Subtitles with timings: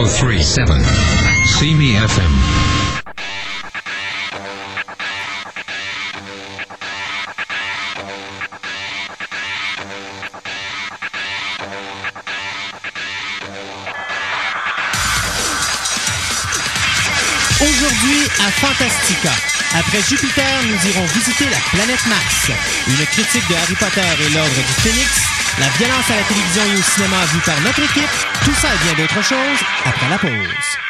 [0.00, 0.66] 1037.
[1.44, 2.32] See FM.
[17.60, 19.30] Aujourd'hui à Fantastica.
[19.74, 22.50] Après Jupiter, nous irons visiter la planète Mars.
[22.88, 25.39] Une critique de Harry Potter et l'Ordre du Phénix.
[25.60, 28.08] La violence à la télévision et au cinéma vue par notre équipe.
[28.46, 30.89] Tout ça et bien d'autres choses après la pause.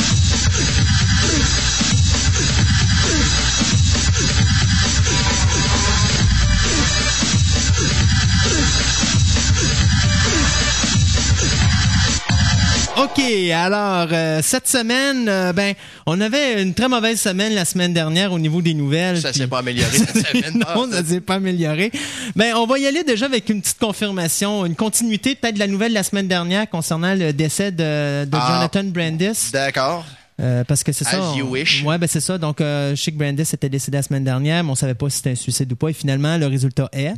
[12.97, 13.19] OK,
[13.53, 15.73] alors euh, cette semaine, euh, ben,
[16.05, 19.19] on avait une très mauvaise semaine la semaine dernière au niveau des nouvelles.
[19.21, 20.63] Ça puis- s'est pas amélioré cette semaine.
[20.75, 21.91] non, ça s'est pas amélioré.
[22.35, 25.67] Ben, on va y aller déjà avec une petite confirmation, une continuité peut-être de la
[25.67, 28.47] nouvelle de la semaine dernière concernant le décès de, de Ah.
[28.55, 29.51] Jonathan Brandis.
[29.53, 30.05] D'accord.
[30.41, 31.17] Euh, parce que c'est ça.
[31.31, 31.83] As you on- wish.
[31.83, 32.37] Ouais, ben c'est ça.
[32.37, 35.31] Donc, euh, que Brandis était décédé la semaine dernière, mais on savait pas si c'était
[35.31, 35.89] un suicide ou pas.
[35.89, 37.13] Et finalement, le résultat est,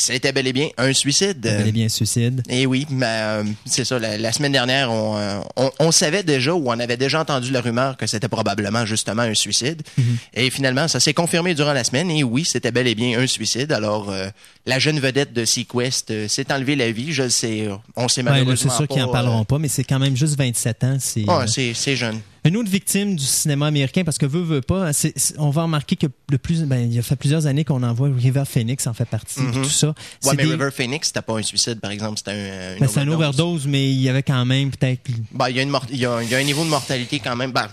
[0.00, 1.40] C'était bel et bien un suicide.
[1.40, 2.42] bel et bien un suicide.
[2.48, 3.98] Et oui, mais euh, c'est ça.
[3.98, 7.50] La, la semaine dernière, on, euh, on, on savait déjà ou on avait déjà entendu
[7.50, 9.82] la rumeur que c'était probablement justement un suicide.
[9.98, 10.16] Mhm.
[10.34, 12.10] Et finalement, ça s'est confirmé durant la semaine.
[12.12, 13.72] Et oui, c'était bel et bien un suicide.
[13.72, 14.28] Alors, euh,
[14.66, 17.12] la jeune vedette de Sequest euh, s'est enlevé la vie.
[17.12, 17.68] Je le sais.
[17.96, 20.16] On sait Ouais, malheureusement c'est sûr qu'ils en pas, parleront pas, mais c'est quand même
[20.16, 20.96] juste 27 ans.
[21.00, 22.20] C'est ouais, c'est c'est jeune.
[22.44, 25.96] Une autre victime du cinéma américain, parce que veut, veut pas, c'est- on va remarquer
[25.96, 28.86] que le plus, ben, il y a fait plusieurs années qu'on en voit, River Phoenix
[28.86, 29.88] en fait partie, puis tout ça.
[29.88, 32.18] Ouais, C'est mais des- River Phoenix, c'était pas un suicide, par exemple.
[32.18, 33.40] C'était un, une ben, c'est un overdose.
[33.40, 35.00] overdose, mais il y avait quand même peut-être.
[35.32, 36.70] Ben, il y, a une mort- il y a, il y a un niveau de
[36.70, 37.52] mortalité quand même.
[37.52, 37.68] Ben,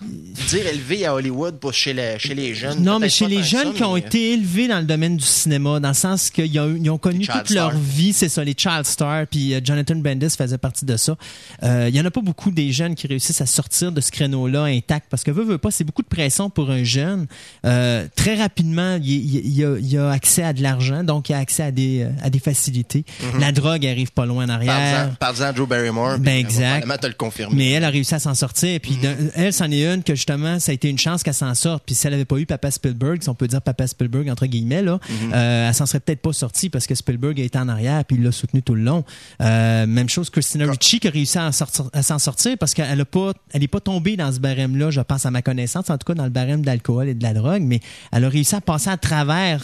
[0.49, 2.83] dire élevé à Hollywood pour chez, les- chez les jeunes.
[2.83, 5.79] Non, mais chez les jeunes ça, qui ont été élevés dans le domaine du cinéma,
[5.79, 9.53] dans le sens qu'ils ont, connu toute leur vie, c'est ça, les child stars, puis
[9.53, 11.15] euh, Jonathan Brandis faisait partie de ça.
[11.63, 14.11] Euh, Il y en a pas beaucoup des jeunes qui réussissent à sortir de ce
[14.11, 17.27] créneau-là intact, parce que veut, veut pas, c'est beaucoup de pression pour un jeune.
[17.65, 21.33] Euh, très rapidement, il, il- il a, il a accès à de l'argent, donc il
[21.33, 23.05] a accès à des, euh, à des facilités.
[23.39, 25.15] La drogue arrive pas loin en arrière.
[25.19, 26.17] Parle-en à Drew Barrymore.
[26.19, 26.85] Ben, exact.
[26.89, 27.55] euh, te le confirmer.
[27.55, 28.79] Mais elle a réussi à s'en sortir.
[28.81, 31.53] Puis d'un- elle, c'en est une que justement, ça a été une chance qu'elle s'en
[31.55, 31.83] sorte.
[31.85, 34.45] Puis si elle avait pas eu Papa Spielberg, si on peut dire Papa Spielberg entre
[34.45, 34.99] guillemets, là,
[35.33, 38.17] euh, elle s'en serait peut-être pas sortie parce que Spielberg a été en arrière puis
[38.17, 39.03] il l'a soutenu tout le long.
[39.41, 43.05] Euh, même chose Christina Ricci qui a réussi à sortir- s'en sortir parce qu'elle a
[43.05, 46.05] pas, elle est pas tombée dans ce barème-là, je pense à ma connaissance, en tout
[46.05, 47.79] cas dans le barème d'alcool et de la drogue, mais
[48.11, 49.61] elle a réussi à passer à travers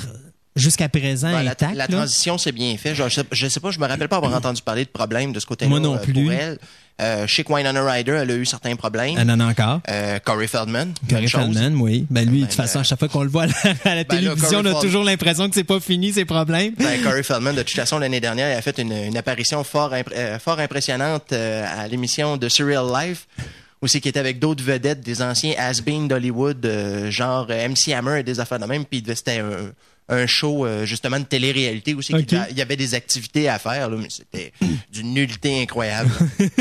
[0.55, 1.75] jusqu'à présent la, intact.
[1.75, 1.87] la là.
[1.87, 2.93] transition, c'est bien fait.
[2.93, 5.31] Je, je sais, je sais pas, je me rappelle pas avoir entendu parler de problèmes
[5.31, 6.13] de ce côté-là Moi non euh, plus.
[6.13, 6.57] pour elle.
[6.99, 9.15] Euh, chez Winona Ryder, elle a eu certains problèmes.
[9.17, 9.79] Elle en a encore.
[9.89, 10.93] Euh, Corey Feldman.
[11.09, 11.25] Corey.
[11.27, 12.05] Feldman, oui.
[12.11, 13.53] Ben lui, de toute Ben, façon, euh, à chaque fois qu'on le voit à la,
[13.53, 16.25] à la ben là, télévision, on a Feld- toujours l'impression que c'est pas fini, ses
[16.25, 16.73] problèmes.
[16.77, 19.93] Ben, Corey Feldman, de toute façon, l'année dernière, il a fait une, une apparition fort,
[19.93, 23.25] impr- euh, fort impressionnante euh, à l'émission de Surreal Life,
[23.81, 28.19] aussi qui était avec d'autres vedettes, des anciens has-been d'Hollywood, euh, genre euh, MC Hammer
[28.19, 29.71] et des affaires de même, puis c'était un,
[30.09, 32.13] un show euh, justement de télé-réalité aussi.
[32.13, 32.23] qui Ok.
[32.33, 34.53] était- Il y avait des activités à faire, là, mais c'était
[34.91, 36.11] d'une nullité incroyable.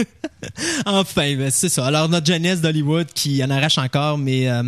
[0.86, 1.84] Enfin, ben, c'est ça.
[1.86, 4.62] Alors, notre jeunesse d'Hollywood qui en arrache encore, mais euh,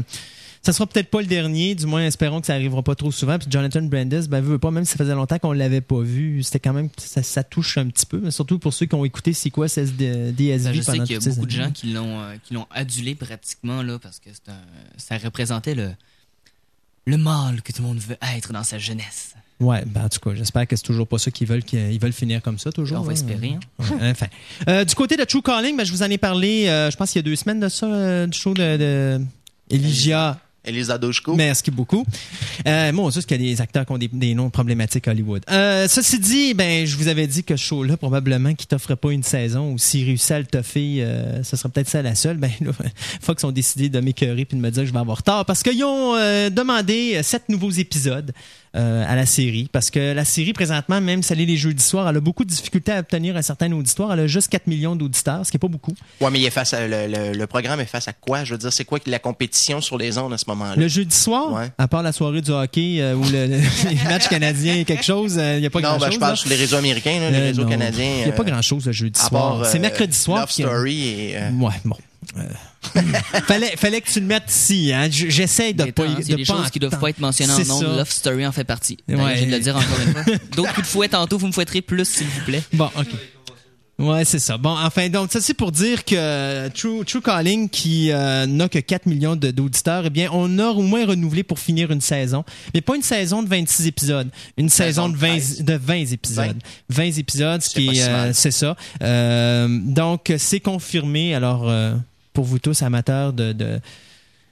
[0.63, 1.75] ça sera peut-être pas le dernier.
[1.75, 3.39] Du moins, espérons que ça arrivera pas trop souvent.
[3.39, 6.43] Puis Jonathan Brandis, ben, veut pas, même si ça faisait longtemps qu'on l'avait pas vu,
[6.43, 8.21] c'était quand même, ça, ça touche un petit peu.
[8.23, 11.17] Mais surtout pour ceux qui ont écouté c'est quoi DSV Ben, je sais qu'il y
[11.17, 14.53] a beaucoup de gens qui l'ont euh, qui l'ont adulé pratiquement là parce que un-
[14.97, 15.91] ça représentait le
[17.07, 19.35] le mal que tout le monde veut être dans sa jeunesse.
[19.59, 22.13] Ouais, ben, en tout cas, j'espère que c'est toujours pas ça qu'ils veulent, qu'ils veulent
[22.13, 22.99] finir comme ça, toujours.
[23.01, 23.15] On va hein.
[23.15, 23.57] espérer.
[23.81, 23.85] hein.
[24.01, 24.27] Ouais, enfin.
[24.69, 27.11] Euh, du côté de True Calling, ben, je vous en ai parlé, euh, je pense
[27.11, 29.21] qu'il y a deux semaines de ça, euh, du show de, de
[29.71, 30.39] Elijah.
[30.65, 31.35] Elisa Doshko.
[31.35, 32.07] Merci beaucoup.
[32.67, 35.43] Euh, moi, juste qu'il y a des acteurs qui ont des, noms problématiques à Hollywood.
[35.51, 39.11] Euh, ceci dit, ben, je vous avais dit que ce show-là, probablement, qui t'offrait pas
[39.11, 42.37] une saison ou s'il réussit à le toffer, euh, ce serait peut-être ça la seule.
[42.37, 42.71] Ben, là,
[43.21, 45.63] Fox ont décidé de m'écœurer puis de me dire que je vais avoir tort parce
[45.63, 48.33] qu'ils ont euh, demandé sept nouveaux épisodes
[48.75, 51.83] euh, à la série parce que la série, présentement, même si elle est les jeudis
[51.85, 54.13] soirs, elle a beaucoup de difficultés à obtenir un certain auditoire.
[54.13, 55.93] Elle a juste 4 millions d'auditeurs, ce qui est pas beaucoup.
[56.21, 58.45] Ouais, mais il est face à, le, le- le programme est face à quoi?
[58.45, 60.75] Je veux dire, c'est quoi la compétition sur les ondes à ce moment-là?
[60.77, 61.71] Le jeudi soir, Ouais.
[61.79, 63.59] à part la soirée du hockey euh, ou le, le-
[63.91, 66.07] les matchs canadiens, quelque chose, il n'y a pas non, grand-chose.
[66.09, 66.37] ben, je parle là.
[66.37, 67.69] sur les réseaux américains, là, les Euh, réseaux non.
[67.69, 68.11] canadiens.
[68.21, 69.67] Il n'y a pas euh, grand-chose le jeudi à soir.
[69.67, 70.41] C'est euh, mercredi soir.
[70.41, 71.37] Love Story et.
[71.37, 71.97] euh, Ouais, bon.
[72.37, 73.01] Euh,
[73.47, 74.93] fallait, fallait que tu le mettes ici.
[74.93, 75.09] Hein.
[75.11, 76.07] J'essaie de pas.
[76.07, 77.85] de a des pas choses qui doivent pas être mentionnées C'est en ça.
[77.87, 77.97] nom.
[77.97, 78.99] Love Story en fait partie.
[79.09, 79.17] Ouais.
[79.17, 80.25] Je viens de le dire encore une fois.
[80.57, 82.63] D'autres coups de fouet tantôt, vous me fouetterez plus, s'il vous plaît.
[82.73, 83.09] Bon, OK.
[83.99, 84.57] Ouais, c'est ça.
[84.59, 88.69] Bon, enfin, donc, ça, c'est pour dire que euh, True, True Calling, qui euh, n'a
[88.69, 92.43] que 4 millions d'auditeurs, eh bien, on a au moins renouvelé pour finir une saison.
[92.75, 94.29] Mais pas une saison de 26 épisodes.
[94.57, 95.63] Une saison, Saison de de 20, 13.
[95.65, 96.63] de 20 épisodes.
[96.89, 98.77] 20, épisodes, ce C'est qui est, euh, c'est ça.
[99.03, 101.35] Euh, donc, c'est confirmé.
[101.37, 101.71] Alors,
[102.33, 103.81] pour vous tous amateurs de, de,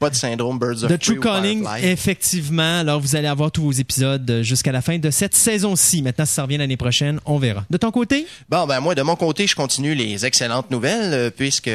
[0.00, 1.62] Pas de syndrome Birds of Prey True Calling,
[1.92, 2.78] effectivement.
[2.80, 6.00] Alors, vous allez avoir tous vos épisodes euh, jusqu'à la fin de cette saison-ci.
[6.00, 7.64] Maintenant, si ça revient l'année prochaine, on verra.
[7.68, 8.26] De ton côté?
[8.48, 11.70] Bon, ben moi, de mon côté, je continue les excellentes nouvelles, euh, puisque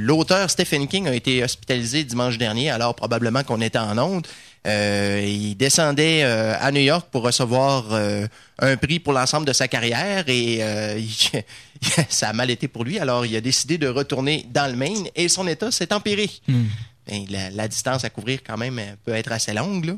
[0.00, 4.26] l'auteur Stephen King a été hospitalisé dimanche dernier, alors probablement qu'on était en onde.
[4.66, 8.26] Euh, il descendait euh, à New York pour recevoir euh,
[8.58, 11.42] un prix pour l'ensemble de sa carrière et euh, il-
[12.08, 12.98] ça a mal été pour lui.
[12.98, 16.28] Alors, il a décidé de retourner dans le Maine et son état s'est empiré.
[17.08, 19.84] Ben, la, la distance à couvrir quand même euh, peut être assez longue.
[19.84, 19.92] Là.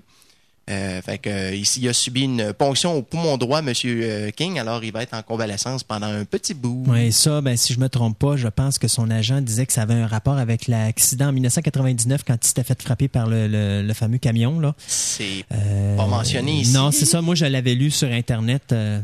[0.70, 4.58] Euh, fait que, euh, ici, il a subi une ponction au poumon droit, euh, King.
[4.58, 6.84] Alors, il va être en convalescence pendant un petit bout.
[6.86, 9.72] Oui, ça, ben, si je me trompe pas, je pense que son agent disait que
[9.72, 13.46] ça avait un rapport avec l'accident en 1999 quand il s'était fait frapper par le,
[13.48, 14.74] le- le fameux camion.
[14.86, 16.72] C'est Euh, pas mentionné ici.
[16.74, 17.22] Non, c'est ça.
[17.22, 18.64] Moi, je l'avais lu sur Internet.
[18.72, 19.00] euh,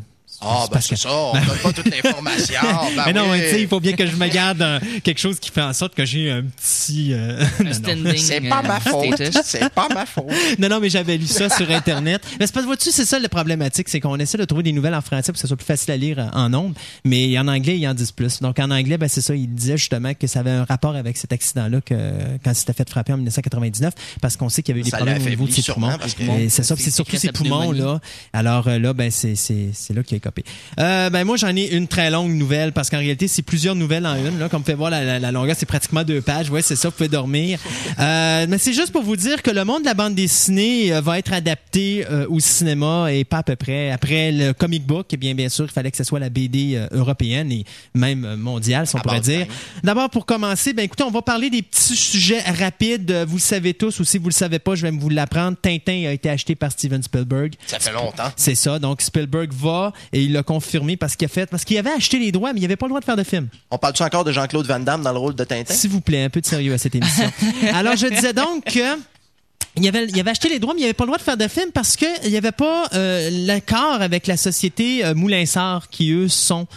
[0.47, 1.11] Ah, ben parce c'est que- ça.
[1.13, 2.61] On donne pas toute l'information.
[2.97, 3.39] Ben mais non, oui.
[3.41, 5.73] tu sais, il faut bien que je me garde euh, quelque chose qui fait en
[5.73, 7.13] sorte que j'ai un petit.
[7.13, 7.45] euh.
[8.17, 9.23] C'est pas euh, ma faute.
[9.45, 10.25] C'est pas ma faute.
[10.59, 12.23] Non, non, mais j'avais lu ça sur Internet.
[12.39, 14.73] Mais c'est parce que, vois-tu, c'est ça le problématique, c'est qu'on essaie de trouver des
[14.73, 16.75] nouvelles en français pour que ce soit plus facile à lire euh, en ondes,
[17.05, 18.41] mais en anglais, ils en disent plus.
[18.41, 21.17] Donc, en anglais, ben, c'est ça, il disait justement que ça avait un rapport avec
[21.17, 21.95] cet accident-là que,
[22.45, 24.91] quand il s'était fait frapper en 1999, parce qu'on sait qu'il y avait eu des
[24.91, 25.91] Ça problèmes l'a au niveau de ses poumons.
[26.49, 28.01] c'est ça, c'est surtout ses poumons, là.
[28.33, 30.21] Alors là, ben, c'est, c'est, c'est là qu'il a
[30.79, 34.07] Euh, ben, moi, j'en ai une très longue nouvelle, parce qu'en réalité, c'est plusieurs nouvelles
[34.07, 34.49] en une, là.
[34.49, 36.51] Comme vous pouvez voir, la, la, la longueur, c'est pratiquement deux pages.
[36.51, 37.59] Ouais, c'est ça, vous pouvez dormir.
[37.99, 41.01] Euh, mais c'est juste pour vous dire que le monde de la bande dessinée euh,
[41.01, 43.91] va être adapté euh, au cinéma et pas à peu près.
[43.91, 46.81] Après le comic book, eh bien, bien sûr, il fallait que ce soit la BD
[46.93, 47.65] européenne et
[47.95, 49.47] même mondiale, si on À pourrait base dire.
[49.83, 53.13] D'abord, pour commencer, ben écoutez, on va parler des petits sujets rapides.
[53.29, 55.57] Vous le savez tous, ou si vous le savez pas, je vais vous l'apprendre.
[55.61, 57.55] Tintin a été acheté par Steven Spielberg.
[57.67, 58.31] Ça fait longtemps.
[58.37, 58.79] C'est ça.
[58.79, 62.19] Donc Spielberg va et il l'a confirmé parce qu'il a fait, parce qu'il avait acheté
[62.19, 63.49] les droits, mais il avait pas le droit de faire de film.
[63.71, 65.75] On parle-tu encore de Jean-Claude Van Damme dans le rôle de Tintin?
[65.75, 67.31] S'il vous plaît, un peu de sérieux à cette émission.
[67.75, 68.99] Alors, je disais donc que.
[69.77, 71.37] Il avait, il avait acheté les droits, mais il avait pas le droit de faire
[71.37, 75.89] de film parce que il y avait pas euh, l'accord avec la société euh, Moulin-Sart
[75.89, 76.69] qui eux sont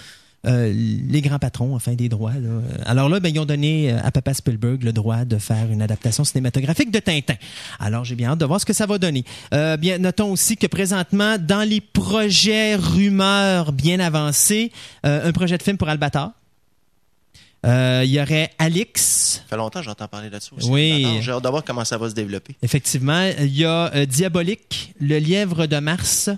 [0.47, 2.33] euh, les grands patrons enfin des droits.
[2.33, 2.49] Là.
[2.85, 5.81] Alors là, ben, ils ont donné euh, à Papa Spielberg le droit de faire une
[5.81, 7.35] adaptation cinématographique de Tintin.
[7.79, 9.23] Alors j'ai bien hâte de voir ce que ça va donner.
[9.53, 14.71] Euh, bien, notons aussi que présentement, dans les projets rumeurs bien avancés,
[15.05, 16.31] euh, un projet de film pour Albator.
[17.65, 20.69] Euh, Il y aurait Alix, Ça fait longtemps que j'entends parler de ça aussi.
[20.69, 21.17] Oui.
[21.21, 22.55] J'ai hâte de voir comment ça va se développer.
[22.61, 26.29] Effectivement, il y a euh, Diabolique, Le Lièvre de Mars,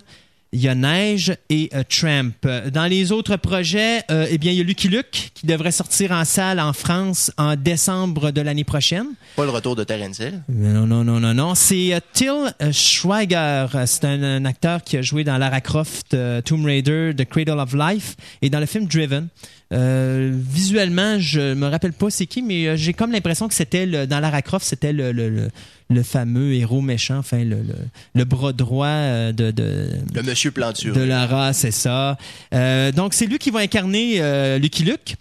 [0.52, 2.32] il y a Neige et euh, Tramp.
[2.72, 6.10] Dans les autres projets, euh, eh bien, il y a Lucky Luke qui devrait sortir
[6.10, 9.06] en salle en France en décembre de l'année prochaine.
[9.36, 10.42] Pas le retour de Terence Hill.
[10.48, 11.54] Non, non, non, non, non.
[11.54, 13.66] C'est euh, Till euh, Schweiger.
[13.86, 17.72] C'est un, un acteur qui a joué dans Lara Croft, Tomb Raider, The Cradle of
[17.74, 19.28] Life et dans le film Driven.
[19.72, 23.86] Euh, visuellement, je me rappelle pas c'est qui, mais euh, j'ai comme l'impression que c'était
[23.86, 25.48] le- dans Lara Croft, c'était le, le, le,
[25.90, 27.74] le fameux héros méchant, enfin le, le,
[28.16, 30.98] le bras droit euh, de, de, Le monsieur planturé.
[30.98, 32.18] de Lara, c'est ça.
[32.52, 35.14] Euh, donc, c'est lui qui va incarner euh, Lucky Luke.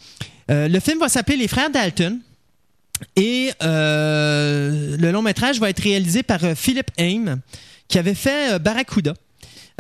[0.49, 2.17] Euh, le film va s'appeler Les Frères Dalton.
[3.15, 7.39] Et euh, le long métrage va être réalisé par Philip Haim,
[7.87, 9.13] qui avait fait Barracuda.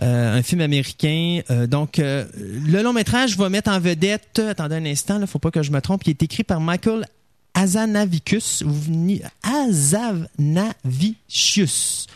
[0.01, 1.41] Euh, un film américain.
[1.49, 4.39] Euh, donc, euh, le long métrage va mettre en vedette.
[4.39, 6.03] Attendez un instant, là, faut pas que je me trompe.
[6.05, 7.05] Il est écrit par Michael
[7.53, 8.63] Azanavicius.
[9.43, 12.07] Azanavicius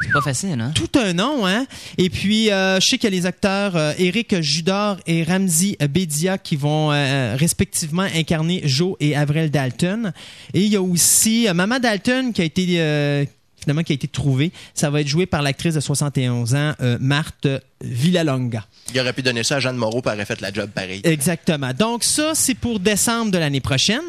[0.00, 0.72] C'est pas facile, hein?
[0.74, 1.66] tout un nom, hein?
[1.96, 5.76] Et puis, euh, je sais qu'il y a les acteurs euh, Eric Judor et Ramsey
[5.88, 10.12] Bedia qui vont euh, respectivement incarner Joe et Avril Dalton.
[10.52, 13.26] Et il y a aussi euh, Mama Dalton qui a été
[13.62, 14.52] finalement qui a été trouvée.
[14.74, 17.48] Ça va être joué par l'actrice de 71 ans, euh, Marthe
[17.80, 18.64] Villalonga.
[18.94, 21.00] Il aurait pu donner ça à Jeanne Moreau, elle aurait fait la job pareil.
[21.04, 21.72] Exactement.
[21.72, 24.02] Donc ça, c'est pour décembre de l'année prochaine.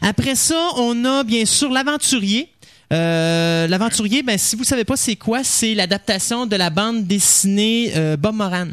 [0.00, 2.48] Après ça, on a bien sûr l'aventurier.
[2.92, 7.92] Euh, l'aventurier, ben si vous savez pas c'est quoi, c'est l'adaptation de la bande dessinée
[7.96, 8.66] euh, Bob Moran.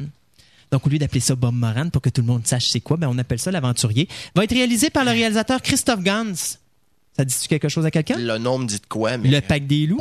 [0.72, 2.98] Donc, au lieu d'appeler ça Bob Moran pour que tout le monde sache c'est quoi,
[2.98, 4.08] ben, on appelle ça l'aventurier.
[4.36, 6.34] Va être réalisé par le réalisateur Christophe Gans.
[7.18, 8.18] Ça dit-tu quelque chose à quelqu'un?
[8.18, 9.30] Le nom me dit de quoi, mais.
[9.30, 10.00] Le Pack des loups.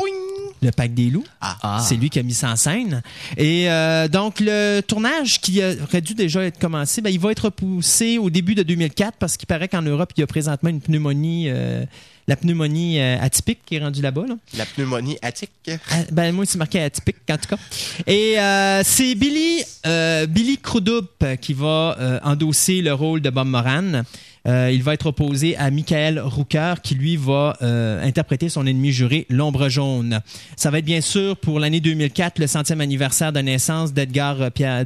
[0.62, 1.24] Le Pack des loups.
[1.40, 1.56] Ah.
[1.62, 1.84] Ah.
[1.86, 3.02] C'est lui qui a mis ça en scène.
[3.36, 7.46] Et euh, donc, le tournage qui aurait dû déjà être commencé, ben, il va être
[7.46, 10.80] repoussé au début de 2004 parce qu'il paraît qu'en Europe, il y a présentement une
[10.82, 11.84] pneumonie, euh,
[12.28, 14.26] la pneumonie euh, atypique qui est rendue là-bas.
[14.28, 14.34] Là.
[14.56, 15.50] La pneumonie attique.
[15.90, 17.58] Ah, Ben, moi, c'est marqué atypique, en tout cas.
[18.06, 24.02] Et euh, c'est Billy, euh, Billy Crudup qui va endosser le rôle de Bob Moran.
[24.48, 28.90] Euh, il va être opposé à Michael Rooker, qui lui va euh, interpréter son ennemi
[28.90, 30.20] juré, l'ombre jaune.
[30.56, 34.50] Ça va être bien sûr pour l'année 2004, le centième anniversaire de naissance d'Edgar euh,
[34.50, 34.84] Pierre,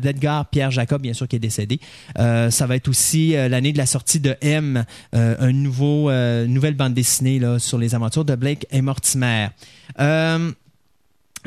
[0.51, 1.79] Pierre Jacob, bien sûr, qui est décédé.
[2.19, 4.85] Euh, ça va être aussi euh, l'année de la sortie de M,
[5.15, 6.11] euh, un nouveau,
[6.47, 9.49] nouvelle bande dessinée là, sur les aventures de Blake et Mortimer.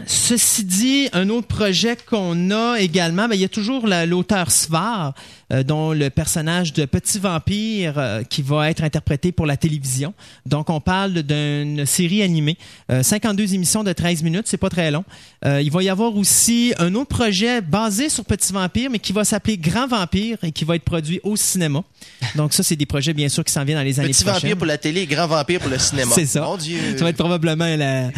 [0.05, 4.51] Ceci dit, un autre projet qu'on a également, ben, il y a toujours la- l'auteur
[4.51, 5.15] Svar,
[5.51, 10.13] euh, dont le personnage de Petit Vampire euh, qui va être interprété pour la télévision.
[10.45, 12.57] Donc, on parle d'une série animée,
[12.91, 15.03] euh, 52 émissions de 13 minutes, c'est pas très long.
[15.45, 19.13] Euh, il va y avoir aussi un autre projet basé sur Petit Vampire, mais qui
[19.13, 21.81] va s'appeler Grand Vampire et qui va être produit au cinéma.
[22.35, 24.41] Donc, ça, c'est des projets, bien sûr, qui s'en viennent dans les années Petit prochaines.
[24.41, 26.11] vampire pour la télé, grand vampire pour le cinéma.
[26.13, 26.41] C'est ça.
[26.41, 26.77] Mon Dieu.
[26.97, 28.09] Ça va être probablement la,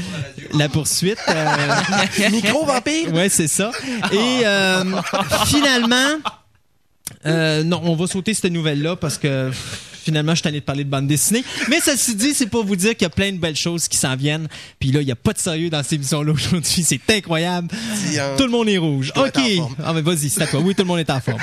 [0.54, 1.18] la poursuite.
[1.30, 3.14] euh, Micro vampire.
[3.14, 3.72] Ouais, c'est ça.
[4.12, 4.84] Et euh,
[5.46, 6.18] finalement,
[7.26, 9.52] euh, non, on va sauter cette nouvelle-là parce que
[10.04, 11.44] finalement, je suis tanné de parler de bande dessinée.
[11.70, 13.98] Mais ceci dit, c'est pour vous dire qu'il y a plein de belles choses qui
[13.98, 14.48] s'en viennent.
[14.80, 16.84] Puis là, il n'y a pas de sérieux dans cette émission-là aujourd'hui.
[16.84, 17.68] C'est incroyable.
[18.12, 18.36] Tiens.
[18.38, 19.12] Tout le monde est rouge.
[19.16, 19.40] OK.
[19.84, 20.62] Ah, mais vas-y, c'est à toi.
[20.62, 21.42] Oui, tout le monde est en forme.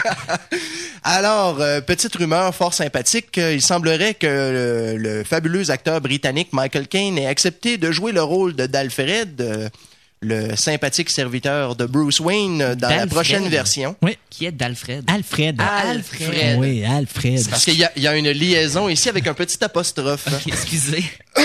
[1.04, 4.26] Alors, euh, petite rumeur fort sympathique, euh, il semblerait que
[4.96, 9.40] le, le fabuleux acteur britannique Michael Caine ait accepté de jouer le rôle de d'Alfred,
[9.40, 9.68] euh,
[10.20, 13.94] le sympathique serviteur de Bruce Wayne, dans la prochaine version.
[14.02, 14.16] Oui.
[14.30, 15.04] Qui est d'Alfred?
[15.08, 15.60] Alfred.
[15.60, 16.58] Alfred.
[16.58, 17.48] Oui, Alfred.
[17.50, 20.26] Parce qu'il y, a- il y a une liaison ici avec un petit apostrophe.
[20.46, 21.04] Excusez.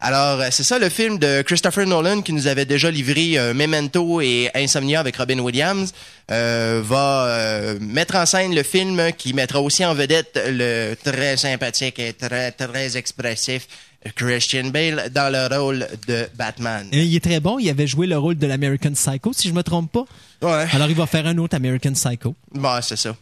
[0.00, 3.52] Alors, euh, c'est ça le film de Christopher Nolan qui nous avait déjà livré euh,
[3.52, 5.92] Memento et Insomnia avec Robin Williams,
[6.30, 11.36] euh, va euh, mettre en scène le film qui mettra aussi en vedette le très
[11.36, 13.66] sympathique et très, très expressif
[14.14, 16.86] Christian Bale dans le rôle de Batman.
[16.92, 17.58] Et Il est très bon.
[17.58, 20.04] Il avait joué le rôle de l'American Psycho, si je me trompe pas.
[20.42, 22.34] Ouais, Alors, il va faire un autre American Psycho.
[22.52, 23.16] bon, c'est ça.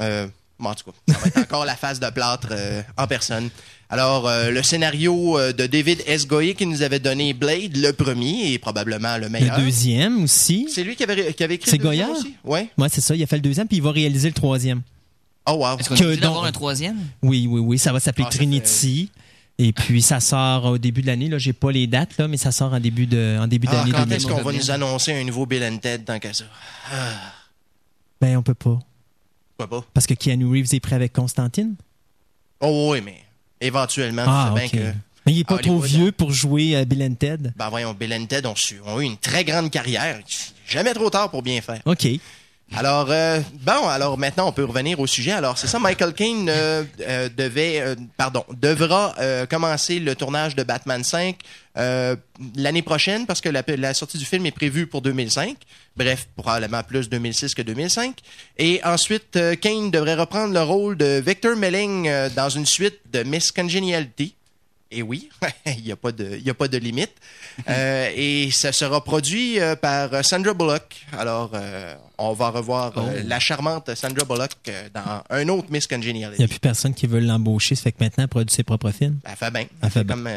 [0.00, 0.26] Euh,
[0.58, 3.50] bon, en tout cas, ça va être encore la phase de plâtre euh, en personne.
[3.92, 6.26] Alors, euh, le scénario euh, de David S.
[6.26, 9.58] Goyer qui nous avait donné Blade, le premier et probablement le Le meilleur.
[9.58, 10.68] deuxième aussi.
[10.72, 12.18] C'est lui qui avait, qui avait écrit C'est le deuxième Goya?
[12.20, 12.34] aussi?
[12.44, 12.68] Ouais.
[12.78, 13.14] Ouais, c'est ça.
[13.16, 14.82] Il a fait le deuxième, puis il va réaliser le troisième.
[15.46, 15.78] Oh wow.
[15.78, 16.98] Est-ce qu'on Que a d'avoir un troisième?
[17.22, 17.78] Oui, oui, oui.
[17.78, 19.10] Ça va s'appeler Ah, Trinity.
[19.62, 21.28] Et puis, ça sort au début de l'année.
[21.28, 23.74] Là, j'ai pas les dates, là, mais ça sort en début de, en début Ah,
[23.76, 24.16] d'année quand 2000.
[24.16, 26.44] est-ce qu'on va nous annoncer un nouveau Bill and Ted dans qu'à ça?
[28.20, 28.78] Ben, on peut pas.
[29.58, 29.86] Pourquoi pas?
[29.92, 31.74] Parce que Keanu Reeves est prêt avec Constantine.
[32.60, 33.20] Oh oui, mais
[33.60, 34.72] éventuellement, Ah, tu sais ok.
[34.72, 34.96] bien que...
[35.26, 37.52] Mais il est pas trop vieux pour jouer à Bill and Ted.
[37.56, 40.18] Ben voyons, Bill and Ted ont, su, ont eu une très grande carrière.
[40.66, 41.80] Jamais trop tard pour bien faire.
[41.84, 42.08] OK.
[42.76, 45.32] Alors, euh, bon, alors maintenant, on peut revenir au sujet.
[45.32, 50.54] Alors, c'est ça, Michael Caine euh, euh, devait, euh, pardon, devra euh, commencer le tournage
[50.54, 51.36] de Batman 5
[51.76, 52.14] euh,
[52.54, 55.56] l'année prochaine parce que la, la sortie du film est prévue pour 2005.
[55.96, 58.16] Bref, probablement plus 2006 que 2005.
[58.58, 63.50] Et ensuite, Kane devrait reprendre le rôle de Victor Melling dans une suite de Miss
[63.50, 64.36] Congeniality.
[64.92, 65.28] Et oui,
[65.66, 67.12] il n'y a, pas de- y a pas de limite.
[67.68, 71.06] Euh, et ça sera produit euh, par euh, Sandra Bullock.
[71.16, 73.02] Alors, euh, on va revoir Oh.
[73.24, 74.50] la charmante Sandra Bullock
[74.92, 76.42] dans un autre Miss Il n'y Congeniality.
[76.42, 77.76] a plus personne qui veut l'embaucher.
[77.76, 79.20] Ça fait que maintenant, elle produit ses propres films.
[79.24, 79.66] Elle fait bien.
[79.82, 80.32] Elle fait comme Comme...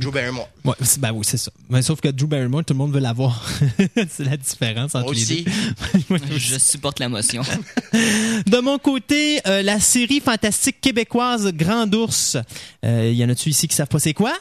[0.00, 0.48] Joe Barrymore.
[0.64, 1.52] Ouais, ben oui, c'est ça.
[1.70, 3.48] Mais sauf que Drew Barrymore, tout le monde veut l'avoir.
[4.08, 5.50] c'est la différence entre Moi les deux.
[6.08, 6.40] Moi aussi.
[6.40, 7.42] Je supporte la motion.
[7.92, 12.36] De mon côté, euh, la série fantastique québécoise Grand Ours.
[12.84, 14.32] Euh, y en a-tu ici qui savent pas c'est quoi?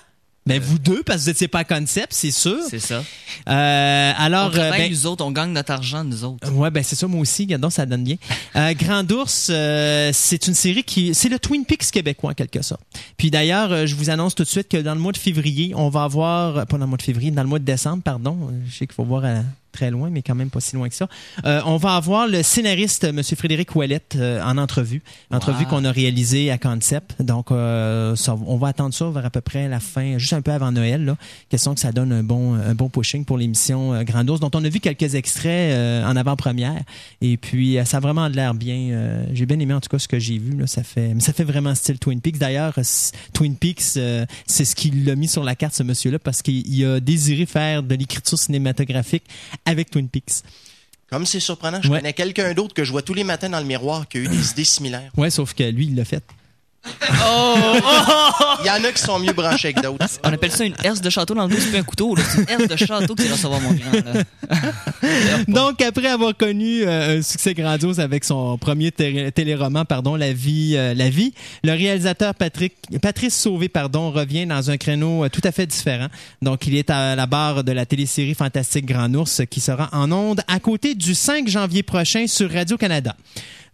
[0.47, 2.57] Ben, vous deux, parce que vous n'étiez pas concept, c'est sûr.
[2.69, 3.03] C'est ça.
[3.49, 6.51] Euh, alors, on travaille, euh, ben, nous autres, on gagne notre argent, nous autres.
[6.51, 7.43] Ouais, ben c'est ça, moi aussi.
[7.43, 8.15] Regardons, ça donne bien.
[8.55, 12.61] Euh, Grand Ours, euh, c'est une série qui, c'est le Twin Peaks québécois en quelque
[12.61, 12.81] sorte.
[13.17, 15.73] Puis d'ailleurs, euh, je vous annonce tout de suite que dans le mois de février,
[15.75, 18.03] on va avoir, euh, pas dans le mois de février, dans le mois de décembre,
[18.03, 18.37] pardon.
[18.51, 19.43] euh, Je sais qu'il faut voir à-
[19.77, 21.07] très loin, mais quand même pas si loin que ça.
[21.45, 23.21] Euh, on va avoir le scénariste, M.
[23.23, 25.03] Frédéric Ouellette, euh, en entrevue.
[25.31, 25.69] Entrevue Wow.
[25.69, 27.21] qu'on a réalisée à Concept.
[27.21, 30.41] Donc, euh, ça- on va attendre ça vers à peu près la fin, juste un
[30.41, 31.05] peu avant Noël.
[31.05, 31.15] Là.
[31.49, 34.49] Question que ça donne un bon, un bon pushing pour l'émission euh, Grand Ours, dont
[34.55, 36.81] on a vu quelques extraits euh, en avant-première.
[37.21, 39.21] Et puis, ça a vraiment de l'air bien.
[39.33, 40.57] j'ai bien aimé en tout cas ce que j'ai vu.
[40.57, 40.65] Là.
[40.67, 42.39] Ça, fait, mais ça fait vraiment style Twin Peaks.
[42.39, 42.73] D'ailleurs,
[43.33, 46.65] Twin Peaks, euh, c'est ce qui l'a mis sur la carte, ce monsieur-là, parce qu'il
[46.67, 49.23] il a désiré faire de l'écriture cinématographique
[49.67, 50.43] avec Twin Peaks.
[51.09, 51.99] Comme c'est surprenant, je Ouais.
[51.99, 54.27] connais quelqu'un d'autre que je vois tous les matins dans le miroir qui a eu
[54.27, 55.11] des idées similaires.
[55.15, 56.23] Ouais, sauf que lui, il l'a fait.
[58.61, 60.05] Il y en a qui sont mieux branchés que d'autres.
[60.23, 62.15] On appelle ça une herse de château dans le dos, c'est pas un couteau.
[62.17, 63.91] C'est une herse de château que c'est recevoir mon grand.
[63.91, 64.23] Là.
[65.47, 70.31] Donc, après avoir connu euh, un succès grandiose avec son premier té- téléroman, pardon, La
[70.33, 75.29] vie, euh, La vie, le réalisateur Patrick, Patrice Sauvé, pardon, revient dans un créneau euh,
[75.29, 76.07] tout à fait différent.
[76.41, 80.11] Donc, il est à la barre de la télésérie Fantastique Grand Ours qui sera en
[80.11, 83.15] ondes à côté du 5 janvier prochain sur Radio-Canada.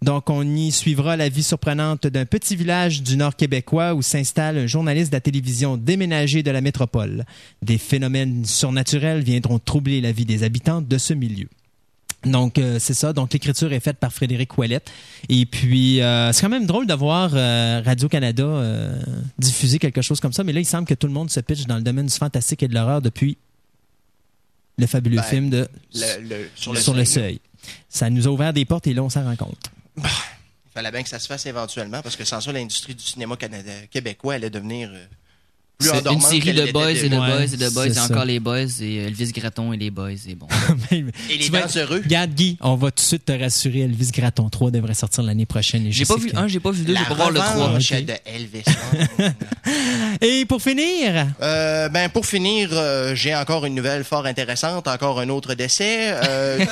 [0.04, 4.58] Donc, on y suivra la vie surprenante d'un petit village du nord québécois où s'installe
[4.58, 7.26] un journaliste de la télévision déménagé de la métropole.
[7.62, 11.48] Des phénomènes surnaturels viendront troubler la vie des habitants de ce milieu.
[12.26, 13.12] Donc euh, c'est ça.
[13.14, 14.90] Donc l'écriture est faite par Frédéric Ouellette.
[15.30, 18.94] Et puis euh, c'est quand même drôle de voir euh, Radio Canada
[19.40, 20.44] diffuser quelque chose comme ça.
[20.44, 22.64] Mais là, il semble que tout le monde se pitche dans le domaine du fantastique
[22.64, 23.38] et de l'horreur depuis
[24.78, 27.24] le fabuleux Ben, film de Le- le- sur le Sur le seuil.
[27.24, 27.40] seuil.
[27.90, 29.70] Ça nous a ouvert des portes et là on s'en rend compte.
[29.98, 33.38] Il fallait bien que ça se fasse éventuellement parce que sans ça, l'industrie du cinéma
[33.92, 35.06] québécois allait devenir euh,
[35.92, 38.60] plus une série de boys et de boys et de boys et encore les boys
[38.82, 40.48] et Elvis Gratton et les boys et bon.
[40.92, 41.04] Et
[41.38, 42.02] les Tu vas- dents heureux.
[42.04, 43.82] Regarde Guy, on va tout de suite te rassurer.
[43.82, 45.88] Elvis Gratton 3 devrait sortir l'année prochaine.
[45.90, 47.54] J'ai pas vu un, j'ai pas vu deux, j'ai pas voir le 3.
[47.68, 48.06] revanche ok.
[48.06, 48.64] de Elvis.
[50.22, 55.20] Et pour finir, Euh, ben pour finir, euh, j'ai encore une nouvelle fort intéressante, encore
[55.20, 56.14] un autre décès.
[56.24, 56.66] Euh, une-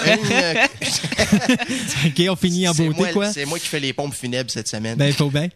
[2.08, 3.32] ok, on finit en beauté moi- quoi?
[3.34, 4.98] C'est moi qui fais les pompes funèbres cette semaine.
[4.98, 5.48] Ben il faut bien.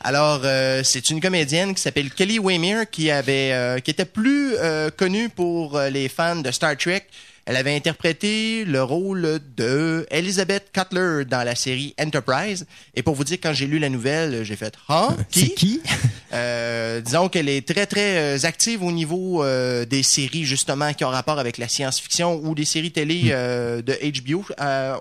[0.00, 4.54] Alors, euh, c'est une comédienne qui s'appelle Kelly Waymere qui avait, euh, qui était plus
[4.56, 7.06] euh, connue pour euh, les fans de Star Trek.
[7.44, 12.66] Elle avait interprété le rôle de Elizabeth Cutler dans la série Enterprise.
[12.94, 14.74] Et pour vous dire, quand j'ai lu la nouvelle, j'ai fait?
[14.88, 15.54] C'est Qui?
[15.54, 15.80] qui?
[16.34, 21.10] Euh, disons qu'elle est très, très active au niveau euh, des séries, justement, qui ont
[21.10, 23.92] rapport avec la science-fiction ou des séries télé euh, de
[24.22, 24.42] HBO.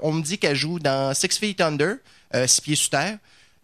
[0.04, 1.96] On me dit qu'elle joue dans Six Feet Under,
[2.48, 3.18] Six Pieds sous terre.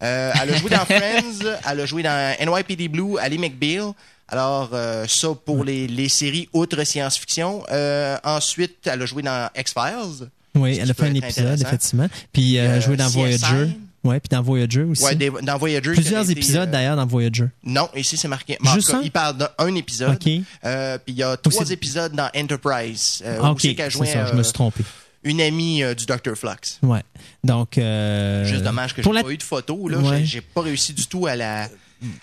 [0.04, 3.92] Euh, elle a joué dans Friends, elle a joué dans NYPD Blue, Ali McBeal.
[4.30, 7.64] Alors, euh, ça pour les, les séries outre science-fiction.
[7.72, 10.28] Euh, ensuite, elle a joué dans X-Files.
[10.56, 12.08] Oui, elle a fait un épisode, effectivement.
[12.34, 13.14] Puis euh, Euh, joué dans CSI.
[13.18, 13.70] Voyager.
[14.04, 15.16] Ouais, puis dans Voyager aussi.
[15.16, 15.92] Des- dans Voyager.
[15.92, 17.46] Plusieurs été, épisodes euh, d'ailleurs dans Voyager.
[17.64, 18.58] Non, ici c'est marqué.
[18.74, 19.02] Juste un?
[19.02, 20.14] il parle d'un épisode.
[20.16, 20.32] Ok.
[20.66, 23.22] Euh, puis il y a trois épisodes dans Enterprise.
[23.26, 24.84] Euh, Ah, ok, c'est ça, je me suis trompé.
[25.28, 26.36] Une amie euh, du Dr.
[26.36, 26.80] Flux.
[26.84, 27.02] Ouais.
[27.44, 27.78] Donc.
[27.78, 29.88] Euh, Juste dommage que j'ai pour la- pas eu de photo.
[29.88, 30.20] Là, Ouais.
[30.20, 31.70] J'ai- j'ai pas réussi du tout à la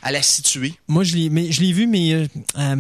[0.03, 0.75] à la situer.
[0.87, 2.27] Moi, je l'ai, mais je l'ai vu, mais euh,
[2.59, 2.77] euh,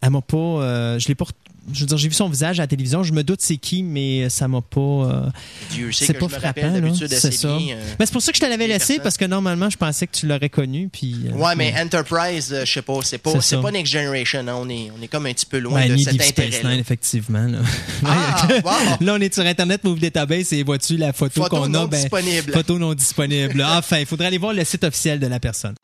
[0.00, 0.36] elle m'a pas.
[0.36, 1.24] euh, je l'ai pas.
[1.72, 3.02] Je veux dire, j'ai vu son visage à la télévision.
[3.04, 4.80] Je me doute c'est qui, mais ça m'a pas.
[4.80, 5.26] euh,
[5.70, 6.46] Dieu sait c'est que pas je me frappant.
[6.60, 6.80] rappelle là.
[6.80, 7.56] d'habitude C'est assez ça.
[7.56, 7.76] bien.
[7.76, 9.02] euh, Mais c'est pour ça que je te l'avais les laissé personnes.
[9.04, 10.88] parce que normalement, je pensais que tu l'aurais connu.
[10.92, 11.16] Puis.
[11.26, 13.62] euh, Ouais, mais Enterprise, euh, je sais pas, c'est pas, C'est c'est ça.
[13.62, 14.40] pas Next Generation.
[14.48, 14.54] hein.
[14.56, 16.46] On est, on est comme un petit peu loin Ouais, de ni cet Deep Space
[16.48, 16.70] intérêt.
[16.72, 17.46] Nine, effectivement.
[17.46, 17.58] Là.
[18.06, 18.70] Ah, wow.
[19.06, 21.86] Là, on est sur Internet Move Database et vois-tu la photo Photo qu'on non a?
[21.86, 22.52] Ben, disponible.
[22.52, 23.64] Photo non disponible.
[23.72, 25.74] Enfin, il faudrait aller voir le site officiel de la personne.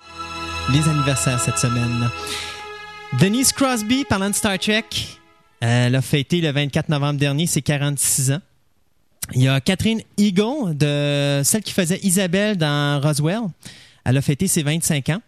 [0.73, 2.11] Les anniversaires cette semaine.
[3.21, 4.85] Denise Crosby, parlant de Star Trek,
[5.61, 8.40] elle a fêté le 24 novembre dernier ses 46 ans.
[9.35, 13.40] Il y a Catherine Eagle, de celle qui faisait Isabelle dans Roswell.
[14.05, 15.21] Elle a fêté ses 25 ans.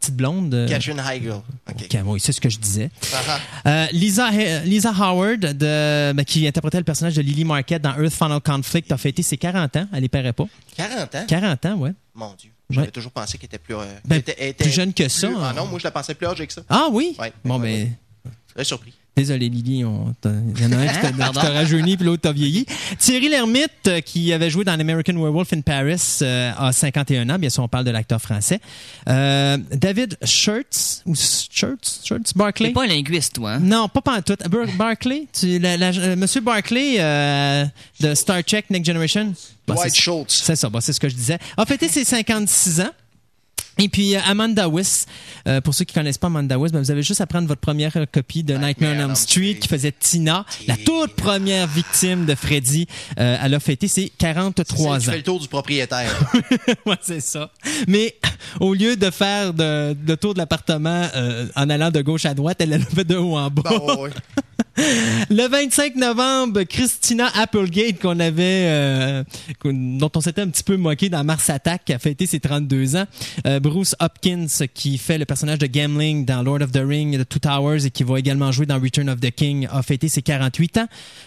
[0.00, 0.52] Petite blonde.
[0.52, 1.30] euh, Catherine Heigl.
[1.68, 1.96] OK.
[2.06, 2.90] Oui, c'est ce que je disais.
[3.14, 3.38] Ah.
[3.66, 4.30] Euh, Lisa,
[4.64, 8.90] Lisa Howard, de, ben, qui interprétait le personnage de Lily Marquette dans Earth Final Conflict,
[8.92, 9.86] a fêté ses 40 ans.
[9.92, 10.46] Elle les paierait pas.
[10.76, 11.24] 40 ans?
[11.28, 11.92] 40 ans, ouais.
[12.14, 12.50] Mon Dieu.
[12.68, 12.90] J'avais Ouais.
[12.90, 15.50] toujours pensé qu'elle était plus, euh, Ben, était- était plus jeune que plus- ça, Ah
[15.50, 15.52] hein.
[15.54, 16.62] non, moi je la pensais plus âgée que ça.
[16.68, 17.14] Ah oui?
[17.18, 17.92] Ouais, bon, ben.
[18.54, 18.92] Très surpris.
[19.16, 22.66] Désolé Lily, on il y en a un qui t'a- rajeuni puis l'autre t'a vieilli.
[22.98, 27.38] Thierry Lhermitte, euh, qui avait joué dans American Werewolf in Paris, euh, a 51 ans.
[27.38, 28.60] Bien sûr, on parle de l'acteur français.
[29.08, 32.68] Euh, David Schurtz, ou Schurtz, Schurtz, Barclay?
[32.68, 33.60] T'es pas un linguiste, toi, hein?
[33.60, 34.46] Non, pas pantoute.
[34.48, 37.64] Bar Barclay, tu, la- la- euh, Monsieur Barclay euh,
[38.00, 39.32] de Star Trek Next Generation?
[39.66, 40.42] Bon, Dwight c'est- Schultz.
[40.44, 41.38] C'est ça, bon, c'est ce que je disais.
[41.56, 42.90] A fêté ses 56 ans.
[43.78, 45.06] Et puis euh, Amanda Wiss,
[45.46, 47.60] euh, pour ceux qui connaissent pas Amanda Wiss, ben, vous avez juste à prendre votre
[47.60, 52.24] première euh, copie de Nightmare on Elm Street qui faisait Tina, la toute première victime
[52.24, 52.86] de Freddy.
[53.18, 55.10] Euh, elle a fêté ses 43 Celle qui ans.
[55.12, 56.10] fait le tour du propriétaire.
[56.86, 57.50] ouais, c'est ça.
[57.86, 58.16] Mais
[58.60, 62.34] au lieu de faire de, le tour de l'appartement euh, en allant de gauche à
[62.34, 63.62] droite, elle l'a fait de haut en bas.
[63.78, 64.10] bon, ouais.
[64.76, 69.24] Le 25 novembre, Christina Applegate, qu'on avait, euh,
[69.64, 73.06] dont on s'était un petit peu moqué dans Mars Attack, a fêté ses 32 ans.
[73.46, 77.26] Euh, Bruce Hopkins, qui fait le personnage de Gamling dans Lord of the Ring, The
[77.26, 80.20] Two Towers, et qui va également jouer dans Return of the King, a fêté ses
[80.20, 80.86] 48 ans.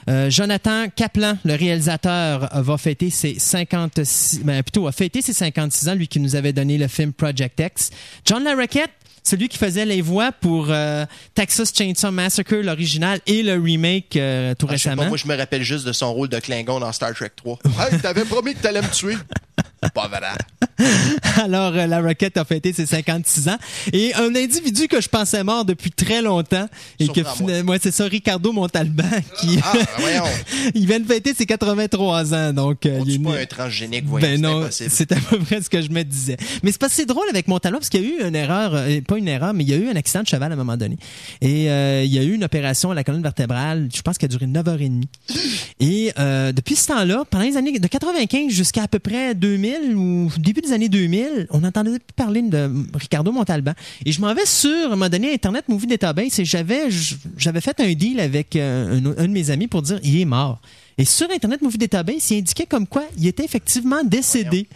[0.10, 5.90] Euh, Jonathan Kaplan, le réalisateur, va fêter ses 56, ben, plutôt a fêté ses 56
[5.90, 7.90] ans, lui qui nous avait donné le film Project X.
[8.26, 8.92] John Larroquette,
[9.30, 14.56] celui qui faisait les voix pour euh, Texas Chainsaw Massacre, l'original, et le remake euh,
[14.56, 15.04] tout Ah, je sais récemment.
[15.04, 17.60] pas, moi, je me rappelle juste de son rôle de Klingon dans Star Trek 3.
[17.92, 19.16] Hey, t'avais promis que t'allais me tuer.
[19.94, 20.20] Pas vrai.
[21.42, 23.58] Alors, euh, la Rocket a fêté ses 56 ans.
[23.94, 26.68] Et un individu que je pensais mort depuis très longtemps,
[27.00, 29.04] et que finalement, c'est ça, Ricardo Montalban,
[29.40, 30.24] qui Ah, voyons.
[30.76, 32.54] il vient de fêter ses 83 ans.
[32.54, 35.40] Donc, euh, il est pas né- un transgénique, voyons, ben c'est non, c'est à peu
[35.40, 36.38] près ce que je me disais.
[36.64, 39.02] Mais c'est pas si drôle avec Montalban parce qu'il y a eu une erreur, euh,
[39.02, 40.78] pas une erreur, mais il y a eu un accident de cheval à un moment
[40.78, 40.98] donné.
[41.42, 44.34] Et euh, il y a eu une opération à la colonne vertébrale, je pense qu'elle
[44.34, 45.04] a duré 9h30.
[45.80, 49.69] Et euh, depuis ce temps-là, pendant les années de 95 jusqu'à à peu près 2000
[49.78, 53.74] ou début des années 2000, on entendait plus parler de Ricardo Montalban.
[54.06, 56.90] Et je m'en vais sur, à un moment donné, Internet Movie Database et j'avais
[57.38, 60.62] j'avais fait un deal avec euh, un de mes amis pour dire il est mort.
[61.00, 64.68] Et sur Internet Movie Database, il indiquait comme quoi il était effectivement décédé.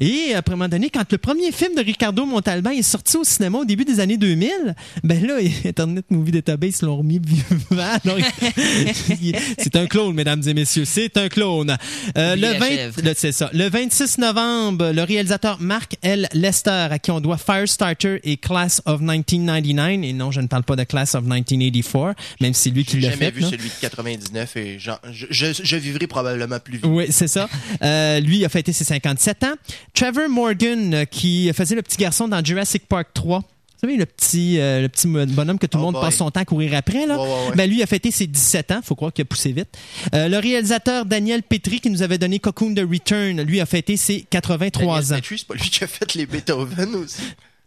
[0.00, 3.16] Et après, à un moment donné, quand le premier film de Ricardo Montalban est sorti
[3.18, 5.34] au cinéma au début des années 2000, ben là,
[5.64, 7.98] Internet Movie Database l'ont remis vivant.
[9.58, 11.76] C'est un clone, mesdames et messieurs, c'est un clone.
[12.16, 13.00] Euh, le, la 20 chèvre.
[13.04, 13.50] le- ça.
[13.52, 16.28] Le 26 novembre, le réalisateur Mark L.
[16.32, 20.64] Lester, à qui on doit Firestarter et Class of 1999, et non, je ne parle
[20.64, 23.30] pas de Class of 1984, même si c'est lui qui J'ai l'a jamais fait.
[23.32, 23.50] vu là.
[23.50, 26.86] celui de 99 et genre, je, je, je vivrai probablement plus vite.
[26.86, 27.48] Oui, c'est ça.
[27.82, 29.54] Euh, lui a fêté ses 57 ans.
[29.94, 33.40] Trevor Morgan, euh, qui faisait le petit garçon dans Jurassic Park 3.
[33.40, 36.04] Vous savez, le petit, euh, le petit bonhomme que tout le Oh monde boy.
[36.04, 37.18] passe son temps à courir après, là.
[37.54, 38.80] Ben, lui a fêté ses 17 ans.
[38.82, 39.68] Faut croire qu'il a poussé vite.
[40.14, 43.98] Euh, le réalisateur Daniel Petri, qui nous avait donné Cocoon de Return, lui a fêté
[43.98, 45.20] ses 83 Daniel ans.
[45.28, 47.20] C'est pas lui qui a fait les Beethoven aussi.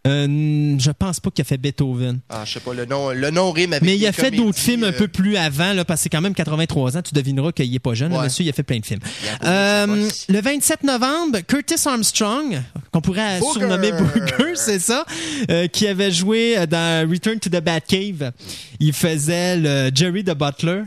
[0.06, 2.20] Euh, je pense pas qu'il a fait Beethoven.
[2.30, 4.58] Ah, je sais pas, le nom, le nom rime avec Mais il a fait d'autres
[4.58, 7.02] films un euh, peu plus avant, là, parce que c'est quand même 83 ans.
[7.02, 8.24] Tu devineras qu'il est pas jeune, Ouais.
[8.24, 8.44] monsieur.
[8.44, 9.00] Il a fait plein de films.
[9.44, 13.52] Euh, le 27 novembre, Curtis Armstrong, qu'on pourrait Booger.
[13.60, 15.04] surnommer Booger, c'est ça,
[15.50, 18.32] euh, qui avait joué dans Return to the Batcave.
[18.78, 20.82] Il faisait le Jerry the Butler.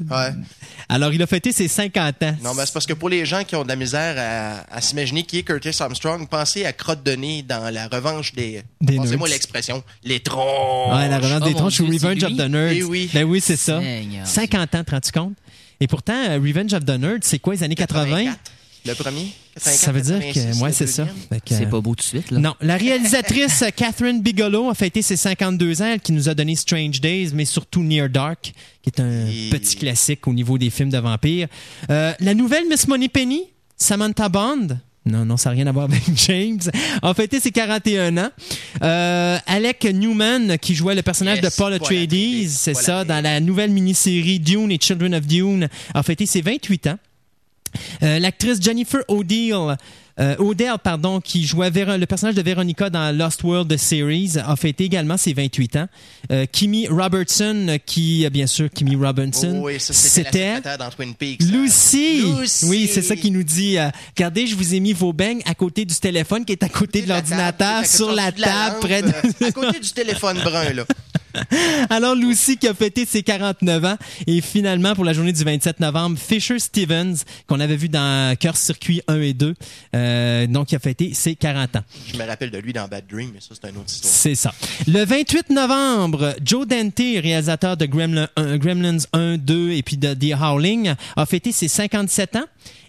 [0.00, 0.30] Ouais.
[0.88, 2.36] Alors, il a fêté ses 50 ans.
[2.42, 4.80] Non, mais c'est parce que pour les gens qui ont de la misère à, à
[4.80, 8.62] s'imaginer qui est Curtis Armstrong, pensez à Crotte de nez dans la revanche des.
[8.80, 9.84] Des Pensez-moi l'expression.
[10.02, 10.92] Les troncs.
[10.92, 12.72] Ouais, la revanche Oh des tronches ou Revenge of the Nerds.
[12.72, 13.08] Eh oui.
[13.14, 13.80] Ben oui, c'est ça.
[13.80, 14.26] Seigneur.
[14.26, 15.34] 50 ans, te rends-tu compte?
[15.80, 18.32] Et pourtant, euh, Revenge of the Nerds, c'est quoi, les années 80?
[18.84, 18.86] 84.
[18.86, 21.06] Le premier 84, Ça veut dire 86, que, ouais, c'est ça.
[21.46, 22.38] C'est pas beau tout de suite, là.
[22.38, 26.54] Non, la réalisatrice Catherine Bigelow a fêté ses 52 ans, elle qui nous a donné
[26.56, 30.70] Strange Days, mais surtout Near Dark, qui est un Et- petit classique au niveau des
[30.70, 31.48] films de vampires.
[31.90, 33.42] Euh, la nouvelle Miss Moneypenny,
[33.76, 34.78] Samantha Bond.
[35.06, 36.60] Non, non, ça n'a rien à voir avec James.
[37.02, 38.30] A fêté ses 41 ans.
[38.82, 43.38] Euh, Alec Newman, qui jouait le personnage Yes, de Paul Atreides, c'est ça, dans la
[43.40, 46.98] nouvelle mini-série Dune et Children of Dune, a fêté ses 28 ans.
[48.02, 49.76] Euh, L'actrice Jennifer O'Deal,
[50.20, 54.54] euh, Odell, pardon, qui jouait Véro- le personnage de Veronica dans Lost World Series, a
[54.54, 55.86] fêté également ses 28 ans.
[56.30, 60.60] Euh, Kimmy Robertson, qui, bien sûr, Kimmy Robinson, Oh, oui, c'était
[61.18, 61.42] Peaks.
[61.42, 62.22] Lucy.
[62.40, 62.64] Lucy.
[62.66, 63.76] Oui, c'est ça qui nous dit.
[63.78, 66.68] euh, regardez, je vous ai mis vos beignes à côté du téléphone qui est à
[66.68, 68.42] côté de l'ordinateur, sur la table,
[68.74, 69.08] lampe, près de...
[69.46, 70.84] à côté du téléphone brun, là.
[71.90, 73.96] Alors, Lucy qui a fêté ses 49 ans.
[74.26, 77.16] Et finalement, pour la journée du 27 novembre, Fisher Stevens,
[77.46, 79.54] qu'on avait vu dans Cœur Circuit 1 et 2,
[79.94, 81.84] euh, donc qui a fêté ses 40 ans.
[82.12, 84.12] Je me rappelle de lui dans Bad Dream, mais ça, c'est une autre histoire.
[84.12, 84.54] C'est ça.
[84.86, 90.14] Le 28 novembre, Joe Dante, réalisateur de Gremlin 1, Gremlins 1, 2 et puis de
[90.14, 92.44] The Howling, a fêté ses 57 ans.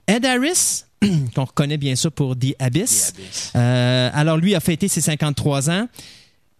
[0.07, 0.83] Ed Harris,
[1.35, 3.51] qu'on reconnaît bien sûr pour The Abyss, The Abyss.
[3.55, 5.87] euh, alors lui a fêté ses 53 ans.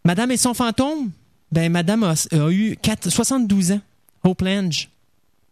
[0.03, 1.11] Madame et son fantôme,
[1.51, 3.81] ben Madame a, a eu 4 72 ans.
[4.23, 4.89] Hope Lange.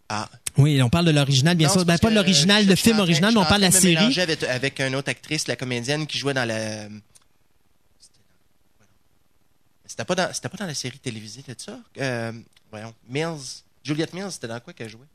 [0.10, 0.30] Ah.
[0.58, 1.86] Oui, on parle de l'original, bien Non, sûr.
[1.86, 4.20] Ben, pas de l'original, le film original, mais on parle de la série.
[4.20, 6.88] Avec, avec une autre actrice, la comédienne qui jouait dans la.
[9.86, 11.80] C'était pas dans, c'était pas dans la série télévisée, c'est ça?
[12.00, 12.32] Euh,
[12.72, 12.94] voyons.
[13.08, 13.62] Mills.
[13.84, 15.06] Juliette Mills, c'était dans quoi qu'elle jouait?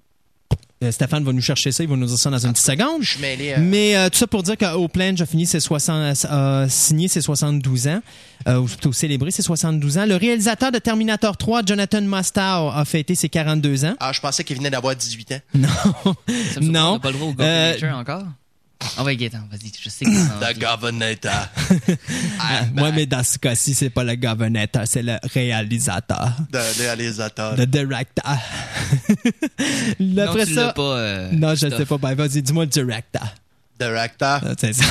[0.85, 3.03] Euh, Stéphane va nous chercher ça, il va nous dire ça dans une petite seconde.
[3.03, 3.55] Je mêlé.
[3.55, 7.09] euh, Mais euh, tout ça pour dire que Oakland a fini ses 60, a signé
[7.09, 8.01] ses 72 ans,
[8.47, 10.07] euh, ou plutôt célébré ses 72 ans.
[10.07, 13.97] Le réalisateur de Terminator 3, Jonathan Mostow, a fêté ses 42 ans.
[13.99, 15.41] Ah, je pensais qu'il venait d'avoir 18 ans.
[15.55, 15.69] Non,
[16.55, 17.01] Ça me non.
[17.01, 18.23] pas le droit au Euh, encore.
[18.97, 20.59] Ah ouais, Gaëtan, vas-y, je sais que envie.
[20.61, 21.33] Governator.
[22.41, 27.57] Ah, moi, mais dans ce cas-ci, c'est pas le governor, c'est le réalisateur, De réalisateur.
[27.57, 28.37] le director.
[30.01, 30.83] Non, Après tu ça, l'as pas.
[30.97, 31.79] euh, non, je ne Christophe.
[31.79, 31.99] sais pas.
[31.99, 33.27] Ben, vas-y, dis-moi le director.
[33.79, 34.41] Director.
[34.43, 34.85] Ah, c'est ça.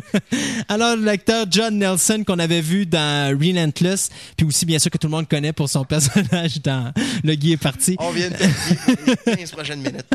[0.68, 5.06] Alors, l'acteur John Nelson qu'on avait vu dans Relentless, puis aussi bien sûr que tout
[5.06, 6.92] le monde connaît pour son personnage dans
[7.24, 7.96] Le Guy est parti.
[7.98, 10.06] On vient de terminer les 15 prochaines minutes.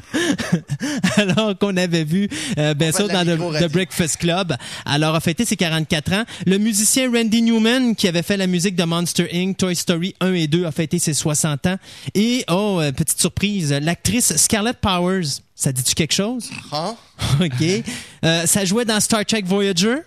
[1.18, 2.28] Alors qu'on avait vu
[2.58, 3.68] euh, bien sûr dans The.
[3.68, 4.56] The Breakfast Club.
[4.86, 6.24] Alors a fêté ses 44 ans.
[6.46, 10.34] Le musicien Randy Newman qui avait fait la musique de Monster Inc., Toy Story 1
[10.34, 11.78] et 2 a fêté ses 60 ans.
[12.16, 15.42] Et oh euh, petite surprise, l'actrice Scarlett Powers.
[15.60, 16.52] Ça dit-tu quelque chose?
[16.72, 16.96] Hein?
[17.42, 17.84] OK.
[18.24, 19.98] Euh, ça jouait dans Star Trek Voyager?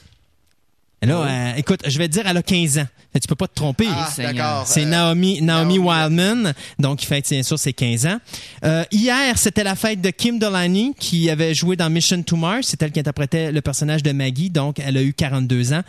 [1.03, 2.87] Là, euh, écoute, je vais te dire, elle a 15 ans.
[3.15, 3.89] Tu peux pas te tromper.
[3.91, 4.65] Ah, d'accord.
[4.67, 8.19] C'est Euh, Naomi, Naomi Naomi Wildman, donc qui fête bien sûr ses 15 ans.
[8.65, 12.67] Euh, hier, c'était la fête de Kim Delaney qui avait joué dans Mission to Mars.
[12.69, 15.81] C'est elle qui interprétait le personnage de Maggie, donc elle a eu 42 ans.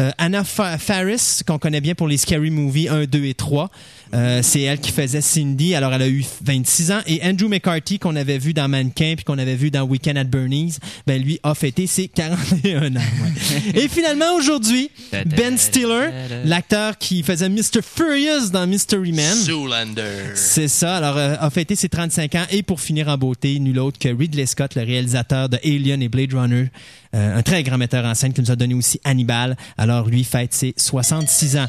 [0.00, 3.70] Euh, Anna Fa- Faris, qu'on connaît bien pour les Scary Movie 1, 2 et 3.
[4.14, 7.00] Euh, c'est elle qui faisait Cindy, alors elle a eu 26 ans.
[7.06, 10.24] Et Andrew McCarthy, qu'on avait vu dans Mannequin puis qu'on avait vu dans Weekend at
[10.24, 13.00] Bernie's, ben lui a fêté ses 41 ans.
[13.00, 13.72] ouais.
[13.74, 16.08] et finalement, aujourd'hui, Ben Stiller,
[16.44, 17.80] l'acteur qui faisait Mr.
[17.82, 19.36] Furious dans Mystery Man.
[19.36, 20.32] Zoolander.
[20.34, 20.96] C'est ça.
[20.96, 24.08] Alors, euh, a fêté ses 35 ans et pour finir en beauté, nul autre que
[24.08, 26.68] Ridley Scott, le réalisateur de Alien et Blade Runner,
[27.14, 29.56] euh, un très grand metteur en scène qui nous a donné aussi Hannibal.
[29.76, 31.66] Alors, lui fête ses 66 ans.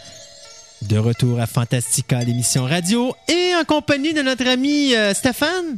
[0.81, 5.77] De retour à Fantastica, l'émission radio, et en compagnie de notre ami euh, Stéphane,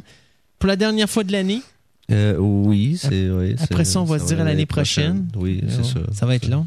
[0.58, 1.60] pour la dernière fois de l'année.
[2.10, 3.28] Euh, oui, c'est.
[3.30, 5.26] oui, Après ça, on va se dire à l'année prochaine.
[5.34, 6.00] Oui, c'est ça.
[6.12, 6.66] Ça va être long.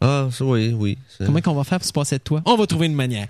[0.00, 0.98] Ah, ça, oui, oui.
[1.24, 2.42] Comment qu'on va faire pour se passer de toi?
[2.44, 3.28] On va trouver une manière.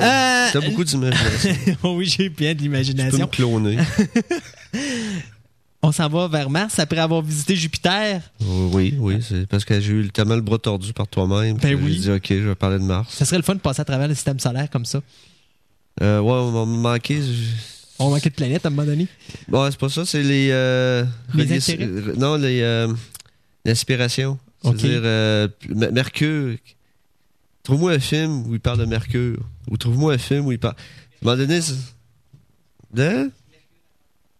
[0.00, 1.76] Euh, T'as beaucoup d'imagination.
[1.94, 3.26] oui, j'ai bien de Tu peux me l'imagination.
[3.28, 3.78] cloner.
[5.84, 8.22] On s'en va vers Mars après avoir visité Jupiter.
[8.40, 11.56] oui, oui, c'est parce que j'ai eu tellement le bras tordu par toi-même.
[11.56, 11.94] Ben oui.
[11.94, 13.12] J'ai dit, OK, je vais parler de Mars.
[13.12, 15.00] Ça serait le fun de passer à travers le système solaire comme ça.
[16.00, 17.20] Euh, ouais, on m'a manqué.
[17.98, 19.08] On manquait de planète à un moment donné.
[19.50, 20.48] Ouais, c'est pas ça, c'est les.
[20.52, 21.44] euh, Les
[21.78, 22.60] reliés- Non, les.
[22.62, 22.92] euh,
[23.64, 24.38] L'inspiration.
[24.62, 25.48] C'est-à-dire, euh,
[25.92, 26.56] Mercure.
[27.64, 29.38] Trouve-moi un film où il parle de Mercure.
[29.70, 30.74] Ou trouve-moi un film où il parle.
[30.74, 31.74] À un moment donné, c'est-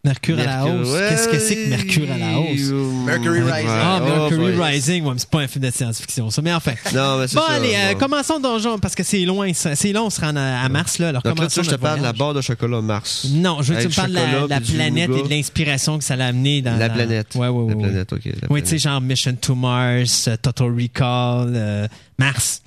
[0.05, 0.89] de Mercure, à la Mercure, hausse.
[0.95, 1.07] ouais.
[1.11, 3.05] Qu'est-ce que c'est que Mercure à la hausse?
[3.07, 3.41] Mercury.
[3.41, 3.69] Rising.
[3.69, 4.65] Ah, Oh, Mercury boy.
[4.73, 5.05] Rising.
[5.05, 6.43] Ouais, mais c'est pas un film de science-fiction, ça.
[6.43, 6.73] Mais enfin.
[6.93, 7.53] Non, mais c'est Bon, ça.
[7.55, 9.53] allez, euh, commençons donc, parce que c'est loin.
[9.55, 9.77] ça.
[9.77, 11.11] C'est long, on se rend à, à Mars, là.
[11.11, 13.27] Alors, Donc là, tu je te parle de la barre de chocolat Mars.
[13.31, 16.05] Non, je veux que tu me parles de la, la planète et de l'inspiration que
[16.05, 17.35] ça l'a amené dans La dans- planète.
[17.37, 17.75] Ouais, ouais, ouais.
[17.75, 18.25] La planète, ok.
[18.25, 21.87] la Oui, tu sais, genre Mission to Mars, euh, Total Recall, euh,
[22.19, 22.63] Mars.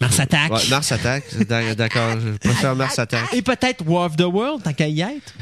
[0.00, 0.50] Mars Attack.
[0.52, 2.16] Ouais, Mars Attack, d'ac- d'accord.
[2.20, 3.32] Je préfère Mars Attack.
[3.32, 5.34] Et peut-être War of the World, tant qu'à y être.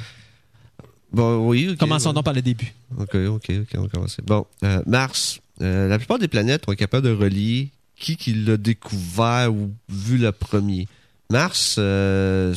[1.12, 1.68] Bon, oui.
[1.70, 1.78] ok.
[1.78, 2.72] Commençons donc par le début.
[2.98, 4.22] Ok, ok, ok, on va commencer.
[4.26, 5.40] Bon, euh, Mars.
[5.62, 10.18] Euh, la plupart des planètes sont capables de relier qui qui l'a découvert ou vu
[10.18, 10.86] le premier.
[11.30, 12.54] Mars, euh,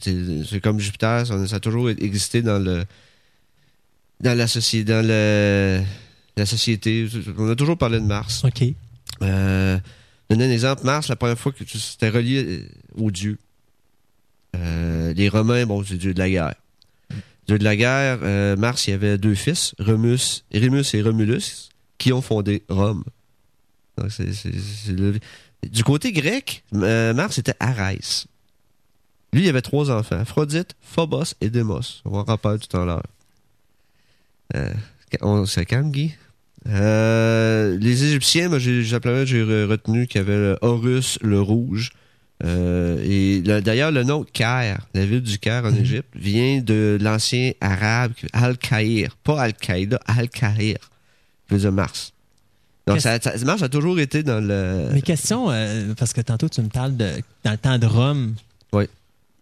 [0.00, 2.84] c'est comme Jupiter, ça, ça a toujours existé dans le
[4.20, 5.82] dans la société, dans le
[6.36, 7.08] la société.
[7.36, 8.44] On a toujours parlé de Mars.
[8.44, 8.62] OK.
[9.22, 9.78] Euh,
[10.30, 13.38] donner un exemple, Mars, la première fois que tu- c'était relié aux dieux.
[14.54, 16.54] Euh, les Romains, bon, c'est le dieu de la guerre.
[17.48, 20.42] De la guerre, euh, Mars, y avait deux fils, Remus,
[20.94, 23.04] et Romulus, qui ont fondé Rome.
[23.98, 24.32] Donc, c'est-
[24.92, 25.18] le-
[25.70, 28.26] Du côté grec, euh, Mars était Arès.
[29.32, 32.02] Lui, il avait trois enfants, Aphrodite, Phobos et Démos.
[32.04, 33.02] On va en rappeler tout à l'heure.
[34.54, 34.72] Euh,
[35.22, 36.14] on calme, Guy?
[36.68, 38.82] Euh, les Égyptiens, moi, j'ai,
[39.26, 41.92] j'ai re- retenu qu'il y avait Horus, le rouge.
[42.44, 46.98] Euh, et le- d'ailleurs, le nom Caire, la ville du Caire en Égypte, vient de
[47.00, 49.16] l'ancien arabe Al-Caïr.
[49.24, 49.98] Pas Al-Qaïda.
[50.32, 50.74] Qui
[51.50, 52.12] veut dire Mars.
[52.86, 54.90] Donc, ça, ça- Mars a toujours été dans le.
[54.92, 57.08] Mes questions, euh, parce que tantôt tu me parles de
[57.42, 58.34] dans le temps de Rome.
[58.72, 58.84] Oui.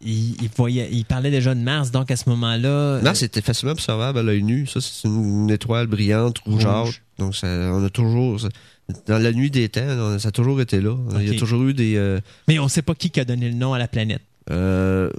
[0.00, 3.00] Il, il voyait, il parlait déjà de Mars, donc à ce moment-là.
[3.02, 4.66] Mars était facilement observable à l'œil nu.
[4.66, 6.84] Ça, c'est une, une étoile brillante, rougeâtre.
[6.84, 7.02] Rouge.
[7.18, 8.38] Donc, ça, on a toujours.
[9.06, 10.94] Dans la nuit des temps, on- ça a toujours été là.
[11.20, 11.96] Il y a toujours eu des.
[11.96, 14.22] euh, Mais on sait pas qui a donné le nom à la planète.
[14.50, 15.10] euh.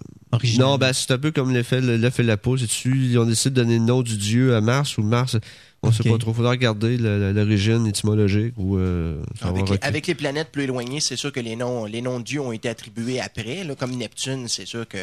[0.60, 2.60] Non, ben, c'est un peu comme l'effet le- l'œuf et la poule.
[2.60, 5.38] C'est-tu, ils ont décidé de donner le nom du dieu à Mars ou Mars.
[5.82, 6.12] On sait Ok.
[6.12, 6.34] pas trop.
[6.34, 9.80] Faudra regarder l'origine étymologique ou euh, va Avec, les- reculer.
[9.88, 12.52] avec les planètes plus éloignées, c'est sûr que les noms, les noms de dieux ont
[12.52, 13.64] été attribués après.
[13.64, 13.76] là.
[13.76, 14.98] comme Neptune, c'est sûr que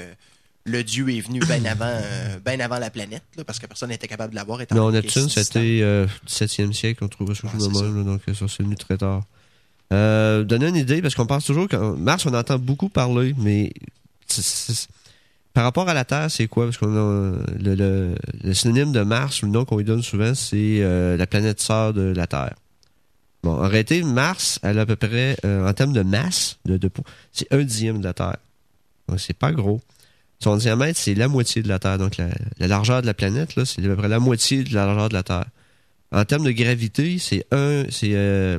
[0.65, 3.89] le dieu est venu bien avant, euh, ben avant la planète, là, parce que personne
[3.89, 4.61] n'était capable de l'avoir.
[4.71, 8.63] Non, Neptune, c'était euh, 17e siècle, on trouvait ça Ouais, là, donc euh, ça, c'est
[8.63, 9.23] venu très tard.
[9.93, 13.73] Euh, donner une idée, parce qu'on pense toujours que Mars, on entend beaucoup parler, mais
[15.53, 16.65] par rapport à la Terre, c'est quoi?
[16.67, 20.35] Parce qu'on a le, le- le synonyme de Mars, le nom qu'on lui donne souvent,
[20.35, 20.79] c'est
[21.17, 22.55] la planète sœur de la Terre.
[23.43, 26.89] Bon, en réalité, Mars, elle a à peu près, en termes de masse, de, de
[27.33, 28.37] c'est un dixième de la Terre.
[29.09, 29.81] Donc, c'est pas gros.
[30.43, 31.99] Son diamètre, c'est la moitié de la Terre.
[31.99, 34.87] Donc, la, largeur de la planète, là, c'est à peu près la moitié de la
[34.87, 35.47] largeur de la Terre.
[36.11, 38.59] En termes de gravité, c'est un, c'est euh,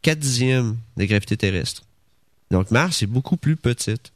[0.00, 1.82] 4 dixièmes de gravité terrestre.
[2.50, 4.12] Donc, Mars est beaucoup plus petite.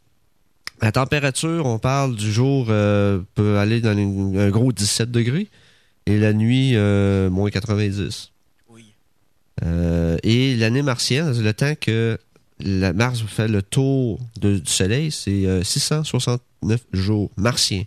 [0.81, 5.48] La température, on parle du jour, euh, peut aller dans un gros 17 degrés
[6.07, 8.33] et la nuit, euh, moins 90.
[8.70, 8.87] Oui.
[9.62, 12.18] Euh, et l'année martienne, le temps que
[12.64, 17.84] Mars fait le tour du Soleil, c'est 660 9 jours martiens.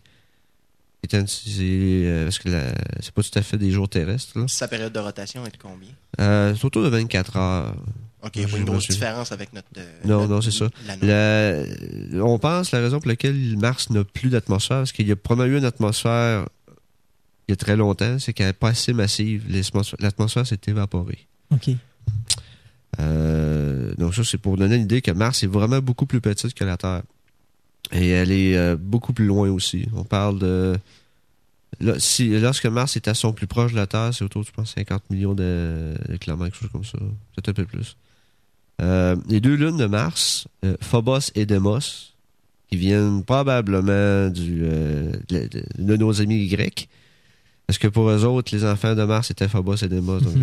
[1.14, 4.48] Euh, c'est pas tout à fait des jours terrestres.
[4.48, 5.90] Sa période de rotation est de combien?
[6.20, 7.76] Euh, C'est autour de 24 heures.
[8.24, 9.68] OK, il y a une grosse différence avec notre.
[9.78, 10.70] Euh, non, non, c'est ça.
[12.22, 15.56] On pense la raison pour laquelle Mars n'a plus d'atmosphère, parce qu'il y a probablement
[15.56, 16.46] eu une atmosphère
[17.48, 19.44] il y a très longtemps, c'est qu'elle n'est pas assez massive.
[20.00, 21.28] L'atmosphère s'est évaporée.
[21.50, 21.72] OK.
[23.00, 26.64] Euh, donc, ça, c'est pour donner l'idée que Mars est vraiment beaucoup plus petite que
[26.64, 27.04] la Terre.
[27.94, 29.86] Et elle est euh, beaucoup plus loin aussi.
[29.96, 30.78] On parle de...
[31.80, 34.52] là, si, lorsque Mars est à son plus proche de la Terre, c'est autour, je
[34.52, 36.98] pense, 50 millions de, de kilomètres, quelque chose comme ça.
[37.36, 37.98] Peut-être un peu plus.
[38.82, 42.14] Euh, les deux lunes de Mars, euh, Phobos et Deimos,
[42.70, 46.88] qui viennent probablement du, euh, de, de- de nos amis grecs.
[47.68, 50.20] Parce que pour eux autres, les enfants de Mars étaient Phobos et Deimos.
[50.22, 50.34] donc,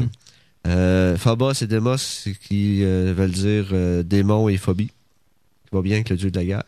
[0.66, 4.88] euh, Phobos et Deimos, c'est qui euh, veulent dire euh, démon et phobie.
[4.88, 6.64] Qui va bien avec le dieu de la guerre.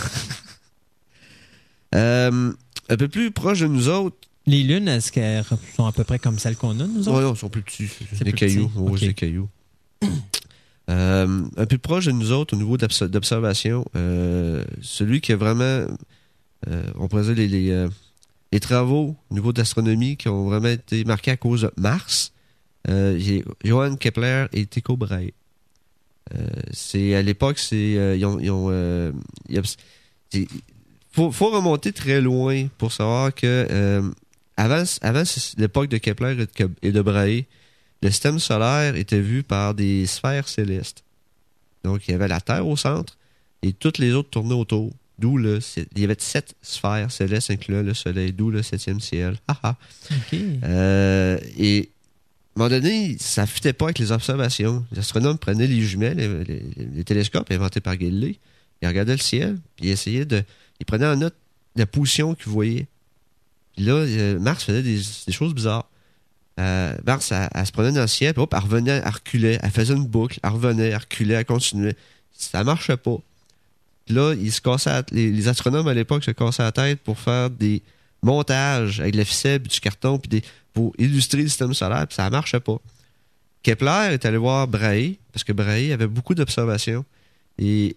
[1.95, 2.51] Euh,
[2.89, 4.17] un peu plus proche de nous autres,
[4.47, 7.21] Les lunes, est-ce qu'elles sont à peu près comme celles qu'on a, nous autres?
[7.21, 7.87] non, ils sont plus petits.
[7.87, 8.67] C'est Des plus cailloux.
[8.91, 9.07] petit.
[9.07, 9.49] Des cailloux.
[10.89, 15.37] Euh, un peu proche de nous autres au niveau d'obs- d'observation, euh, celui qui a
[15.37, 15.85] vraiment,
[16.97, 17.87] on pourrait dire, les, les,
[18.51, 22.33] les travaux au niveau d'astronomie qui ont vraiment été marqués à cause de Mars,
[23.63, 25.31] Johann Kepler et Tycho Brahe.
[26.33, 29.11] Euh, c'est à l'époque, c'est euh, ils ont, ils ont, euh,
[31.11, 34.11] faut, faut remonter très loin pour savoir que
[34.55, 35.23] avant, avant
[35.57, 36.45] l'époque de Kepler
[36.81, 37.43] et de, Brahe,
[38.01, 41.03] le système solaire était vu par des sphères célestes.
[41.83, 43.17] Donc, il y avait la Terre au centre
[43.61, 44.91] et toutes les autres tournaient autour.
[45.19, 49.37] D'où le, il y avait sept sphères célestes incluant le Soleil, d'où le septième ciel.
[50.63, 51.91] Euh, et
[52.55, 54.85] un moment donné, ça ne fitait pas avec les observations.
[54.91, 58.39] Les astronomes prenaient les jumelles, les, les- les télescopes inventés par Galilée,
[58.83, 60.43] ils regardaient le ciel, puis ils essayaient de.
[60.79, 61.35] Ils prenaient en note
[61.75, 62.87] la position qu'ils voyaient.
[63.75, 65.89] Puis là, euh, Mars faisait des, choses bizarres.
[66.59, 69.71] Euh, Mars, elle, se prenait dans le ciel, puis hop, elle revenait, elle reculait, elle
[69.71, 71.95] faisait une boucle, elle revenait, elle reculait, elle continuait.
[72.33, 73.17] Ça marchait pas.
[74.05, 77.49] Puis là, ils se cassaient les, astronomes à l'époque se cassaient la tête pour faire
[77.49, 77.81] des
[78.21, 82.15] montages avec de la ficelle, du carton, puis des, pour illustrer le système solaire, puis
[82.15, 82.79] ça marchait pas.
[83.63, 87.05] Kepler est allé voir Brahe, parce que Brahe avait beaucoup d'observations.
[87.57, 87.95] Et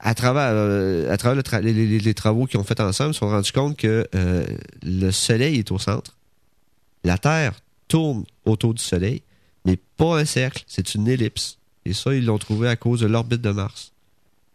[0.00, 1.16] à travers, euh,
[1.62, 4.44] les travaux qu'ils ont fait ensemble, ils se sont rendus compte que euh,
[4.82, 6.16] le Soleil est au centre.
[7.04, 7.54] La Terre
[7.86, 9.22] tourne autour du Soleil,
[9.64, 11.58] mais pas un cercle, c'est une ellipse.
[11.84, 13.92] Et ça, ils l'ont trouvé à cause de l'orbite de Mars.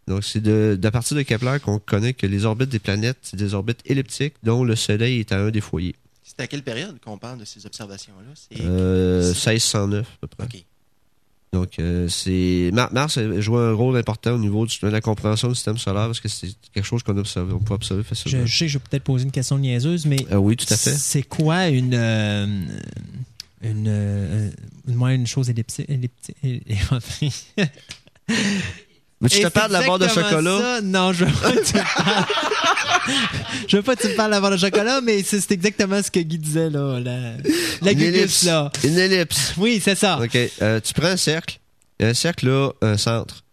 [0.07, 3.37] Donc, c'est de, de partir de Kepler qu'on connaît que les orbites des planètes, c'est
[3.37, 5.95] des orbites elliptiques dont le Soleil est à un des foyers.
[6.37, 8.33] C'est à quelle période qu'on parle de ces observations-là?
[8.35, 8.61] C'est...
[8.61, 10.45] Euh, c'est- 1609 à peu près.
[10.45, 10.63] OK.
[11.51, 15.01] Donc, euh, c'est Mar- Mars a joué un rôle important au niveau du- de la
[15.01, 18.45] compréhension du système solaire parce que c'est quelque chose qu'on observe, on peut observer facilement.
[18.45, 20.71] Je, je sais que je vais peut-être poser une question niaiseuse, mais Ah oui, tout
[20.71, 20.91] à fait.
[20.91, 21.95] c'est quoi une.
[21.95, 22.45] euh,
[23.63, 24.51] une, euh,
[24.85, 25.87] moi, une chose elliptique.
[25.89, 26.35] elliptique?
[29.21, 30.59] Mais tu te parles de la barre de chocolat?
[30.59, 30.81] ça.
[30.81, 31.81] Non, je veux pas que tu me
[33.67, 36.01] je veux pas que tu me parles de la barre de chocolat, mais c'est exactement
[36.01, 36.99] ce que Guy disait, là.
[36.99, 37.33] La,
[37.81, 38.43] la Une ellipse.
[38.43, 38.71] là.
[38.83, 39.53] Une ellipse.
[39.57, 40.19] Oui, c'est ça.
[40.21, 40.37] OK.
[40.61, 41.59] euh, tu prends un cercle.
[41.99, 43.43] Un cercle, là, un centre.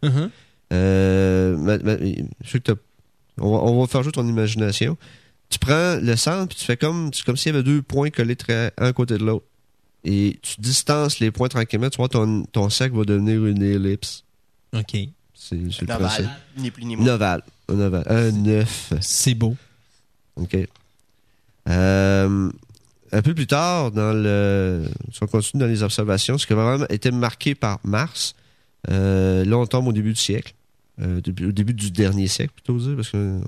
[0.72, 2.72] Euh, ma- ma- je sais que
[3.38, 4.96] on, va, on va faire jouer ton imagination.
[5.50, 8.36] Tu prends le centre, puis tu fais comme, comme s'il y avait deux points collés
[8.36, 9.46] très, un côté de l'autre.
[10.04, 11.90] Et tu distances les points tranquillement.
[11.90, 14.24] Tu vois, ton, ton cercle va devenir une ellipse.
[14.76, 14.96] OK.
[15.48, 17.06] C'est le ovale, ni plus ni moins.
[17.14, 17.42] ovale.
[17.68, 18.92] Un neuf.
[19.00, 19.56] C'est beau.
[20.36, 20.56] OK.
[21.68, 22.50] Euh,
[23.12, 26.56] un peu plus tard, dans le, si on continue dans les observations, ce qui a
[26.56, 28.34] vraiment été marqué par Mars,
[28.90, 30.54] euh, là on tombe au début du siècle,
[31.00, 33.38] euh, au début du dernier siècle plutôt dire, parce que euh,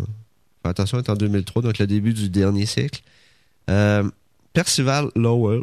[0.63, 3.03] faire attention, on est en 2003, donc le début du dernier siècle.
[3.71, 4.09] Euh,
[4.53, 5.63] Percival Lowell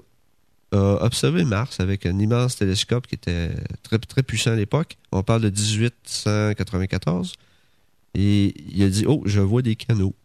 [0.75, 3.51] a observé Mars avec un immense télescope qui était
[3.83, 4.97] très, très puissant à l'époque.
[5.11, 7.33] On parle de 1894.
[8.17, 10.15] Et il a dit, oh, je vois des canaux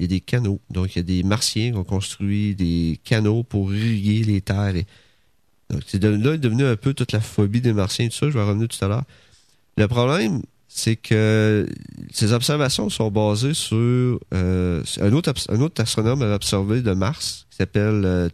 [0.00, 0.60] il y a des canaux.
[0.70, 4.74] Donc, il y a des martiens qui ont construit des canaux pour irriguer les terres.
[4.74, 4.86] Et...
[5.68, 8.16] Donc, c'est de, là est devenu un peu toute la phobie des martiens et tout
[8.16, 8.30] ça.
[8.30, 9.04] Je vais revenir tout à l'heure.
[9.76, 11.68] Le problème, c'est que
[12.10, 17.46] ces observations sont basées sur euh, un, autre, un autre astronome avait observé de Mars
[17.50, 18.28] qui s'appelle euh,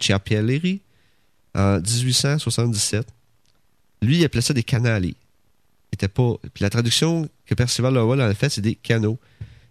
[1.56, 3.06] en 1877.
[4.02, 5.16] Lui, il appelait ça des canali.
[5.92, 6.34] C'était pas.
[6.54, 9.18] Puis la traduction que Percival Lowell en a fait, c'est des canaux.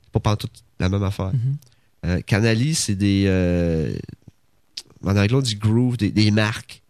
[0.03, 1.31] C'est pas pantoute la même affaire.
[1.33, 1.57] Mhm.
[2.05, 3.25] Euh, Canali, c'est des.
[3.27, 3.95] euh,
[5.03, 6.81] en anglais, on dit groove, des, des marques.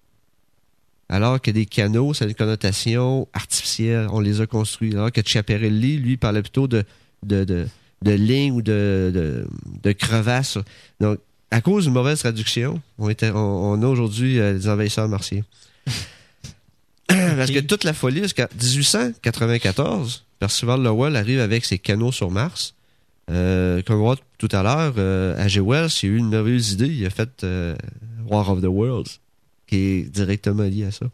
[1.09, 4.07] Alors que des canaux, ça a une connotation artificielle.
[4.11, 4.93] On les a construits.
[4.93, 6.83] Alors que Chiaparelli, lui, parlait plutôt de,
[7.23, 7.67] de, de-
[8.01, 9.47] de lignes ou de, de,
[9.83, 10.57] de crevasses.
[10.99, 11.17] Donc,
[11.51, 15.43] à cause d'une mauvaise traduction, on, était, on, on a aujourd'hui euh, des envahisseurs martiens.
[17.07, 22.73] Parce que toute la folie, jusqu'à 1894, Percival Lowell arrive avec ses canaux sur Mars.
[23.31, 25.61] Euh, comme on voit tout à l'heure, euh, H.G.
[25.61, 26.87] Wells, il a eu une merveilleuse idée.
[26.87, 27.75] Il a fait euh,
[28.27, 29.19] War of the Worlds,
[29.67, 31.05] qui est directement lié à ça.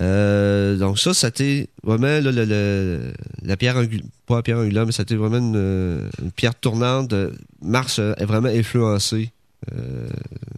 [0.00, 4.84] Euh, donc ça, c'était vraiment là, le- le- la pierre angulaire, pas la pierre angulaire,
[4.86, 7.14] mais c'était vraiment une, une pierre tournante.
[7.62, 9.30] Mars a vraiment influencé
[9.72, 10.06] euh,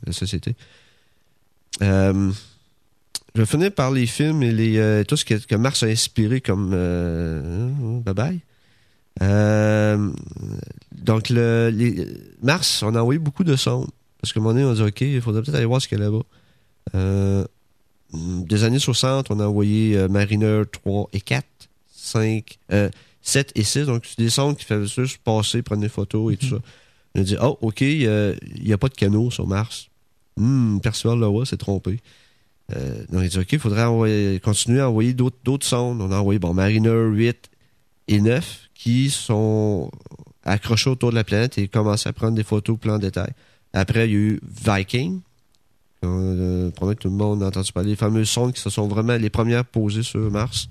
[0.07, 0.57] la société.
[1.83, 2.33] Euh,
[3.35, 5.87] je vais finir par les films et les, euh, tout ce que, que Mars a
[5.87, 7.71] inspiré comme euh,
[8.01, 8.41] bye bye.
[9.23, 10.11] Euh,
[10.93, 12.07] donc le, les,
[12.43, 13.89] Mars, on a envoyé beaucoup de sondes
[14.21, 15.99] parce qu'à un moment donné, on dit ok, il faudrait peut-être aller voir ce qu'il
[15.99, 17.45] y a là-bas.
[18.15, 21.45] Euh, des années 60, on a envoyé euh, Mariner 3 et 4,
[21.95, 22.89] 5, euh,
[23.23, 23.87] 7 et 6.
[23.87, 26.59] Donc, c'est des sondes qui faisaient juste passer, prendre des photos et tout ça.
[27.15, 29.89] On a dit, oh, OK, il n'y a pas de canot sur Mars.
[30.39, 32.01] Hum, Percival Lowell s'est trompé.
[32.75, 36.01] Euh, donc, il dit, OK, il faudrait envoyer- continuer à envoyer d'autres d'autres sondes.
[36.01, 37.51] On a envoyé, bon, Mariner 8
[38.09, 39.91] et 9 qui sont
[40.45, 43.33] accrochés autour de la planète et commencé à prendre des photos plein de détails.
[43.73, 45.21] Après, il y a eu Viking.
[46.05, 47.91] Euh, probablement que tout le monde a entendu parler.
[47.91, 50.69] Les fameuses sondes qui se sont vraiment les premières posées sur Mars.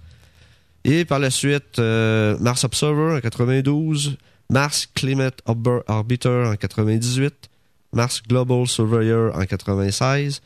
[0.83, 4.17] Et par la suite, euh, Mars Observer en 92,
[4.49, 7.49] Mars Climate Orbiter en 98,
[7.91, 10.41] Mars Global Surveyor en 96,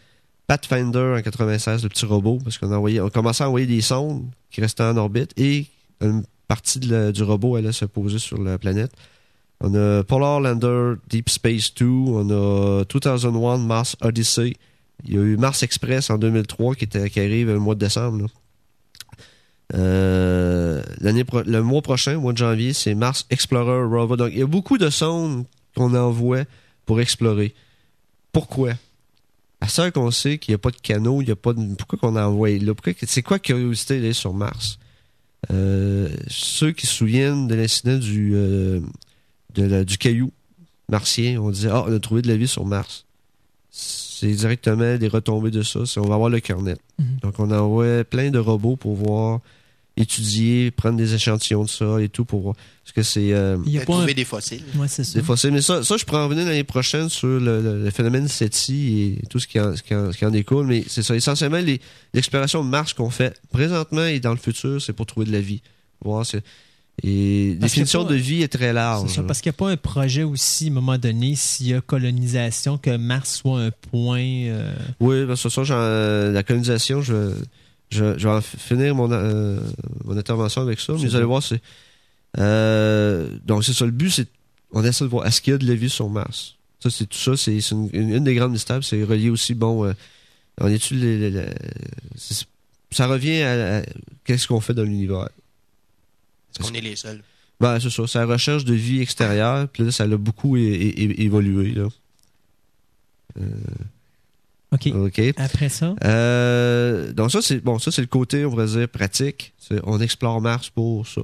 [0.48, 4.62] Pathfinder en 96, le petit robot, parce qu'on a envoyé, à envoyer des sondes qui
[4.62, 5.68] restaient en orbite et
[6.02, 8.92] une partie du robot allait se poser sur la planète.
[9.60, 14.56] On a Polar Lander Deep Space 2, on a 2001 Mars Odyssey,
[15.06, 17.80] il y a eu Mars Express en 2003 qui, était, qui arrive le mois de
[17.80, 18.24] décembre.
[18.24, 18.28] là.
[19.74, 24.18] Euh, le mois prochain, au mois de janvier, c'est Mars Explorer Rover.
[24.18, 25.46] Donc, il y a beaucoup de sondes
[25.76, 26.44] qu'on envoie
[26.86, 27.54] pour explorer.
[28.32, 28.74] Pourquoi?
[29.62, 31.76] À ça qu'on sait qu'il n'y a pas de canot, il y a pas de...
[31.76, 32.74] Pourquoi qu'on a envoyé là?
[33.06, 34.80] C'est quoi curiosité d'aller sur Mars?
[35.52, 38.82] Euh, ceux qui se souviennent de l'incident du, euh,
[39.54, 40.32] du caillou
[40.90, 43.06] martien, on disait, ah, on a trouvé de la vie sur Mars.
[43.72, 45.80] C'est directement des retombées de ça.
[45.98, 46.76] On va avoir le carnet.
[47.00, 47.06] Mhm.
[47.24, 49.40] Donc, on envoie plein de robots pour voir,
[49.98, 52.56] étudier, prendre des échantillons de ça et tout pour voir.
[52.84, 53.86] Parce que c'est euh, Il y a un...
[53.86, 54.64] trouver des fossiles.
[54.76, 55.20] Ouais, c'est ça.
[55.20, 55.52] des fossiles.
[55.52, 59.18] Mais ça, ça, je pourrais en revenir l'année prochaine sur le, le- le phénomène SETI
[59.24, 60.66] et tout ce qui en, ce qui en, ce qui en découle.
[60.68, 61.16] Mais c'est ça.
[61.16, 61.80] Essentiellement, les-
[62.14, 65.42] l'exploration de Mars qu'on fait présentement et dans le futur, c'est pour trouver de la
[65.42, 65.62] vie.
[66.04, 66.44] Voir, c'est-
[67.04, 69.10] et Parce définition pas- de vie est très large.
[69.10, 71.74] ça, parce qu'il n'y a pas un projet aussi, à un moment donné, s'il y
[71.74, 74.20] a colonisation, que Mars soit un point.
[74.22, 77.34] euh, Oui, ben, ce soir, j'en- euh, la colonisation, je,
[77.90, 79.60] je, je vais en finir mon, euh,
[80.06, 80.94] mon intervention avec ça.
[80.94, 81.62] Mais vous allez voir, c'est.
[82.38, 83.86] euh, donc, c'est ça.
[83.86, 84.28] Le but, c'est.
[84.74, 86.56] On essaie de voir est-ce qu'il y a de la vie sur Mars?
[86.80, 87.36] Ça, c'est tout ça.
[87.36, 88.84] C'est une, une, une des grandes mystères.
[88.84, 89.94] C'est relié aussi, bon.
[90.60, 91.18] on étudie les.
[91.18, 91.46] les- les-
[92.16, 92.46] c'est-
[92.92, 93.82] ça revient à, à-
[94.26, 95.30] qu'est-ce qu'on fait dans l'univers?
[96.58, 97.22] Parce qu'on est les seuls?
[97.60, 98.08] Ben, c'est ça.
[98.08, 99.68] C'est la recherche de vie extérieure.
[99.68, 101.74] Puis là, ça a beaucoup évolué.
[101.74, 101.88] Là.
[104.74, 104.88] OK.
[104.96, 105.22] OK.
[105.38, 109.54] Après ça, Euh, donc ça c'est bon, ça c'est le côté on pourrait dire pratique.
[109.60, 111.22] C'est- on explore Mars pour ça.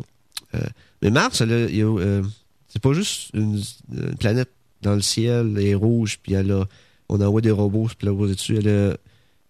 [0.56, 0.60] Euh,
[1.02, 2.24] mais Mars, euh,
[2.68, 3.62] c'est pas juste une,
[3.94, 4.50] une planète
[4.82, 6.66] dans le ciel, elle est rouge, puis elle a,
[7.10, 8.58] on envoie des robots puis là dessus.
[8.58, 8.98] Elle a-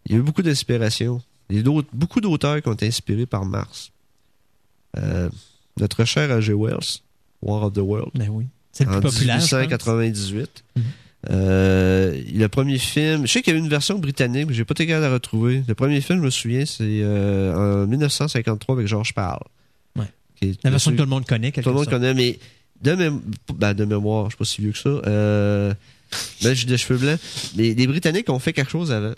[0.06, 1.22] il y a eu beaucoup d'inspiration.
[1.50, 3.92] Il y a d'autres- beaucoup d'auteurs qui ont été inspirés par Mars.
[4.98, 5.30] Euh,
[5.80, 6.54] notre cher H.G.
[6.54, 7.02] Wells,
[7.42, 8.46] War of the World ben oui.
[8.72, 9.36] C'est le en plus populaire.
[9.40, 9.54] je pense.
[9.54, 10.64] 1898.
[10.76, 10.84] Mhm.
[11.32, 14.66] Euh, le premier film, je sais qu'il y a eu une version britannique, mais j'ai
[14.66, 15.64] pas été capable de la retrouver.
[15.68, 19.42] Le premier film, je me souviens, c'est euh, en 1953 avec George Parle.
[19.96, 20.06] Ouais.
[20.42, 21.90] Est- La version que tout le monde connaît, tout le monde sorte.
[21.90, 22.38] connaît, mais
[22.82, 23.20] de, mém-
[23.56, 24.90] ben, de mémoire, je suis pas si vieux que ça.
[24.90, 25.74] Euh,
[26.44, 27.20] ben, j'ai des cheveux blancs.
[27.58, 29.14] Mais les Britanniques ont fait quelque chose avant.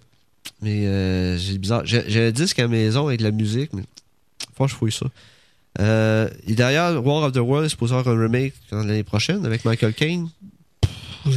[0.62, 1.86] Mais euh, j'ai bizarre.
[1.86, 3.84] J'ai j'ai un disque à la maison avec de la musique, mais
[4.55, 5.05] faut que je fouille ça.
[5.80, 9.63] Euh, et d'ailleurs, War of the World est supposé avoir un remake l'année prochaine avec
[9.65, 10.27] Michael Caine.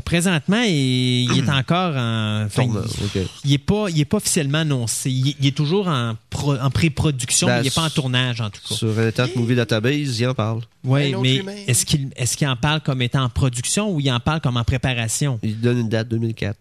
[0.05, 2.47] Présentement, il, il est encore en.
[2.55, 3.29] Tourne- il- ok.
[3.45, 5.11] il est pas, il est pas officiellement annoncé.
[5.11, 8.41] Il, il est toujours en, pro- en pré-production, Ben, mais il est pas en tournage
[8.41, 8.75] en tout cas.
[8.75, 10.63] Sur Internet Movie Database, il en parle.
[10.85, 14.21] Oui, mais est-ce qu'il est-ce qu'il en parle comme étant en production ou il en
[14.21, 15.39] parle comme en préparation?
[15.43, 16.57] Il donne une date 2004.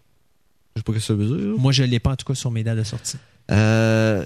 [0.74, 1.58] Je sais pas ce que ça veut dire.
[1.58, 3.16] Moi, je l'ai pas en tout cas sur mes dates de sortie.
[3.50, 4.24] Euh,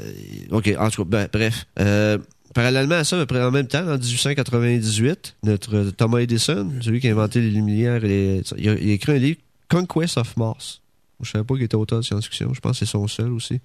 [0.51, 1.67] ok, en tout cas, ben, bref.
[1.81, 2.19] Euh,
[2.57, 7.41] parallèlement à ça, en même temps, en 1898, notre Thomas Edison, celui qui a inventé
[7.41, 9.39] les lumières, et les- il, a, il a écrit un livre,
[9.69, 10.81] Conquest of Mars.
[11.23, 12.53] Je savais pas qu'il était auteur de science-fiction.
[12.55, 13.61] Je pense que c'est son seul aussi.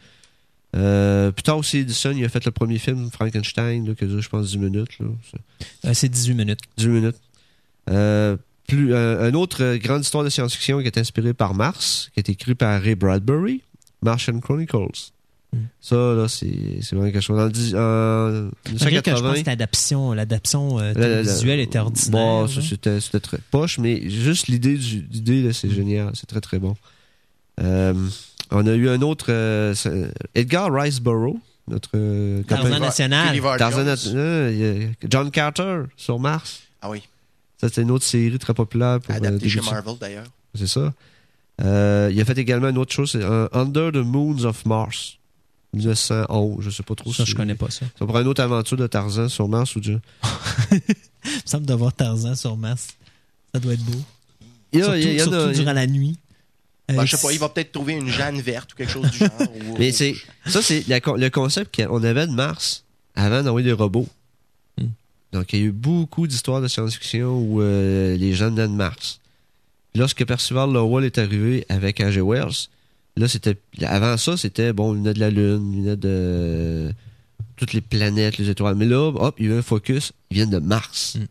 [0.75, 4.07] Euh, plus tard aussi, Edison, il a fait le premier film, Frankenstein, là, qui a
[4.07, 4.97] duré, je pense, 10 minutes.
[5.01, 6.59] Euh, c'est 18 minutes.
[6.77, 7.17] 10 minutes.
[7.89, 8.37] Euh,
[8.67, 12.55] plus, un autre grande histoire de science-fiction qui est inspirée par Mars, qui est écrit
[12.55, 13.61] par Ray Bradbury,
[14.01, 15.11] Martian Chronicles.
[15.53, 15.57] Mm.
[15.81, 17.39] Ça, là, c'est c'est vraiment quelque chose.
[17.39, 18.49] En, dix- en
[18.79, 22.11] Malgré que je pense 1980, que l'adaptation, l'adaptation euh, la- visuelle était ordinaire.
[22.11, 22.47] Bon, hein.
[22.47, 25.71] ça, c'était c'était très poche, mais juste l'idée du l'idée là, c'est Mm.
[25.73, 26.75] génial, c'est très très bon.
[27.61, 27.93] Euh,
[28.49, 29.73] on a eu un autre euh,
[30.35, 31.37] Edgar Riceborough,
[31.67, 33.39] notre euh, Tarzan national.
[33.57, 33.85] Tarzan
[34.15, 36.61] euh, John Carter sur Mars.
[36.81, 37.01] Ah oui,
[37.59, 39.59] Ça, c'est une autre série très populaire pour euh, adapté chez.
[39.61, 40.25] Marvel d'ailleurs.
[40.55, 40.93] C'est ça.
[41.61, 45.17] Euh, il a fait également une autre chose, c'est un Under the Moons of Mars.
[45.73, 47.85] 1911, je sais pas trop Ça, si- je connais pas ça.
[47.97, 50.01] Ça pourrait une autre aventure de Tarzan sur Mars ou Dieu.
[50.71, 52.89] Il me semble de voir Tarzan sur Mars.
[53.53, 53.99] Ça doit être beau.
[54.73, 56.17] Il y a- surtout il y en a- surtout durant la nuit.
[56.87, 59.09] Ben, Euh, je sais pas, il va peut-être trouver une Jeanne verte ou quelque chose
[59.11, 59.29] du genre.
[59.39, 60.15] ou- Mais c'est
[60.45, 62.83] ça, c'est la le concept qu'on avait de Mars
[63.15, 64.07] avant d'envoyer des robots.
[64.77, 64.87] Hmm.
[65.31, 68.73] Donc, il y a eu beaucoup d'histoires de science-fiction où euh, les gens venaient de
[68.73, 69.19] Mars.
[69.95, 72.21] Lorsque Percival Lowell est arrivé avec H.G.
[72.21, 72.67] Wells,
[73.17, 73.57] là, c'était.
[73.83, 76.91] Avant ça, c'était bon, il venait de la Lune, il venait de
[77.57, 78.75] toutes les planètes, les étoiles.
[78.75, 81.15] Mais là, hop, il y a eu un focus, ils viennent de Mars.
[81.19, 81.25] Hmm.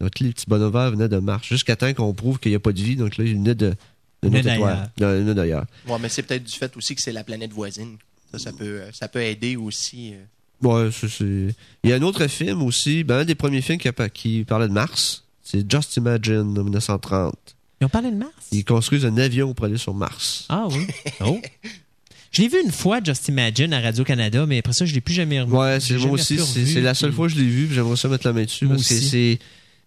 [0.00, 1.46] Donc, les petits bonhommes verts venaient de Mars.
[1.46, 2.96] Jusqu'à temps qu'on prouve qu'il n'y a pas de vie.
[2.96, 3.74] Donc là, ils venaient de.
[4.22, 4.90] étoile.
[4.96, 5.34] d'ailleurs.
[5.34, 5.66] D'ailleurs.
[5.88, 7.96] Ouais, mais c'est peut-être du fait aussi que c'est la planète voisine.
[8.32, 10.14] Ça, ça peut, euh, ça peut aider aussi.
[10.14, 10.24] euh.
[10.62, 11.54] Ouais, c'est-
[11.84, 14.08] Il y a un autre film aussi, ben, un des premiers films qui, a pas-
[14.10, 15.24] qui parlait de Mars.
[15.42, 17.34] C'est Just Imagine en 1930.
[17.80, 18.32] Ils ont parlé de Mars?
[18.52, 20.44] Ils construisent un avion pour aller sur Mars.
[20.48, 20.86] Ah oui.
[21.20, 21.40] Oh.
[22.32, 25.14] Je l'ai vu une fois, Just Imagine, à Radio-Canada, mais après ça, je l'ai plus
[25.14, 25.52] jamais revu.
[25.52, 26.38] Ouais, c'est moi aussi.
[26.38, 28.44] C'est la puis seule fois que je l'ai vu, puis j'aimerais ça mettre la main
[28.44, 28.66] dessus.
[28.66, 29.38] Moi parce que aussi.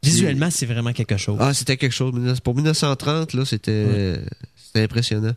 [0.04, 1.38] Visuellement, c'est vraiment quelque chose.
[1.39, 2.14] Ah, c'était quelque chose.
[2.41, 4.20] Pour 1930, là, c'était
[4.58, 5.32] c'était impressionnant.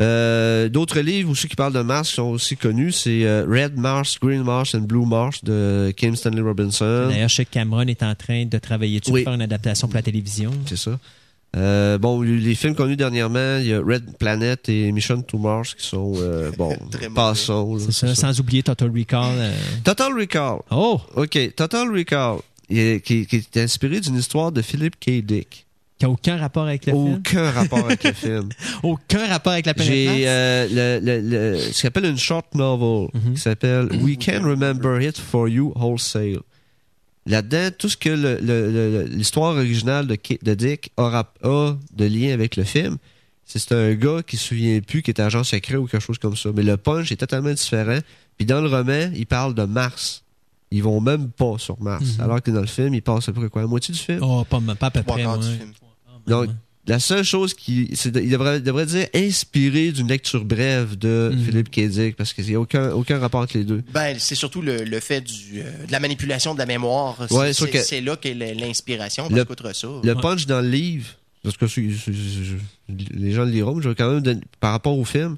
[0.00, 3.78] Euh, D'autres livres aussi qui parlent de Mars qui sont aussi connus, c'est euh, Red
[3.78, 7.06] Mars, Green Mars and Blue Mars de Kim Stanley Robinson.
[7.10, 9.20] D'ailleurs, que Cameron est en train de travailler dessus Oui.
[9.22, 10.50] pour faire une adaptation pour la télévision.
[10.66, 10.98] C'est ça.
[11.56, 15.22] Euh, bon, les films qu'on a eu dernièrement, il y a Red Planet et Mission
[15.22, 16.76] to Mars qui sont, euh, bon,
[17.14, 17.78] passons.
[17.78, 19.34] C'est ça, sans oublier Total Recall.
[19.36, 19.52] euh.
[19.84, 20.58] Total Recall.
[20.70, 21.00] Oh!
[21.14, 22.38] OK, Total Recall,
[22.68, 25.20] il est- qui, qui est inspiré d'une histoire de Philip K.
[25.24, 25.66] Dick.
[25.96, 27.14] Qui a aucun rapport avec le film?
[27.14, 28.48] Aucun rapport avec le film.
[28.82, 29.92] Aucun rapport avec la planète.
[29.94, 31.20] J'ai euh, le, le,
[31.52, 33.34] le- ce qu'on appelle une short novel Mhm.
[33.34, 36.40] qui s'appelle We Can Remember It For You Wholesale.
[37.26, 41.74] Là-dedans, tout ce que le- le- le- l'histoire originale de, de Dick a, rap- a
[41.96, 42.98] de lien avec le film,
[43.46, 46.36] c'est un gars qui se souvient plus, qui est agent secret ou quelque chose comme
[46.36, 46.50] ça.
[46.54, 47.98] Mais le punch est totalement différent.
[48.36, 50.22] Puis dans le roman, il parle de Mars.
[50.70, 52.04] Ils vont même pas sur Mars.
[52.18, 52.20] Mhm.
[52.24, 54.18] Alors que dans le film, il passe à peu près quoi, la moitié du film?
[54.22, 55.24] Oh, pas, pas à peu près.
[55.24, 55.42] ouais.
[55.42, 55.72] film.
[56.26, 56.50] Donc,
[56.86, 57.84] la seule chose qui.
[58.14, 61.44] il devrait, devrait dire inspiré d'une lecture brève de Mhm.
[61.44, 61.88] Philippe K.
[61.88, 63.82] Dick, parce qu'il n'y a aucun, aucun rapport entre les deux.
[63.92, 67.16] Ben, c'est surtout le, le fait du, euh, de la manipulation de la mémoire.
[67.28, 69.28] C'est- Ouais, sûr c'est que- c'est là qu'est l'inspiration.
[69.30, 69.36] Le-
[69.72, 69.88] ça.
[70.02, 70.20] Le Ouais.
[70.20, 71.06] punch dans le livre,
[71.42, 74.40] parce que c'est- c'est- c'est- les gens le liront, mais je vais quand même donner-
[74.60, 75.36] par rapport au film,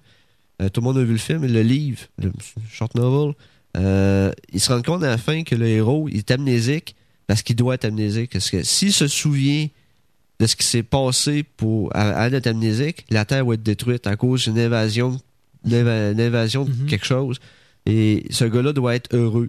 [0.60, 2.32] euh, tout le monde a vu le film, le livre, le
[2.72, 3.34] short novel,
[3.76, 7.42] euh, il se rend compte à la fin que le héros il est amnésique parce
[7.42, 8.32] qu'il doit être amnésique.
[8.32, 9.68] Parce que s'il se souvient
[10.40, 14.16] de ce qui s'est passé pour à, à amnésique, la Terre va être détruite à
[14.16, 15.18] cause d'une invasion,
[15.64, 16.86] d'une éva- une invasion de Mhm.
[16.86, 17.38] quelque chose.
[17.86, 19.48] Et ce gars-là doit être heureux.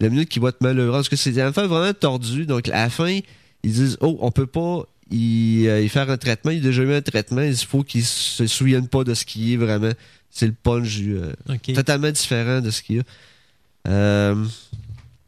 [0.00, 2.46] La minute qu'il va être malheureux, parce que c'est un fait vraiment tordu.
[2.46, 3.18] Donc à la fin,
[3.64, 6.50] ils disent oh on peut pas y, euh, y faire un traitement.
[6.50, 7.42] Il a déjà eu un traitement.
[7.42, 9.92] Il faut qu'il se souvienne pas de ce qu'il est vraiment.
[10.30, 11.32] C'est le punch du, euh,
[11.74, 13.02] totalement différent de ce qu'il y a.
[13.88, 14.44] Euh,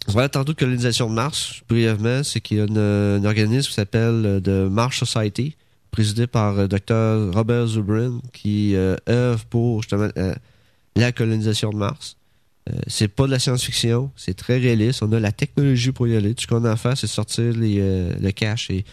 [0.09, 4.23] voilà, tantôt colonisation de Mars, brièvement, c'est qu'il y a une- un organisme qui s'appelle
[4.27, 5.57] euh, The Mars Society,
[5.91, 7.35] présidé par euh, Dr.
[7.35, 10.35] Robert Zubrin, qui euh, œuvre pour justement euh,
[10.97, 12.17] la colonisation de Mars.
[12.71, 15.03] Euh, c'est pas de la science-fiction, c'est très réaliste.
[15.03, 16.35] On a la technologie pour y aller.
[16.35, 18.85] Tout ce qu'on a à faire, c'est sortir les, euh, le cache et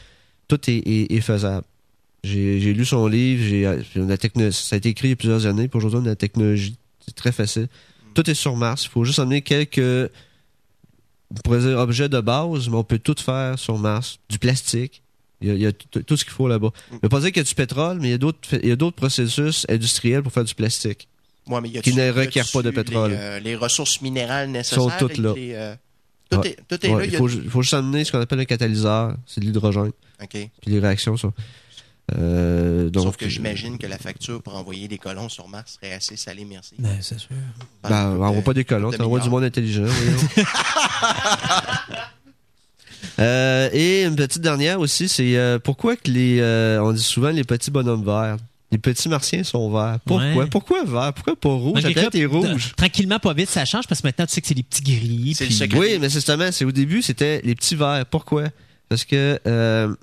[0.47, 1.65] tout est, est- est faisable.
[2.23, 5.15] J'ai lu son livre, j'ai euh, la techno- ça a été écrit il y a
[5.15, 5.67] plusieurs années.
[5.67, 6.75] Pour aujourd'hui, on a la technologie.
[7.05, 7.67] C'est très facile.
[8.13, 8.83] Tout est sur Mars.
[8.85, 10.11] Il faut juste amener quelques
[11.31, 14.19] on pourrait dire objets de base, mais on peut tout faire sur Mars.
[14.29, 15.01] Du plastique.
[15.41, 16.69] Il y a, il y a tout, ce qu'il faut là-bas.
[16.91, 18.39] Je ne veux pas dire qu'il y a du pétrole, mais il y a d'autres
[18.61, 21.07] il y a d'autres processus industriels pour faire du plastique.
[21.47, 23.11] Ouais, mais y a-tu- qui ne requiert pas de les, pétrole.
[23.15, 24.83] euh, Les, ressources minérales nécessaires.
[24.83, 25.33] Sont toutes là.
[25.35, 25.73] les, euh,
[26.29, 26.49] tout, Ouais.
[26.49, 27.05] est, tout est Ouais, là.
[27.11, 29.15] il faut, du- juste amener ce qu'on appelle un catalyseur.
[29.25, 29.91] C'est de l'hydrogène.
[30.21, 30.29] OK.
[30.29, 31.33] Puis les réactions sont.
[32.17, 35.93] Euh, donc, Sauf que j'imagine que la facture pour envoyer des colons sur Mars serait
[35.93, 36.75] assez salée, merci.
[36.77, 37.29] Ben, c'est sûr.
[37.83, 39.85] Ben, on n'envoie pas des colons, on envoie du monde intelligent.
[43.19, 47.29] Euh, et une petite dernière aussi, c'est euh, pourquoi que les, euh, on dit souvent
[47.29, 48.37] les petits bonhommes verts?
[48.71, 49.99] Les petits martiens sont verts.
[50.05, 50.33] Pourquoi?
[50.33, 50.45] Ouais.
[50.49, 51.13] Pourquoi vert?
[51.13, 51.83] Pourquoi pas rouge?
[51.83, 52.71] La est rouge.
[52.75, 55.35] Tranquillement, pas vite, ça change parce que maintenant, tu sais que c'est les petits gris.
[55.39, 55.77] Le.
[55.77, 58.05] Oui, mais c'est justement, c'est au début, c'était les petits verts.
[58.09, 58.45] Pourquoi?
[58.87, 59.93] Parce que euh,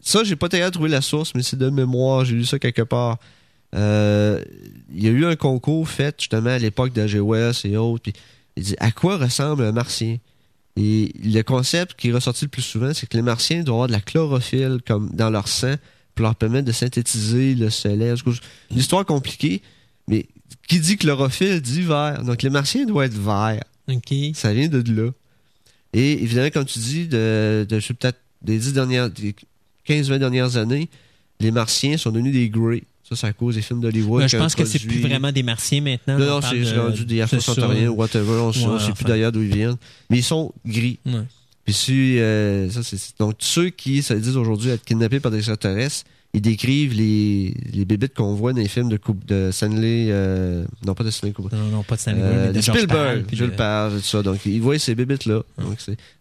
[0.00, 2.82] ça, j'ai pas à trouver la source, mais c'est de mémoire, j'ai lu ça quelque
[2.82, 3.18] part.
[3.74, 4.42] Euh,
[4.92, 7.20] il y a eu un concours fait justement à l'époque d'A.G.
[7.20, 8.02] Wells et autres.
[8.02, 8.12] Puis
[8.56, 10.18] il dit à quoi ressemble un martien?
[10.76, 13.86] Et le concept qui est ressorti le plus souvent, c'est que les martiens doivent avoir
[13.88, 15.74] de la chlorophylle comme dans leur sang
[16.14, 18.14] pour leur permettre de synthétiser le soleil.
[18.70, 19.62] Une histoire compliquée,
[20.08, 20.26] mais
[20.68, 22.22] qui dit chlorophylle dit vert.
[22.24, 23.64] Donc les martiens doivent être verts.
[23.88, 24.14] OK.
[24.34, 25.10] Ça vient de là.
[25.92, 29.34] Et évidemment, comme tu dis, de, de peut-être des 10 dernières, des
[29.86, 30.88] 15-20 dernières années,
[31.40, 32.84] les martiens sont devenus des Greys.
[33.14, 34.22] Ça, c'est à cause des films d'Hollywood.
[34.22, 36.18] Ben, je pense que c'est plus vraiment des martiens maintenant.
[36.18, 37.20] Non, on non, c'est de- rendu des.
[37.20, 38.50] Afro-Centuriens ou whatever.
[38.64, 39.76] On ne sait plus d'ailleurs d'où ils viennent.
[40.10, 40.98] Mais ils sont gris.
[41.04, 41.22] Ouais.
[41.64, 45.38] Puis si, euh, ça, c'est- donc, ceux qui se disent aujourd'hui être kidnappés par des
[45.38, 46.04] extraterrestres,
[46.34, 50.64] ils décrivent les, les bébites qu'on voit dans les films de, coupe, de Stanley, euh,
[50.86, 52.78] non pas de Stanley Kubrick, Non, non, pas de Stanley euh, Kubrick, mais de Parle,
[52.78, 54.22] Spielberg, puis je le parle, tout ça.
[54.22, 55.42] Donc, ils voient ces bébites-là.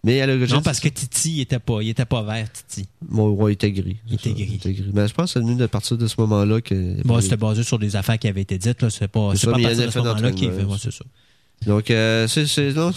[0.03, 2.87] Mais Non, parce que Titi, il était pas, il était pas vert, Titi.
[3.09, 3.97] Mon roi était gris.
[4.09, 4.91] Il était gris.
[4.93, 7.01] Mais je pense que c'est venu à partir de ce moment-là que.
[7.03, 8.89] Bon, c'était basé sur des affaires qui avaient été dites, là.
[8.89, 11.05] C'est pas, C'est pas à il partir de ce moment-là qu'il fait, ouais, c'est ça.
[11.65, 12.91] Donc, euh, c'est ça,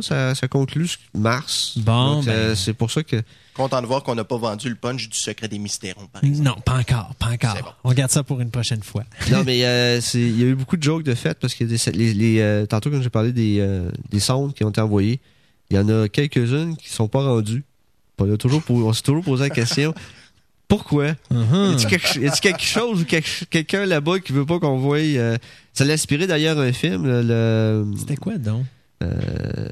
[0.00, 0.34] ça.
[0.34, 1.74] Ça conclut mars.
[1.76, 3.22] Bon, Donc, ben- euh, c'est pour ça que.
[3.54, 6.44] Content de voir qu'on n'a pas vendu le punch du secret des mystérons, par exemple.
[6.44, 7.54] Non, pas encore, pas encore.
[7.62, 7.90] Bon.
[7.90, 9.04] On garde ça pour une prochaine fois.
[9.30, 11.78] Non, mais euh, il y a eu beaucoup de jokes de fait parce que des,
[11.92, 15.20] les, les, euh, tantôt, quand j'ai parlé des, euh, des sondes qui ont été envoyées,
[15.70, 17.64] il y en a quelques-unes qui sont pas rendues.
[18.18, 19.94] On, a toujours, on s'est toujours posé la question
[20.68, 21.12] pourquoi?
[21.32, 21.70] Uh-huh.
[21.70, 25.36] Y a-t-il quelque, quelque chose ou quelque- quelqu'un là-bas qui veut pas qu'on voie euh,
[25.72, 28.64] Ça l'a inspiré d'ailleurs un film, le, le, C'était quoi, donc?
[29.02, 29.68] euh,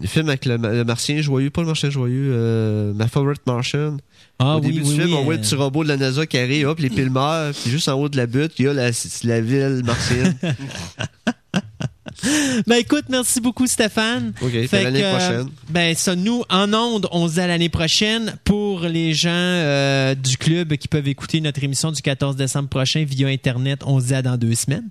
[0.00, 3.96] le film avec le, le martien joyeux, pas le martien joyeux, euh, Ma Favorite Martian.
[4.38, 5.88] Ah Au oui, début oui, du film, oui, on voit euh, le petit robot de
[5.88, 8.52] la NASA qui arrive, hop, les piles meurent, puis juste en haut de la butte,
[8.60, 8.90] il y a la,
[9.24, 10.36] la ville martienne.
[12.66, 14.32] Ben écoute, merci beaucoup Stéphane.
[14.40, 15.48] OK, Fait l'année euh, prochaine.
[15.68, 18.34] Ben ça, nous, en ondes, on se dit à l'année prochaine.
[18.44, 23.04] Pour les gens euh, du club qui peuvent écouter notre émission du 14 décembre prochain
[23.04, 24.88] via Internet, on se dit à dans deux semaines.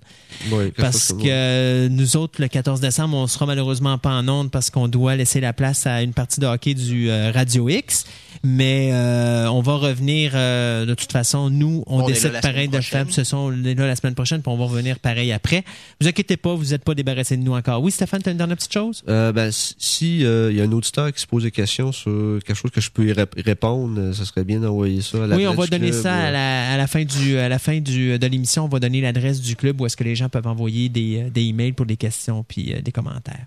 [0.50, 4.50] Oui, Parce que euh, nous autres, le 14 décembre, on sera malheureusement pas en ondes
[4.50, 8.06] parce qu'on doit laisser la place à une partie de hockey du euh, Radio X.
[8.42, 11.50] Mais euh, on va revenir euh, de toute façon.
[11.50, 13.04] Nous, on, décide pareil de prochaine.
[13.04, 13.14] faire.
[13.14, 15.62] Ce sont on est là la semaine prochaine, puis on va revenir pareil après.
[16.00, 17.82] Vous inquiétez pas, vous n'êtes pas débarrassé de nous encore.
[17.82, 19.02] Oui, Stéphane, tu as une dernière petite chose?
[19.08, 21.92] Euh, ben, si- si euh, il y a un auditeur qui se pose des questions
[21.92, 25.24] sur quelque chose que je peux y rép- répondre, euh, ça serait bien d'envoyer ça
[25.24, 27.58] à la Oui, on va donner ça à la, à la fin du à la
[27.58, 28.64] fin du de l'émission.
[28.64, 31.30] On va donner l'adresse du club où est-ce que les gens peuvent envoyer des, euh,
[31.30, 33.44] des emails pour des questions puis euh, des commentaires.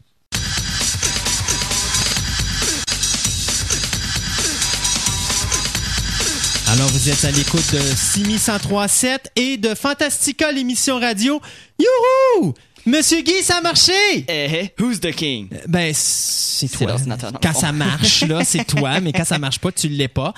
[6.74, 11.40] Alors, vous êtes à l'écoute de Simi 1037 et de Fantastica, l'émission radio.
[11.78, 12.56] Youhou!
[12.88, 13.94] Monsieur Guy, ça a marché!
[14.18, 15.50] Eh, eh, who's the king?
[15.68, 16.96] Ben, c'est C'est toi.
[17.44, 20.34] Quand ça marche, là, c'est toi, mais quand ça marche pas, tu l'es pas.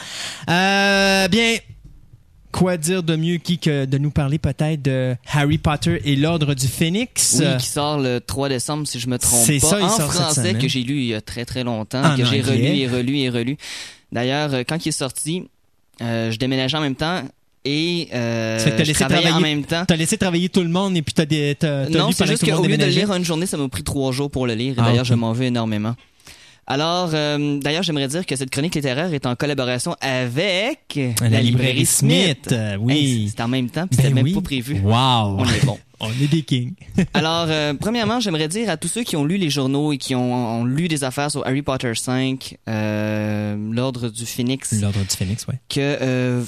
[0.49, 1.55] Euh, bien,
[2.51, 6.53] quoi dire de mieux qui que de nous parler peut-être de Harry Potter et l'Ordre
[6.53, 7.38] du Phénix?
[7.39, 9.69] Oui, qui sort le 3 décembre, si je me trompe C'est pas.
[9.69, 12.17] ça, il en sort français, que j'ai lu il y a très très longtemps, En
[12.17, 13.55] que j'ai relu et relu et relu.
[14.11, 15.45] D'ailleurs, euh, quand il est sorti, euh,
[15.99, 17.21] je déménageais en même temps
[17.67, 19.85] et euh, Ça fait que t'as je laissé travaillais en travailler- même temps.
[19.87, 22.45] T'as laissé travailler tout le monde et puis t'as des, t'as, t'as Non, c'est juste
[22.45, 24.73] qu'au lieu de lire une journée, ça m'a pris trois jours pour le lire.
[24.77, 25.07] Et Ah, d'ailleurs, ok.
[25.09, 25.95] je m'en veux énormément.
[26.68, 31.86] Alors, euh, d'ailleurs, j'aimerais dire que cette chronique littéraire est en collaboration avec La librairie
[31.86, 32.93] Smith, euh, oui.
[32.93, 34.34] Hey, c'est en même temps, puis Ben c'était même oui.
[34.34, 34.80] pas prévu.
[34.84, 35.38] Wow!
[35.38, 35.78] On est bon.
[36.01, 36.74] On est des kings.
[37.13, 40.13] Alors, euh, premièrement, j'aimerais dire à tous ceux qui ont lu les journaux et qui
[40.13, 45.16] ont, ont lu des affaires sur Harry Potter 5, euh, l'Ordre du Phénix, L'Ordre du
[45.16, 45.55] Phénix, ouais.
[45.70, 46.43] que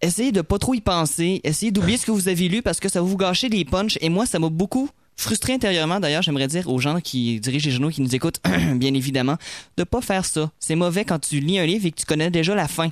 [0.00, 2.88] essayez de pas trop y penser, essayez d'oublier ce que vous avez lu parce que
[2.88, 3.98] ça va vous gâcher les punchs.
[4.00, 6.00] Et moi, ça m'a beaucoup frustré intérieurement.
[6.00, 8.40] D'ailleurs, j'aimerais dire aux gens qui dirigent les journaux, qui nous écoutent,
[8.74, 9.36] bien évidemment,
[9.76, 10.50] de pas faire ça.
[10.58, 12.90] C'est mauvais quand tu lis un livre et que tu connais déjà la fin.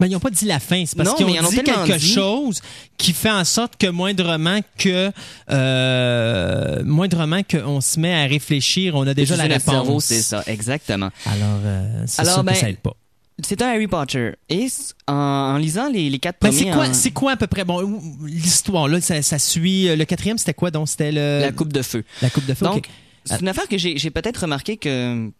[0.00, 1.98] Ben, ils n'ont pas dit la fin, c'est parce qu'ils mais ils ont dit quelque
[1.98, 2.12] dit.
[2.14, 2.60] chose
[2.98, 5.12] qui fait en sorte que moindrement que
[5.50, 10.06] euh, moindrement qu'on se met à réfléchir, on a déjà la réponse.
[10.06, 11.10] c'est ça, exactement.
[11.26, 12.96] Alors, euh, c'est sûr ben, que ça aide pas.
[13.42, 14.32] C'est un Harry Potter.
[14.48, 14.68] Et
[15.08, 16.64] en, en lisant les, les quatre Ben, premiers...
[16.64, 17.64] c'est quoi, en- c'est quoi à peu près?
[17.64, 20.70] Bon l'histoire là ça, ça suit euh, le quatrième c'était quoi?
[20.70, 22.04] Donc c'était le la coupe de feu.
[22.22, 22.64] la coupe de feu.
[22.66, 22.88] Donc,
[23.24, 25.30] c'est une affaire que j'ai j'ai peut-être remarqué que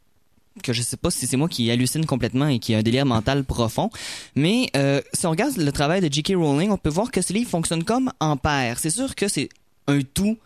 [0.63, 3.05] que je sais pas si c'est moi qui hallucine complètement et qui a un délire
[3.07, 3.91] mental profond,
[4.37, 6.35] mais euh, si on regarde le travail de J.K.
[6.37, 8.79] Rowling, on peut voir que ces livres fonctionnent comme en paire.
[8.79, 9.49] C'est sûr que c'est
[9.89, 10.37] un tout.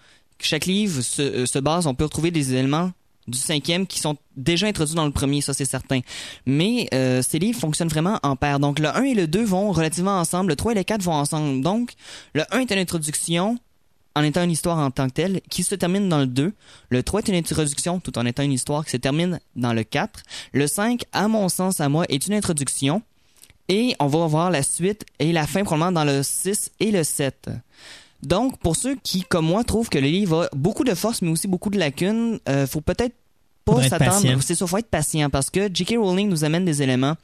[0.40, 2.90] Chaque livre se, euh, se base, on peut retrouver des éléments
[3.28, 6.00] du cinquième qui sont déjà introduits dans le premier, ça c'est certain.
[6.46, 8.60] Mais euh, ces livres fonctionnent vraiment en paire.
[8.60, 11.12] Donc le 1 et le 2 vont relativement ensemble, le 3 et le 4 vont
[11.12, 11.62] ensemble.
[11.62, 11.92] Donc
[12.34, 13.58] le 1 est une introduction
[14.18, 16.52] en étant une histoire en tant que telle qui se termine dans le 2.
[16.90, 19.84] Le 3 est une introduction tout en étant une histoire qui se termine dans le
[19.84, 20.22] 4.
[20.52, 23.02] Le 5, à mon sens, à moi, est une introduction
[23.68, 27.04] Et on va voir la suite et la fin probablement dans le 6 et le
[27.04, 27.50] 7.
[28.22, 31.30] Donc, pour ceux qui, comme moi, trouvent que le livre a beaucoup de force, mais
[31.30, 33.14] aussi beaucoup de lacunes, euh, faut peut-être
[33.64, 34.42] pas s'attendre.
[34.42, 35.96] C'est ça, faut être patient parce que J.K.
[35.98, 37.14] Rowling nous amène des éléments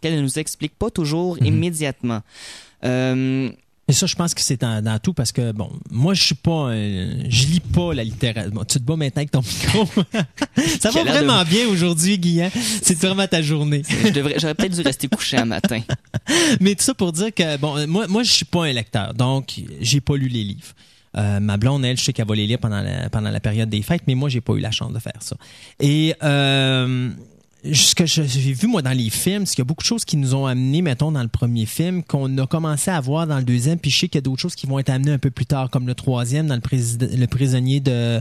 [0.00, 1.46] qu'elle ne nous explique pas toujours Mhm.
[1.46, 2.20] immédiatement.
[2.84, 3.50] Euh,
[3.90, 6.34] Et ça, je pense que c'est dans, dans tout parce que, bon, moi, je suis
[6.36, 6.70] pas.
[6.70, 8.52] un- je lis pas la littérature.
[8.52, 9.84] Bon, tu te bats maintenant avec ton micro.
[10.80, 12.50] ça va de- vraiment bien aujourd'hui, Guillaume.
[12.82, 13.82] C'est vraiment ta journée.
[13.88, 15.80] je devrais, j'aurais peut-être dû rester couché un matin.
[16.60, 19.12] Mais tout ça pour dire que, bon, euh, moi, moi je suis pas un lecteur,
[19.14, 20.72] donc j'ai pas lu les livres.
[21.16, 23.68] Euh, ma blonde, elle, je sais qu'elle va les lire pendant la, pendant la période
[23.68, 25.36] des fêtes, mais moi, j'ai pas eu la chance de faire ça.
[25.80, 27.10] Et euh,
[27.72, 30.04] ce que j'ai vu, moi, dans les films, c'est qu'il y a beaucoup de choses
[30.04, 33.36] qui nous ont amenés, mettons, dans le premier film, qu'on a commencé à voir dans
[33.38, 35.18] le deuxième, puis je sais qu'il y a d'autres choses qui vont être amenées un
[35.18, 38.20] peu plus tard, comme le troisième, dans le, président- le prisonnier de...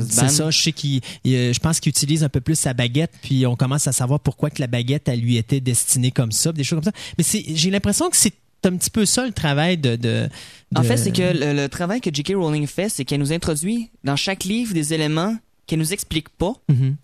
[0.00, 2.74] C'est ça, je sais qu'il, il, euh, je pense qu'il utilise un peu plus sa
[2.74, 6.32] baguette, puis on commence à savoir pourquoi que la baguette, elle lui était destinée comme
[6.32, 6.98] ça, des choses comme ça.
[7.18, 8.34] Mais c'est, j'ai l'impression que c'est
[8.64, 9.96] un petit peu ça le travail de.
[9.96, 10.28] de,
[10.76, 12.34] En de- fait, c'est que le, le travail que J.K.
[12.36, 15.34] Rowling fait, c'est qu'elle nous introduit dans chaque livre des éléments
[15.66, 16.96] qu'elle nous explique pas Mhm.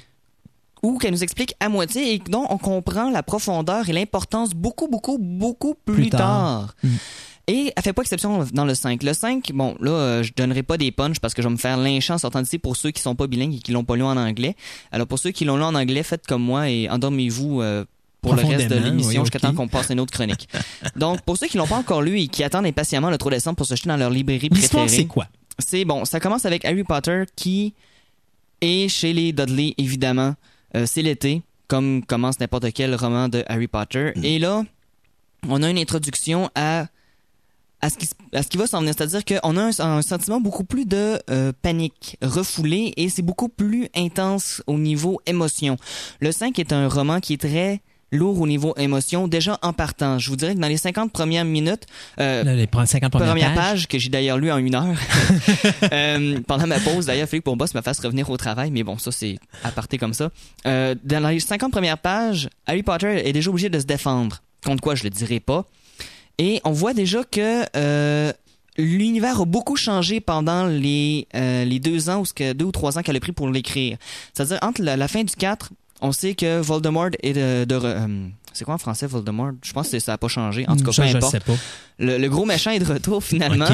[0.87, 4.87] Ou qu'elle nous explique à moitié et dont on comprend la profondeur et l'importance beaucoup,
[4.87, 6.18] beaucoup, beaucoup plus, Plus tard.
[6.20, 6.74] tard.
[6.84, 6.89] Mm.
[7.49, 9.03] Et elle fait pas exception dans le 5.
[9.03, 11.59] Le 5, bon, là, euh, je donnerai pas des punchs parce que je vais me
[11.59, 13.97] faire lyncher en sortant d'ici pour ceux qui sont pas bilingues et qui l'ont pas
[13.97, 14.55] lu en anglais.
[14.93, 17.84] Alors, pour ceux qui l'ont lu en anglais, faites comme moi et endormez-vous euh,
[18.20, 19.43] pour le reste de l'émission oui, jusqu'à ok.
[19.43, 20.49] temps qu'on passe à une autre chronique.
[20.97, 23.57] Donc, pour ceux qui l'ont pas encore lu et qui attendent impatiemment le trop décembre
[23.57, 25.26] pour se jeter dans leur librairie préférée c'est quoi?
[25.59, 27.74] c'est bon, ça commence avec Harry Potter qui
[28.61, 30.34] est chez les Dudley, évidemment.
[30.75, 34.12] Euh, c'est l'été, comme commence n'importe quel roman de Harry Potter.
[34.23, 34.64] Et là,
[35.49, 36.87] on a une introduction à,
[37.81, 38.95] à, ce, qui, à ce qui va s'en venir.
[38.97, 43.49] C'est-à-dire qu'on a un, un sentiment beaucoup plus de euh, panique, refoulé, et c'est beaucoup
[43.49, 45.77] plus intense au niveau émotion.
[46.21, 47.81] Le 5 est un roman qui est très
[48.17, 50.19] lourd au niveau émotion, déjà en partant.
[50.19, 51.85] Je vous dirais que dans les 50 premières minutes,
[52.21, 53.71] euh, Là, les 50 premières première pages.
[53.71, 54.97] page que j'ai d'ailleurs lu en une heure
[55.93, 59.11] Euh, pendant ma pause d'ailleurs mon boss me fasse revenir au travail mais bon ça
[59.12, 60.31] c'est aparté comme ça
[60.67, 64.83] Euh, dans les 50 premières pages Harry Potter est déjà obligé de se défendre contre
[64.83, 65.64] quoi je le dirai pas
[66.39, 68.33] et on voit déjà que euh,
[68.79, 72.73] l'univers a beaucoup changé pendant les, euh, les deux ans ou ce que deux ou
[72.73, 73.97] trois ans qu'elle a pris pour l'écrire
[74.33, 78.07] c'est-à-dire entre la, la fin du 4 on sait que Voldemort est de, euh,
[78.53, 79.53] c'est quoi en français Voldemort?
[79.62, 81.40] Je pense que ça a pas changé en tout cas Ça, peu je importe sais
[81.40, 81.55] pas.
[81.99, 83.66] le, le gros méchant est de retour finalement.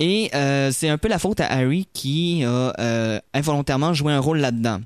[0.00, 4.18] Et euh, c'est un peu la faute à Harry qui a euh, involontairement joué un
[4.18, 4.80] rôle là-dedans.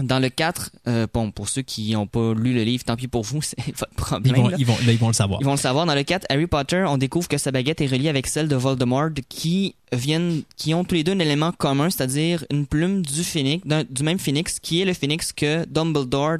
[0.00, 3.08] Dans le 4, euh, bon, pour ceux qui n'ont pas lu le livre, tant pis
[3.08, 4.34] pour vous, c'est votre Ils problème.
[4.36, 4.56] vont, là.
[4.58, 5.40] ils, vont, là, ils vont le savoir.
[5.40, 5.86] Ils vont le savoir.
[5.86, 8.56] Dans le 4, Harry Potter, on découvre que sa baguette est reliée avec celle de
[8.56, 13.24] Voldemort qui viennent, qui ont tous les deux un élément commun, c'est-à-dire une plume du
[13.24, 16.38] phénix, du même phénix, qui est le phénix que Dumbledore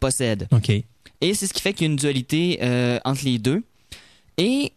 [0.00, 0.48] possède.
[0.50, 0.70] OK.
[0.70, 3.62] Et c'est ce qui fait qu'il y a une dualité euh, entre les deux.
[4.38, 4.72] Et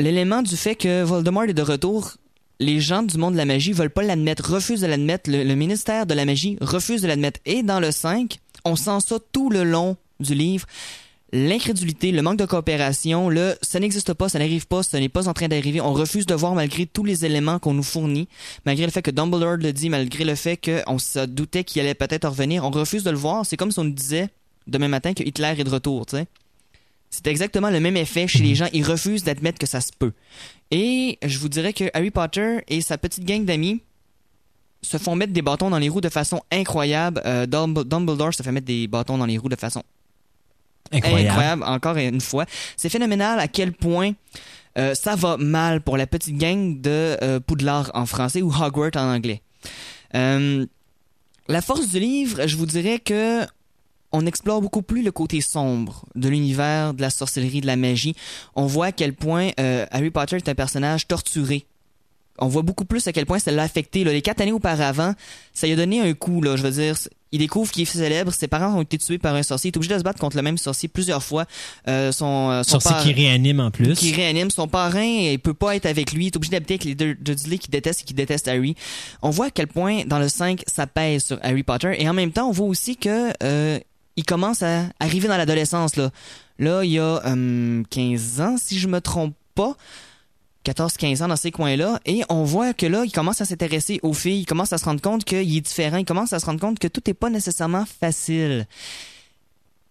[0.00, 2.14] l'élément du fait que Voldemort est de retour,
[2.60, 5.30] les gens du monde de la magie veulent pas l'admettre, refusent de l'admettre.
[5.30, 7.40] Le, ministère de la magie refuse de l'admettre.
[7.46, 10.66] Et dans le 5, on sent ça tout le long du livre.
[11.32, 15.28] L'incrédulité, le manque de coopération, le ça n'existe pas, ça n'arrive pas, ce n'est pas
[15.28, 15.80] en train d'arriver.
[15.82, 18.28] On refuse de voir malgré tous les éléments qu'on nous fournit,
[18.64, 21.94] malgré le fait que Dumbledore le dit, malgré le fait qu'on se doutait qu'il allait
[21.94, 22.64] peut-être revenir.
[22.64, 23.44] On refuse de le voir.
[23.44, 24.30] C'est comme si on nous disait
[24.66, 26.26] demain matin que Hitler est de retour, tu sais.
[27.10, 28.68] C'est exactement le même effet chez les gens.
[28.72, 30.12] Ils refusent d'admettre que ça se peut.
[30.70, 33.82] Et je vous dirais que Harry Potter et sa petite gang d'amis
[34.82, 37.22] se font mettre des bâtons dans les roues de façon incroyable.
[37.24, 39.82] Euh, Dumb- Dumbledore se fait mettre des bâtons dans les roues de façon
[40.92, 41.28] Incroyable.
[41.28, 42.44] incroyable, encore une fois.
[42.76, 44.12] C'est phénoménal à quel point
[44.78, 48.96] euh, ça va mal pour la petite gang de euh, Poudlard en français ou Hogwarts
[48.96, 49.42] en anglais.
[51.50, 53.44] La force du livre, je vous dirais que
[54.12, 58.14] on explore beaucoup plus le côté sombre de l'univers de la sorcellerie, de la magie.
[58.56, 61.66] On voit à quel point euh, Harry Potter est un personnage torturé.
[62.40, 64.04] On voit beaucoup plus à quel point ça l'a affecté.
[64.04, 64.12] Là.
[64.12, 65.12] Les quatre années auparavant,
[65.52, 66.40] ça lui a donné un coup.
[66.40, 66.94] Là, je veux dire,
[67.32, 68.32] il découvre qu'il est célèbre.
[68.32, 69.70] Ses parents ont été tués par un sorcier.
[69.70, 71.46] Il est obligé de se battre contre le même sorcier plusieurs fois.
[71.88, 73.92] Euh, son, euh, son Sorcier par- qui réanime en plus.
[73.98, 76.84] qui réanime son parrain, il peut pas être avec lui, il est obligé d'habiter avec
[76.84, 78.76] les deux Dudley qui détestent et qui détestent Harry.
[79.20, 82.14] On voit à quel point dans le 5 ça pèse sur Harry Potter et en
[82.14, 83.80] même temps on voit aussi que euh,
[84.18, 86.10] il commence à arriver dans l'adolescence là.
[86.58, 89.76] Là, il y a hum, 15 ans si je me trompe pas.
[90.66, 94.12] 14-15 ans dans ces coins-là, et on voit que là, il commence à s'intéresser aux
[94.12, 96.60] filles, il commence à se rendre compte qu'il est différent, il commence à se rendre
[96.60, 98.66] compte que tout n'est pas nécessairement facile.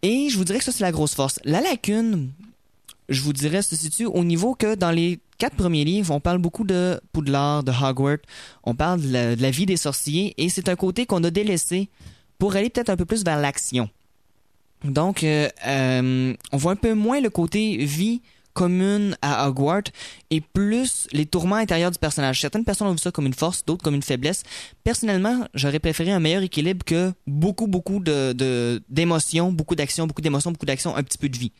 [0.03, 1.39] Et je vous dirais que ça, c'est la grosse force.
[1.45, 2.29] La lacune,
[3.09, 6.37] je vous dirais, se situe au niveau que dans les quatre premiers livres, on parle
[6.37, 8.17] beaucoup de Poudlard, de Hogwarts,
[8.63, 11.89] on parle de la vie des sorciers, et c'est un côté qu'on a délaissé
[12.37, 13.89] pour aller peut-être un peu plus vers l'action.
[14.87, 18.21] Donc, euh, euh, on voit un peu moins le côté vie
[18.53, 19.83] commune à Hogwarts
[20.31, 22.41] et plus les tourments intérieurs du personnage.
[22.41, 24.41] Certaines personnes ont vu ça comme une force, d'autres comme une faiblesse.
[24.83, 30.21] Personnellement, j'aurais préféré un meilleur équilibre que beaucoup, beaucoup de, de- d'émotions, beaucoup d'actions, beaucoup
[30.23, 31.51] d'émotions, beaucoup d'actions, un petit peu de vie.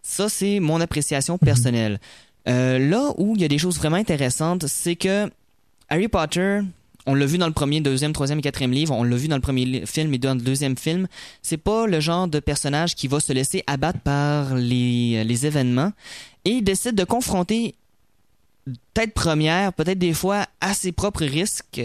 [0.00, 2.00] Ça, c'est mon appréciation personnelle.
[2.48, 5.28] Euh, là où il y a des choses vraiment intéressantes, c'est que
[5.90, 6.60] Harry Potter,
[7.06, 9.36] on l'a vu dans le premier, deuxième, troisième et quatrième livre, on l'a vu dans
[9.36, 11.06] le premier film et dans le deuxième film,
[11.42, 15.92] c'est pas le genre de personnage qui va se laisser abattre par les, les événements
[16.44, 17.74] et il décide de confronter
[18.94, 21.80] tête première, peut-être des fois à ses propres risques,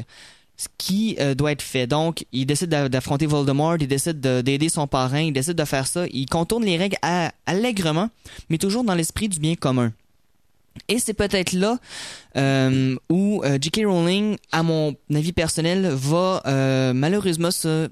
[0.58, 1.88] ce qui euh, doit être fait.
[1.88, 5.66] Donc, il décide d'a- d'affronter Voldemort, il décide de- d'aider son parrain, il décide de
[5.66, 8.10] faire ça, il contourne les règles à- allègrement,
[8.50, 9.92] mais toujours dans l'esprit du bien commun.
[10.88, 11.78] Et c'est peut-être là
[12.38, 13.82] euh, où euh, J.K.
[13.86, 17.90] Rowling, à mon avis personnel, va euh, malheureusement se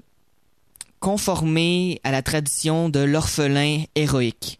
[0.98, 4.58] conformer à la tradition de l'orphelin héroïque.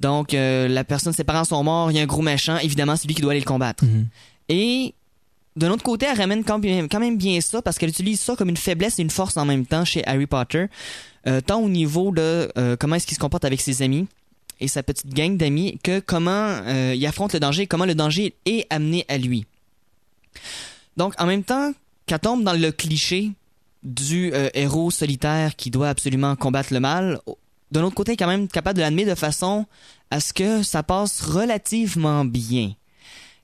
[0.00, 3.06] Donc, la personne, ses parents sont morts, il y a un gros méchant, évidemment, c'est
[3.06, 3.84] lui qui doit aller le combattre.
[3.84, 4.06] Mhm.
[4.48, 4.94] Et
[5.56, 8.36] d'un autre côté, elle ramène quand même, quand même bien ça parce qu'elle utilise ça
[8.36, 10.66] comme une faiblesse et une force en même temps chez Harry Potter,
[11.46, 12.50] tant au niveau de
[12.80, 14.08] comment est-ce qu'il se comporte avec ses amis
[14.64, 18.34] et sa petite gang d'amis que comment euh, il affronte le danger comment le danger
[18.46, 19.46] est amené à lui.
[20.96, 21.72] Donc, en même temps
[22.06, 23.32] qu'elle tombe dans le cliché
[23.82, 27.20] du euh, héros solitaire qui doit absolument combattre le mal,
[27.70, 29.66] d'un autre côté, est quand même capable de l'admettre de façon
[30.10, 32.72] à ce que ça passe relativement bien.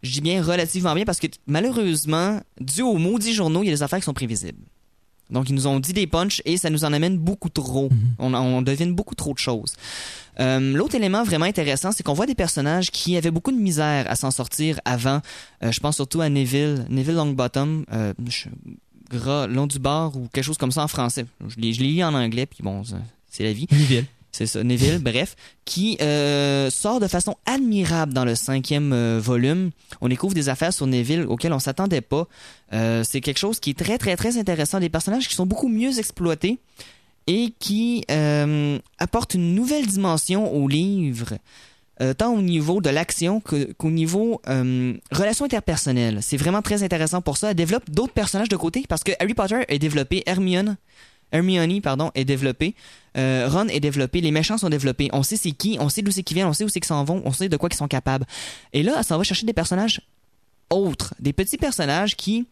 [0.03, 3.75] Je dis bien relativement bien parce que malheureusement, dû aux maudits journaux, il y a
[3.75, 4.65] des affaires qui sont prévisibles.
[5.31, 7.89] Donc, ils nous ont dit des punchs et ça nous en amène beaucoup trop.
[8.19, 9.75] On, on devine beaucoup trop de choses.
[10.39, 14.07] Euh, L'autre élément vraiment intéressant, c'est qu'on voit des personnages qui avaient beaucoup de misère
[14.11, 15.21] à s'en sortir avant.
[15.63, 18.49] Euh, je pense surtout à Neville, Neville Longbottom, euh, je-
[19.11, 21.27] gras long du bord ou quelque chose comme ça en français.
[21.49, 22.83] Je l'ai lu en anglais, puis bon,
[23.29, 23.67] c'est la vie.
[23.73, 24.07] Neville.
[24.33, 29.71] C'est ça, Neville, bref, qui euh, sort de façon admirable dans le cinquième euh, volume.
[30.01, 32.27] On découvre des affaires sur Neville auxquelles on s'attendait pas.
[32.73, 34.81] Euh, c'est quelque chose qui est très, très, très intéressant.
[34.81, 36.59] Des personnages qui sont beaucoup mieux exploités
[37.27, 38.05] et qui
[38.99, 41.35] apportent une nouvelle dimension au livre,
[42.17, 44.41] tant au niveau de l'action qu'au niveau
[45.13, 46.21] relations interpersonnelles.
[46.23, 47.51] C'est vraiment très intéressant pour ça.
[47.51, 50.77] Elle développe d'autres personnages de côté parce que Harry Potter est développé, Hermione,
[51.33, 52.75] Hermione pardon, est développée,
[53.17, 55.09] euh, Ron est développé, les méchants sont développés.
[55.13, 56.89] On sait c'est qui, on sait d'où c'est qu'ils viennent, on sait où c'est qu'ils
[56.89, 58.27] s'en vont, on sait de quoi ils sont capables.
[58.73, 60.01] Et là, s'en va chercher des personnages
[60.71, 62.47] autres, des petits personnages qui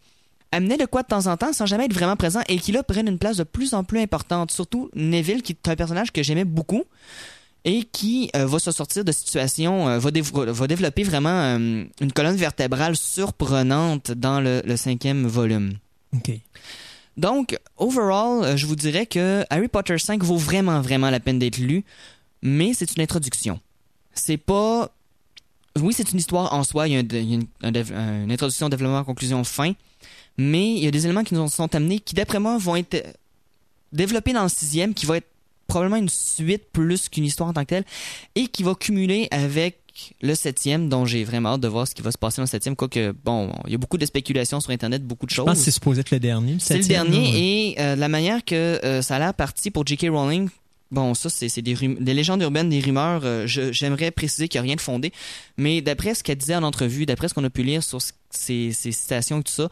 [0.53, 2.83] amenaient de quoi de temps en temps sans jamais être vraiment présents et qui là
[2.83, 4.51] prennent une place de plus en plus importante.
[4.51, 6.85] Surtout Neville, qui est un personnage que j'aimais beaucoup
[7.65, 12.37] et qui euh, va se sortir de situations, euh, va développer vraiment euh, une colonne
[12.37, 15.75] vertébrale surprenante dans le, le cinquième volume.
[16.15, 16.31] OK.
[17.19, 21.41] Donc, overall, euh, je vous dirais que Harry Potter 5 vaut vraiment, vraiment la peine
[21.41, 21.85] d'être lu,
[22.43, 23.61] mais c'est une introduction.
[24.15, 24.91] C'est pas...
[25.77, 29.73] Oui, c'est une histoire en soi, il y a, une introduction, développement, conclusion, fin,
[30.37, 32.95] mais il y a des éléments qui nous sont amenés qui, d'après moi, vont être
[32.95, 33.13] euh,
[33.93, 35.29] développés dans le sixième, qui va être
[35.67, 37.85] probablement une suite plus qu'une histoire en tant que telle,
[38.37, 39.81] et qui va cumuler avec
[40.21, 42.49] le septième, dont j'ai vraiment hâte de voir ce qui va se passer dans le
[42.49, 45.47] septième, quoique, bon, il y a beaucoup de spéculations sur Internet, beaucoup de Je choses.
[45.47, 46.57] pense que c'est supposé être le dernier.
[46.61, 47.41] C'est le dernier ouais.
[47.41, 50.07] et euh, la manière que euh, ça a l'air parti pour J.K.
[50.11, 50.49] Rowling,
[50.91, 53.23] bon, ça, c'est des, des légendes urbaines, des rumeurs.
[53.25, 55.13] euh, je- J'aimerais préciser qu'il n'y a rien de fondé.
[55.57, 57.99] Mais d'après ce qu'elle disait en entrevue, d'après ce qu'on a pu lire sur
[58.31, 59.69] ces citations et tout ça,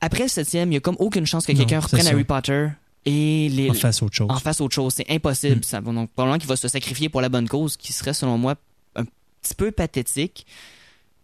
[0.00, 2.10] après le septième, il n'y a comme aucune chance que quelqu'un reprenne ça.
[2.10, 2.68] Harry Potter
[3.06, 4.28] et les, En face autre chose.
[4.30, 4.92] en autre chose.
[4.96, 5.56] C'est impossible.
[5.56, 5.62] Mm.
[5.62, 8.54] Ça, donc, probablement qu'il va se sacrifier pour la bonne cause, qui serait, selon moi,
[9.44, 10.46] petit peu pathétique.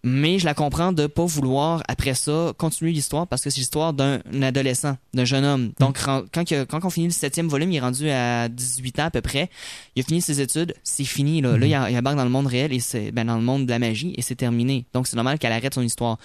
[0.03, 3.93] Mais je la comprends de pas vouloir, après ça, continuer l'histoire parce que c'est l'histoire
[3.93, 5.73] d'un adolescent, d'un jeune homme.
[5.79, 9.05] Donc, ren- quand, quand on finit le septième volume, il est rendu à 18 ans
[9.05, 9.51] à peu près.
[9.97, 11.43] Il a fini ses études, c'est fini.
[11.43, 13.43] Là, là il, a- il embarque dans le monde réel et c'est ben, dans le
[13.43, 14.87] monde de la magie et c'est terminé.
[14.95, 16.17] Donc, c'est normal qu'elle arrête son histoire.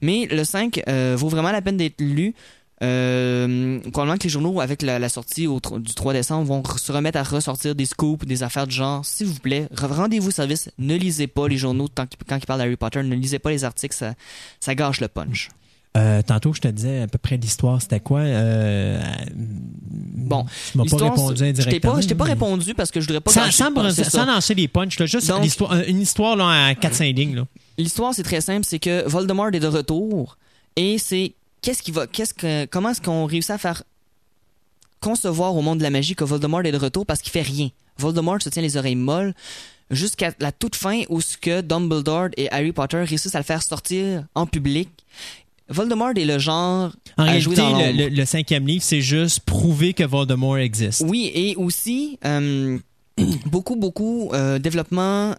[0.00, 2.36] Mais le 5 euh, vaut vraiment la peine d'être lu.
[2.82, 6.90] Euh, probablement que les journaux, avec la, la sortie au du 3 décembre, vont se
[6.92, 9.04] remettre à ressortir des scoops, des affaires du genre.
[9.04, 10.70] S'il vous plaît, re- rendez-vous service.
[10.78, 13.02] Ne lisez pas les journaux tant quand ils parlent d'Harry Potter.
[13.02, 14.14] Ne lisez pas les articles, ça,
[14.60, 15.50] ça gâche le punch.
[15.96, 18.18] Euh, tantôt, je te disais à peu près l'histoire, c'était quoi?
[18.20, 19.00] Euh,
[19.36, 21.92] Bon, tu m'as pas répondu c'est- je t'ai indirectement.
[21.94, 24.54] pas, je t'ai pas répondu parce que je voudrais pas Sans, sans, c'est sans lancer
[24.56, 27.44] des punchs, là, juste Donc- euh, une histoire là, à 4-5 lignes.
[27.78, 30.36] L'histoire, c'est très simple, c'est que Voldemort est de retour
[30.74, 31.34] et c'est
[31.64, 33.82] qu'est-ce qui va, qu'est-ce que, comment est-ce qu'on réussit à faire
[35.00, 37.70] concevoir au monde de la magie que Voldemort est de retour parce qu'il fait rien?
[37.98, 39.34] Voldemort se tient les oreilles molles
[39.90, 43.62] jusqu'à la toute fin où ce que Dumbledore et Harry Potter réussissent à le faire
[43.62, 44.88] sortir en public.
[45.68, 48.10] Voldemort est le genre En à jouer réalité, dans le, l'ombre.
[48.10, 51.02] le- le cinquième livre, c'est juste prouver que Voldemort existe.
[51.06, 52.78] Oui, et aussi euh,
[53.46, 55.34] beaucoup, beaucoup euh, développement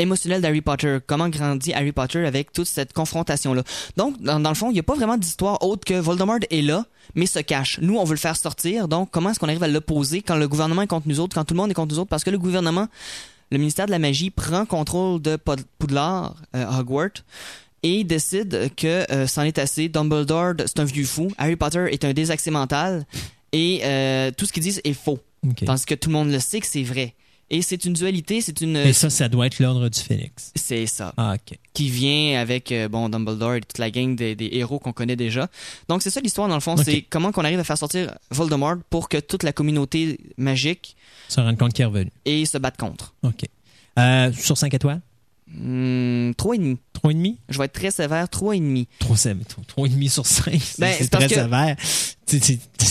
[0.00, 0.98] émotionnel d'Harry Potter.
[1.06, 3.62] Comment grandit Harry Potter avec toute cette confrontation-là.
[3.96, 6.62] Donc, dans, dans le fond, il n'y a pas vraiment d'histoire autre que Voldemort est
[6.62, 7.78] là, mais se cache.
[7.80, 8.88] Nous, on veut le faire sortir.
[8.88, 11.44] Donc, comment est-ce qu'on arrive à l'opposer quand le gouvernement est contre nous autres, quand
[11.44, 12.10] tout le monde est contre nous autres?
[12.10, 12.88] Parce que le gouvernement,
[13.50, 15.36] le ministère de la Magie prend contrôle de
[15.78, 17.24] Poudlard, euh, Hogwarts,
[17.82, 19.88] et décide que euh, c'en est assez.
[19.88, 21.28] Dumbledore, c'est un vieux fou.
[21.38, 23.06] Harry Potter est un désaxé mental.
[23.52, 25.18] Et euh, tout ce qu'ils disent est faux.
[25.64, 27.14] Tandis que tout le monde le sait que c'est vrai.
[27.52, 28.76] Et c'est une dualité, c'est une...
[28.76, 30.52] Et ça, ça doit être l'ordre du Phénix.
[30.54, 31.12] C'est ça.
[31.16, 31.58] Ah, ok.
[31.74, 35.16] Qui vient avec, euh, bon, Dumbledore et toute la gang des, des héros qu'on connaît
[35.16, 35.48] déjà.
[35.88, 36.76] Donc c'est ça l'histoire, dans le fond.
[36.76, 40.94] C'est comment qu'on arrive à faire sortir Voldemort pour que toute la communauté magique
[41.28, 42.12] Se rendre compte qu'il est revenu.
[42.24, 43.14] et se batte contre.
[43.24, 43.42] OK.
[43.98, 45.00] Euh, sur 5 étoiles?
[46.36, 46.78] Trois et demi.
[47.02, 47.36] 3,5?
[47.48, 48.86] Je vais être très sévère, trois et demi.
[49.00, 50.60] 3,5 sur 5.
[50.62, 51.76] C'est Ben, c'est très sévère.
[52.26, 52.38] Tout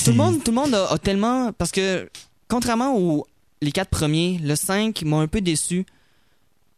[0.07, 2.10] le monde, tout le monde a, a tellement parce que
[2.49, 3.26] contrairement aux
[3.62, 5.86] les quatre premiers, le 5 m'a un peu déçu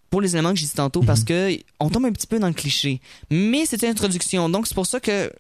[0.10, 2.48] pour les éléments que j'ai dit tantôt parce que on tombe un petit peu dans
[2.48, 3.00] le cliché.
[3.30, 5.32] Mais c'est une introduction, donc c'est pour ça que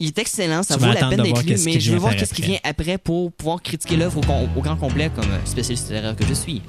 [0.00, 2.16] il est excellent, ça Tu vaut la peine de d'être lu, mais je veux voir
[2.16, 4.20] qu'est-ce qui vient après pour pouvoir critiquer l'œuvre
[4.56, 6.62] au, grand complet comme euh, spécialiste littéraire que je suis.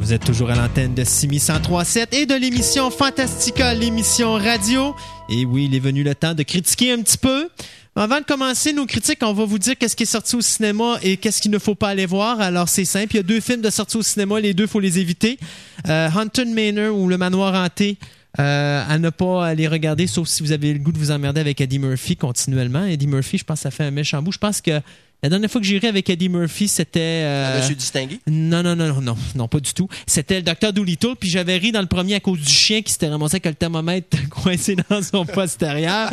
[0.00, 4.96] Vous êtes toujours à l'antenne de 6137 et de l'émission Fantastica, l'émission radio.
[5.28, 7.48] Et oui, il est venu le temps de critiquer un petit peu.
[7.96, 10.98] Avant de commencer nos critiques, on va vous dire qu'est-ce qui est sorti au cinéma
[11.02, 12.40] et qu'est-ce qu'il ne faut pas aller voir.
[12.40, 14.78] Alors c'est simple, il y a deux films de sortie au cinéma, les deux faut
[14.78, 15.38] les éviter.
[15.88, 17.96] Euh, Haunted Manor ou Le Manoir hanté.
[18.38, 21.40] euh, à ne pas aller regarder, sauf si vous avez le goût de vous emmerder
[21.40, 22.84] avec Eddie Murphy continuellement.
[22.84, 24.32] Eddie Murphy, je pense que ça fait un méchant bout.
[24.32, 24.80] Je pense que
[25.22, 27.00] la dernière fois que j'irai avec Eddie Murphy, c'était...
[27.24, 28.20] euh, Monsieur distingué?
[28.28, 29.88] non, non, non, non, non, non, pas du tout.
[30.06, 32.92] C'était le docteur Doolittle, puis j'avais ri dans le premier à cause du chien qui
[32.92, 36.10] s'était ramassé avec le thermomètre coincé dans son postérieur.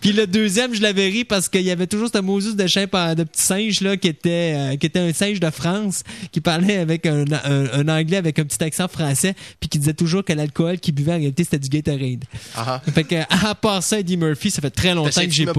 [0.00, 2.86] puis le deuxième, je l'avais ri parce qu'il y avait toujours ce Moses de chien
[2.88, 6.02] par- de petit singe là qui était euh, qui était un singe de France
[6.32, 9.94] qui parlait avec un, un- un anglais avec un petit accent français puis qui disait
[9.94, 12.24] toujours que l'alcool qu'il buvait en réalité c'était du Gatorade.
[12.56, 13.16] Ah, Fait que
[13.48, 15.52] à part ça, Eddie Murphy, ça fait très longtemps que j'ai pas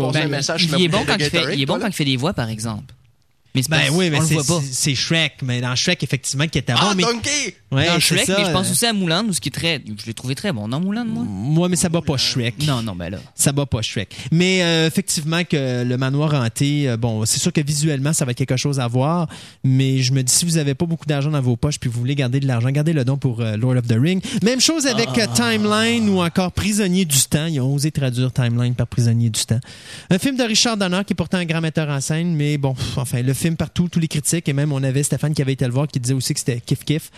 [0.77, 1.85] il est bon boucle quand de il fait, Gatorade, il est bon toi, là?
[1.85, 2.88] quand il fait des voix par exemple.
[3.55, 4.61] Mais c'est Ben oui, mais on le c'est voit pas.
[4.63, 7.55] c'est- c'est Shrek, mais dans Shrek effectivement qui était Ah, bon mais Donkey!
[7.71, 9.51] Ouais, dans Shrek, ça, mais je pense euh, aussi à Moulin, où ce qui est
[9.51, 10.67] très, je l'ai trouvé très bon.
[10.67, 11.23] Non, Moulin, moi?
[11.23, 12.55] moi mais ça bat pas Shrek.
[12.65, 13.17] Non, non, ben là.
[13.35, 14.15] ça bat pas Shrek.
[14.31, 18.31] Mais euh, effectivement que le manoir hanté, euh, bon, c'est sûr que visuellement ça va
[18.31, 19.27] être quelque chose à voir,
[19.63, 21.99] mais je me dis si vous avez pas beaucoup d'argent dans vos poches puis vous
[21.99, 24.23] voulez garder de l'argent, gardez le don pour euh, Lord of the Ring.
[24.43, 27.45] Même chose avec euh, Timeline ou encore Prisonnier du temps.
[27.47, 29.59] Ils ont osé traduire Timeline par Prisonnier du temps.
[30.09, 32.73] Un film de Richard Donner qui est pourtant un grand metteur en scène, mais bon,
[32.73, 35.53] pff, enfin le film partout, tous les critiques et même on avait Stéphane qui avait
[35.53, 37.09] été le voir qui disait aussi que c'était kiff kiff.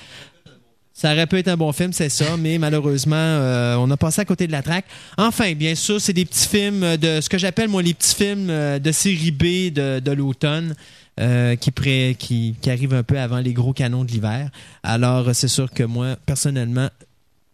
[0.93, 4.21] Ça aurait pu être un bon film, c'est ça, mais malheureusement, euh, on a passé
[4.21, 4.85] à côté de la traque.
[5.17, 8.49] Enfin, bien sûr, c'est des petits films de ce que j'appelle moi les petits films
[8.49, 10.75] euh, de série B de, de l'automne.
[11.19, 14.49] euh, qui, pré- qui, qui arrivent un peu avant les gros canons de l'hiver.
[14.81, 16.89] Alors, c'est sûr que moi, personnellement,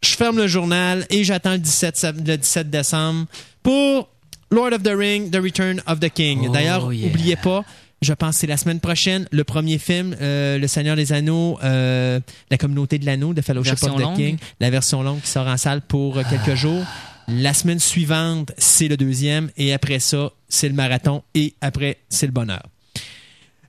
[0.03, 3.25] je ferme le journal et j'attends le 17, sep- le 17 décembre
[3.63, 4.09] pour
[4.51, 6.45] Lord of the Ring, The Return of the King.
[6.47, 7.09] Oh, D'ailleurs, yeah.
[7.09, 7.65] oubliez pas,
[8.01, 11.57] je pense que c'est la semaine prochaine, le premier film, euh, Le Seigneur des Anneaux,
[11.63, 12.19] euh,
[12.51, 14.15] La Communauté de l'Anneau, de Fellowship Version of the longue.
[14.17, 16.83] King, la version longue qui sort en salle pour euh, quelques jours.
[17.27, 22.25] La semaine suivante, c'est le deuxième et après ça, c'est le marathon et après, c'est
[22.25, 22.63] le bonheur.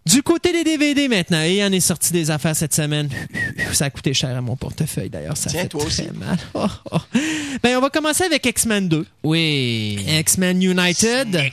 [0.06, 3.10] Du côté des DVD maintenant, et en est sorti des affaires cette semaine.
[3.72, 6.08] Ça a coûté cher à mon portefeuille d'ailleurs, ça Tiens, fait toi très aussi.
[6.14, 6.38] mal.
[6.54, 6.98] Oh, oh.
[7.62, 9.04] Ben, on va commencer avec X-Men 2.
[9.24, 9.98] Oui.
[10.08, 11.50] X-Men United.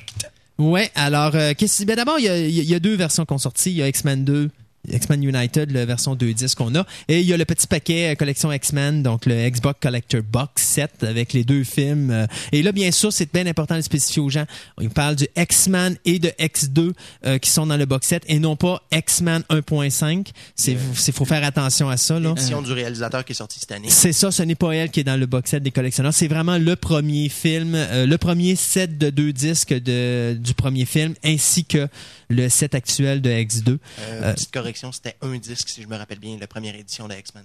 [0.57, 3.71] Ouais, alors, euh, qu'est-ce- ben d'abord, il y y a deux versions qui ont sorti.
[3.71, 4.49] Il y a X-Men 2,
[4.91, 6.85] X-Men United, la version 2.10 qu'on a.
[7.07, 10.63] Et il y a le petit paquet euh, collection X-Men, donc le Xbox Collector Box
[10.63, 12.11] Set avec les deux films.
[12.11, 12.27] euh.
[12.51, 14.45] Et là, bien sûr, c'est bien important de spécifier aux gens.
[14.77, 16.93] On parle du X-Men et de X2
[17.25, 20.27] euh, qui sont dans le box set et non pas X-Men 1.5.
[20.55, 22.29] C'est, c'est, faut faire attention à ça, là.
[22.29, 23.87] L'édition du réalisateur qui est sortie cette année.
[23.89, 26.13] C'est ça, ce n'est pas elle qui est dans le box set des collectionneurs.
[26.13, 30.85] C'est vraiment le premier film, euh, le premier set de deux disques de, du premier
[30.85, 31.87] film, ainsi que
[32.29, 33.69] le set actuel de X2.
[33.69, 37.07] Euh, Euh, petite correction, c'était un disque, si je me rappelle bien, la première édition
[37.07, 37.43] de X-Men.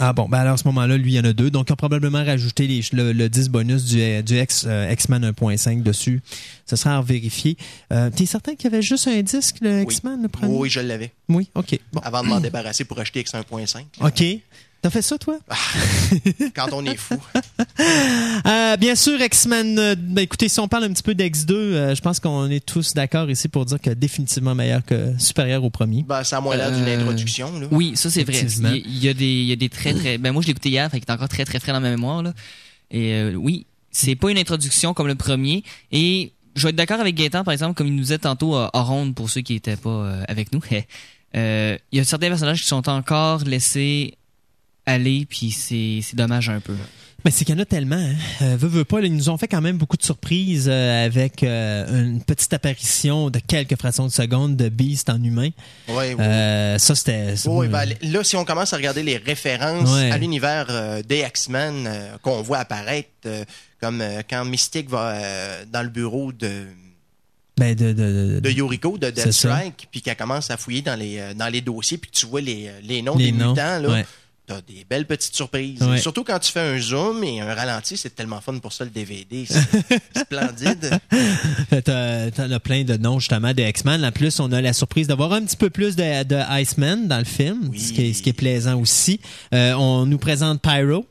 [0.00, 1.50] Ah bon, ben alors à ce moment-là, lui, il y en a deux.
[1.50, 5.24] Donc, ils ont probablement rajouté les- le, le 10 bonus du, du X, euh, X-Men
[5.32, 6.20] 1.5 dessus.
[6.66, 7.56] Ce sera à vérifier.
[7.92, 9.82] Euh, T'es certain qu'il y avait juste un disque, le Oui.
[9.94, 10.54] X-Men, le premier?
[10.56, 11.10] Oui, je l'avais.
[11.28, 11.80] Oui, OK.
[11.92, 12.00] Bon.
[12.04, 13.86] Avant de m'en débarrasser pour acheter X1.5.
[14.00, 14.24] OK.
[14.80, 15.38] T'as fait ça, toi?
[16.54, 17.16] quand on est fou.
[18.46, 19.78] Euh, bien sûr, X-Men.
[19.78, 22.64] euh, ben, écoutez, si on parle un petit peu d'X2, euh, je pense qu'on est
[22.64, 26.02] tous d'accord ici pour dire que définitivement meilleur que supérieur au premier.
[26.06, 27.58] Ben, ça a moins l'air d'une introduction.
[27.58, 27.66] Là.
[27.70, 28.40] Oui, ça c'est vrai.
[28.40, 30.18] Il y, a- des, il y a des très très.
[30.18, 31.90] Ben moi je l'ai écouté hier, fait qu'il est encore très très frais dans ma
[31.90, 32.32] mémoire là.
[32.90, 35.62] Et euh, oui, c'est pas une introduction comme le premier.
[35.92, 38.70] Et je vais être d'accord avec Gaëtan par exemple, comme il nous disait tantôt hors
[38.86, 40.60] ronde pour ceux qui étaient pas euh, avec nous.
[41.36, 44.14] Euh, Il y a certains personnages qui sont encore laissés
[44.88, 46.74] aller, puis c'est c'est dommage un peu.
[47.24, 47.96] Mais c'est qu'il y en a tellement.
[47.96, 48.14] Hein.
[48.42, 51.04] Euh, veux, veux pas, là, ils nous ont fait quand même beaucoup de surprises euh,
[51.04, 55.48] avec euh, une petite apparition de quelques fractions de seconde de Beast en humain.
[55.88, 56.20] Ouais, oui.
[56.20, 57.34] Euh, ça, c'était...
[57.34, 60.12] ça, Oui, ben, là, si on commence à regarder les références Ouais.
[60.12, 63.44] à l'univers euh, des X-Men euh, qu'on voit apparaître, euh,
[63.80, 66.66] comme euh, quand Mystique va euh, dans le bureau de,
[67.56, 69.10] ben, de, de, de- de Yoriko, de.
[69.10, 72.70] Deathstrike, puis qu'elle commence à fouiller dans les, dans les dossiers, puis tu vois les,
[72.84, 73.50] les noms les des noms.
[73.50, 74.06] mutants, là, Ouais.
[74.48, 75.82] T'as des belles petites surprises.
[75.82, 75.98] Ouais.
[75.98, 78.90] Surtout quand tu fais un zoom et un ralenti, c'est tellement fun pour ça, le
[78.90, 79.46] DVD.
[79.46, 80.98] C'est splendide.
[82.34, 84.04] T'en as plein de noms justement de X-Men.
[84.04, 87.18] En plus, on a la surprise d'avoir un petit peu plus de, de Iceman dans
[87.18, 87.78] le film, Oui.
[87.78, 89.20] ce, qui est, ce qui est plaisant aussi.
[89.54, 91.06] Euh, on nous présente Pyro.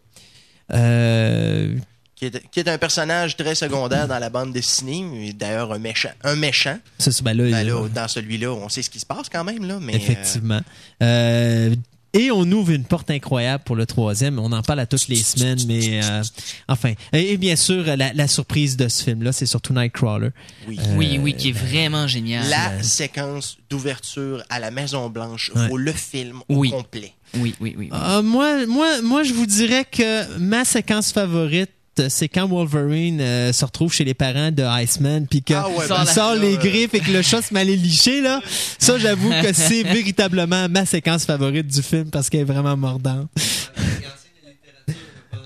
[0.74, 1.76] Euh,
[2.16, 6.10] qui, est, qui est un personnage très secondaire dans la bande dessinée, d'ailleurs un méchant.
[6.24, 6.78] Un méchant.
[6.98, 9.64] ça, ben là, Ben là, dans celui-là, on sait ce qui se passe quand même,
[9.66, 10.62] là, mais euh, Effectivement.
[11.04, 11.76] Euh,
[12.18, 14.40] et on ouvre une porte incroyable pour le troisième.
[14.40, 16.22] On en parle à toutes les semaines, mais euh,
[16.68, 16.94] enfin.
[17.14, 20.30] Et, et bien sûr, la, la surprise de ce film-là, c'est surtout Nightcrawler.
[20.68, 20.80] oui.
[20.96, 22.48] oui, oui, qui est vraiment génial.
[22.50, 25.68] La séquence d'ouverture à la Maison Blanche Ouais.
[25.70, 26.72] vaut le film au Oui.
[26.72, 27.14] complet.
[27.36, 27.90] Oui, oui, oui.
[27.92, 28.00] oui.
[28.00, 31.72] Euh, moi, moi, moi, je vous dirais que ma séquence favorite,
[32.10, 35.88] c'est quand Wolverine euh, se retrouve chez les parents de Iceman puis qu'il Ah ouais,
[35.88, 38.42] ben, sort les euh, griffes et que le chat se met à les licher là.
[38.80, 43.28] Ça, j'avoue que c'est véritablement ma séquence favorite du film parce qu'elle est vraiment mordante.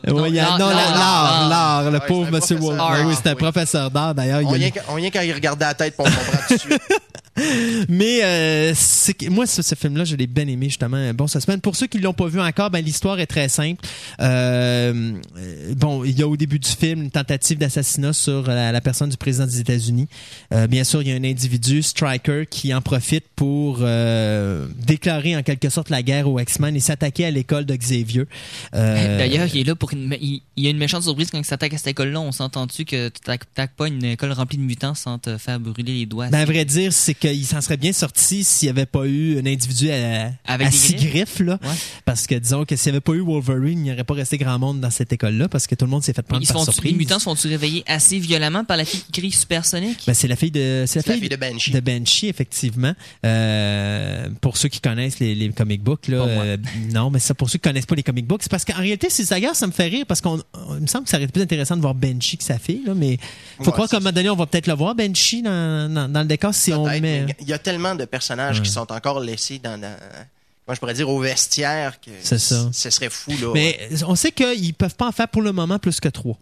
[0.07, 3.05] Non, il a- l'art, l'art, l'art, le pauvre Monsieur Wolverine.
[3.07, 3.37] Oui, c'est un oui.
[3.37, 4.41] professeur d'art d'ailleurs.
[4.41, 6.59] il On y a- rien, qu'à- y regarder la tête pour on comprend tout de
[6.59, 6.81] suite.
[7.89, 8.73] Mais euh,
[9.17, 11.13] que- moi, ce, ce film-là, je l'ai bien aimé justement.
[11.13, 11.61] Bon, cette semaine.
[11.61, 13.83] Pour ceux qui l'ont pas vu encore, ben l'histoire est très simple.
[14.19, 18.71] Euh, euh, bon, il y a au début du film une tentative d'assassinat sur la,
[18.71, 20.07] la personne du président des États-Unis.
[20.53, 25.35] Euh, bien sûr, il y a un individu, Stryker, qui en profite pour euh, déclarer
[25.35, 28.23] en quelque sorte la guerre aux X-Men et s'attaquer à l'école de Xavier.
[28.73, 30.15] Euh, D'ailleurs, il est là pour une.
[30.21, 32.19] Il, il y a une méchante surprise quand il s'attaque à cette école-là.
[32.19, 35.93] On s'entend-tu que tu t'attaques pas une école remplie de mutants sans te faire brûler
[35.93, 36.27] les doigts?
[36.29, 39.39] Ben, à vrai dire, c'est qu'il s'en serait bien sorti s'il n'y avait pas eu
[39.39, 41.11] un individu à, Avec à des six griffes?
[41.11, 41.59] griffes, là.
[41.63, 41.69] Ouais.
[42.05, 44.37] Parce que disons que s'il n'y avait pas eu Wolverine, il n'y aurait pas resté
[44.37, 46.63] grand monde dans cette école-là parce que tout le monde s'est fait prendre Ils par
[46.63, 46.91] surprise.
[46.91, 50.03] les mutants se font-tu réveiller assez violemment par la fille qui crie supersonique?
[50.07, 51.71] Ben, c'est la fille de, c'est la C'est la fille de Banshee.
[51.71, 52.93] de Banshee, effectivement.
[53.25, 56.57] Euh, pour ceux qui connaissent les, les comic books, là, euh,
[56.93, 59.07] non, mais ça pour ceux qui connaissent pas les comic books, c'est parce qu'en réalité,
[59.09, 61.23] c'est d'ailleurs ça me fait rire parce qu'on, on- il me semble que ça aurait
[61.25, 63.17] été plus intéressant de voir Banshee que sa fille, là, mais
[63.59, 66.09] faut Ouais, croire qu'à un moment donné, on va peut-être le voir Banshee dans, dans,
[66.11, 67.20] dans le décor si on met.
[67.39, 68.63] Il y a tellement de personnages Ouais.
[68.65, 69.95] qui sont encore laissés dans, dans-
[70.65, 72.37] comment je pourrais dire, au vestiaire que ça.
[72.71, 73.31] ce serait fou.
[73.41, 73.51] Là.
[73.53, 76.37] Mais on sait qu'ils peuvent pas en faire pour le moment plus que trois.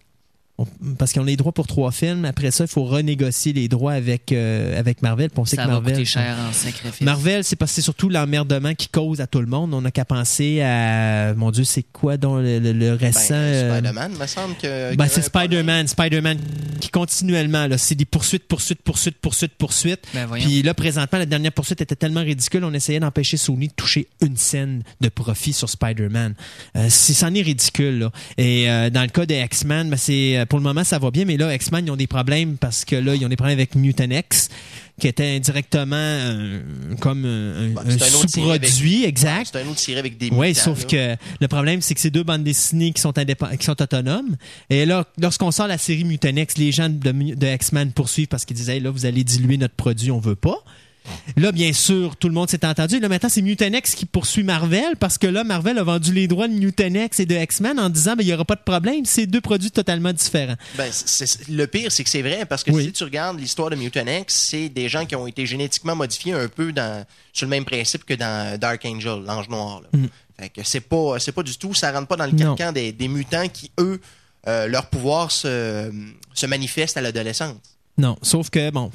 [0.61, 0.65] On-
[0.97, 2.25] parce qu'on a les droits pour trois films.
[2.25, 5.29] Après ça, il faut renégocier les droits avec, euh, avec Marvel.
[5.29, 5.93] Puis on sait Ça que va Marvel.
[5.93, 6.99] coûter cher en sacrifice.
[7.01, 9.73] Marvel, c'est parce que c'est surtout l'emmerdement qui cause à tout le monde.
[9.73, 11.33] On n'a qu'à penser à.
[11.35, 13.33] Mon Dieu, c'est quoi dans le, le- le Ben, récent.
[13.35, 14.95] euh, Spider-Man, me semble que.
[14.95, 15.87] ben, c'est Spider-Man.
[15.87, 16.37] Spider-Man
[16.81, 20.05] qui continuellement, là, c'est des poursuites, poursuites, poursuites, poursuites, poursuites.
[20.13, 20.27] Ben.
[20.33, 24.07] Puis là, présentement, la dernière poursuite était tellement ridicule, on essayait d'empêcher Sony de toucher
[24.21, 26.33] une scène de profit sur Spider-Man.
[26.75, 28.11] Euh, c'est- c'en est ridicule, là.
[28.37, 31.11] Et euh, dans le cas des X-Men, ben, c'est, euh, pour le moment, ça va
[31.11, 33.57] bien, mais là, X-Men, ils ont des problèmes parce que là, ils ont des problèmes
[33.57, 34.49] avec Mutant X,
[34.99, 36.59] qui était indirectement euh,
[36.99, 39.51] comme un, Ben, un avec- sous-produit, exact.
[39.53, 40.85] C'est un autre tiré avec des Oui, mutants, sauf là.
[41.15, 44.35] que le problème, c'est que c'est deux bandes dessinées qui sont, indép- qui sont autonomes.
[44.69, 48.57] Et là, lorsqu'on sort la série Mutant X, les gens de, X-Men poursuivent parce qu'ils
[48.57, 50.57] disaient, Hey, là, vous allez diluer notre produit, on veut pas.
[51.37, 52.99] Là, bien sûr, tout le monde s'est entendu.
[52.99, 56.27] Là, maintenant, c'est Mutant X qui poursuit Marvel parce que là, Marvel a vendu les
[56.27, 58.63] droits de Mutant X et de X-Men en disant, ben, il n'y aura pas de
[58.63, 59.05] problème.
[59.05, 60.55] C'est deux produits totalement différents.
[60.75, 60.91] Ben,
[61.49, 62.85] le pire, c'est que c'est vrai, parce que Oui.
[62.85, 66.33] si tu regardes l'histoire de Mutant X, c'est des gens qui ont été génétiquement modifiés
[66.33, 69.81] un peu dans, sur le même principe que dans Dark Angel, l'ange noir.
[69.81, 69.99] là.
[70.39, 72.73] Fait que c'est pas, c'est pas du tout, ça rentre pas dans le Mm.
[72.73, 73.99] Des, des mutants qui, eux,
[74.47, 75.91] euh, leur pouvoir se,
[76.33, 77.57] se manifeste à l'adolescence.
[77.99, 78.89] Non, sauf que, bon,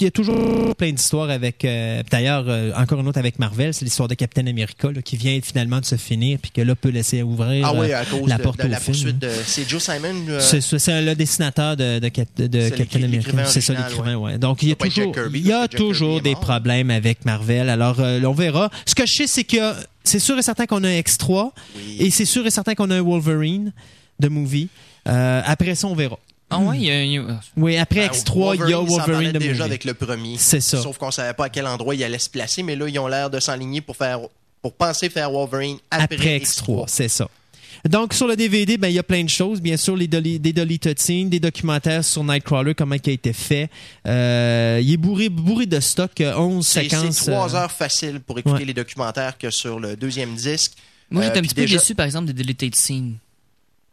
[0.00, 1.64] il y a toujours plein d'histoires avec.
[1.64, 5.16] euh, D'ailleurs, euh, encore une autre avec Marvel, c'est l'histoire de Captain America là, qui
[5.16, 8.04] vient finalement de se finir, puis que là peut laisser ouvrir Ah oui, euh, à
[8.04, 8.94] cause la de, porte de au la film.
[8.96, 9.30] poursuite de.
[9.46, 10.26] C'est Joe Simon.
[10.28, 13.44] euh, C'est le dessinateur de, de, Captain America.
[13.46, 14.38] C'est ça l'écrivain, ouais.
[14.38, 17.68] Donc il y a toujours, Jack Kirby, il y a toujours des problèmes avec Marvel.
[17.70, 18.70] Alors on verra.
[18.86, 21.96] Ce que je sais, c'est que c'est sûr et certain qu'on a un X3 Oui.
[22.00, 23.72] et c'est sûr et certain qu'on a un Wolverine
[24.18, 24.68] de movie.
[25.08, 26.18] Euh, après ça, on verra.
[26.52, 28.78] Ah ouais, il y a, il y a- Oui, après Ben, X3, il y a
[28.78, 29.62] Wolverine de déjà movie.
[29.62, 30.36] avec le premier.
[30.38, 30.80] C'est ça.
[30.82, 33.08] Sauf qu'on savait pas à quel endroit il allait se placer, mais là, ils ont
[33.08, 34.20] l'air de s'enligner pour faire
[34.60, 37.28] pour penser faire Wolverine après, après X3, c'est ça.
[37.88, 39.60] Donc, sur le DVD, ben, il y a plein de choses.
[39.60, 43.32] Bien sûr, les doli- des deleted scenes, des documentaires sur Nightcrawler, comment il a été
[43.32, 43.68] fait.
[44.06, 47.16] Euh, il est bourré, bourré de stock, euh, 11 C'est séquences.
[47.16, 48.64] c'est trois euh, heures faciles pour écouter ouais.
[48.66, 50.74] les documentaires que sur le deuxième disque.
[51.10, 53.14] Moi, Euh, j'étais un puis petit peu déçu, par exemple, des deleted scenes.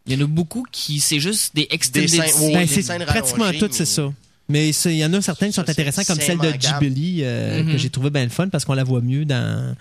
[0.06, 2.52] Il y en a beaucoup qui, c'est juste des extended scènes-.
[2.52, 4.12] Ben, des c'est pratiquement toutes, c'est ça.
[4.48, 6.50] Mais il y en a certaines qui sont intéressantes, comme celle de.
[6.50, 7.72] Ghibli, euh, Mhm.
[7.72, 9.76] que j'ai trouvé bien le fun parce qu'on la voit mieux dans,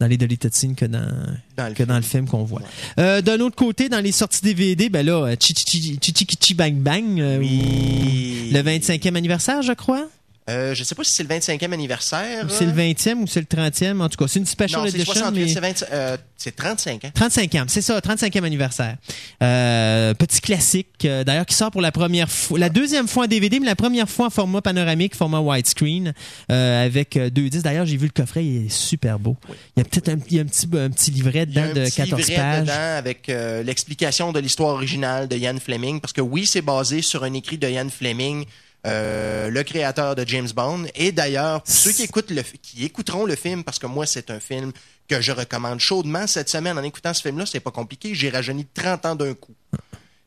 [0.00, 1.12] dans les deleted scenes que dans,
[1.58, 2.62] Dans le que dans le film qu'on voit.
[2.98, 6.12] Euh, D'un autre côté, dans les sorties DVD, ben là, euh, Chi Chi Chi Chi
[6.14, 8.48] Chi Chi Bang Bang, euh, Oui.
[8.50, 10.08] le 25e anniversaire, je crois.
[10.50, 12.44] Euh, je sais pas si c'est le 25e anniversaire.
[12.50, 14.00] C'est le 20e ou c'est le 30e.
[14.02, 15.14] En tout cas, c'est une special Non, c'est edition.
[15.14, 17.10] 68, mais- c'est 20 euh, c'est 35 ans.
[17.14, 18.96] 35e, c'est ça, 35e anniversaire.
[19.42, 23.26] Euh, petit classique, euh, d'ailleurs, qui sort pour la première fois, la deuxième fois en
[23.26, 26.12] DVD, mais la première fois en format panoramique, format widescreen,
[26.50, 27.64] euh, avec euh, deux disques.
[27.64, 29.36] D'ailleurs, j'ai vu le coffret, il est super beau.
[29.76, 31.84] Il y a peut-être un, un petit, un petit livret Il y a dedans un
[31.84, 32.60] de petit 14 livret pages.
[32.62, 37.00] dedans avec euh, l'explication de l'histoire originale de Ian Fleming, parce que oui, c'est basé
[37.00, 38.44] sur un écrit de Ian Fleming,
[38.86, 40.84] euh, le créateur de James Bond.
[40.94, 44.30] Et d'ailleurs, pour ceux qui écoutent le, qui écouteront le film, parce que moi, c'est
[44.30, 44.72] un film
[45.08, 48.14] que je recommande chaudement cette semaine en écoutant ce film-là, c'est pas compliqué.
[48.14, 49.54] J'ai rajeuni 30 ans d'un coup.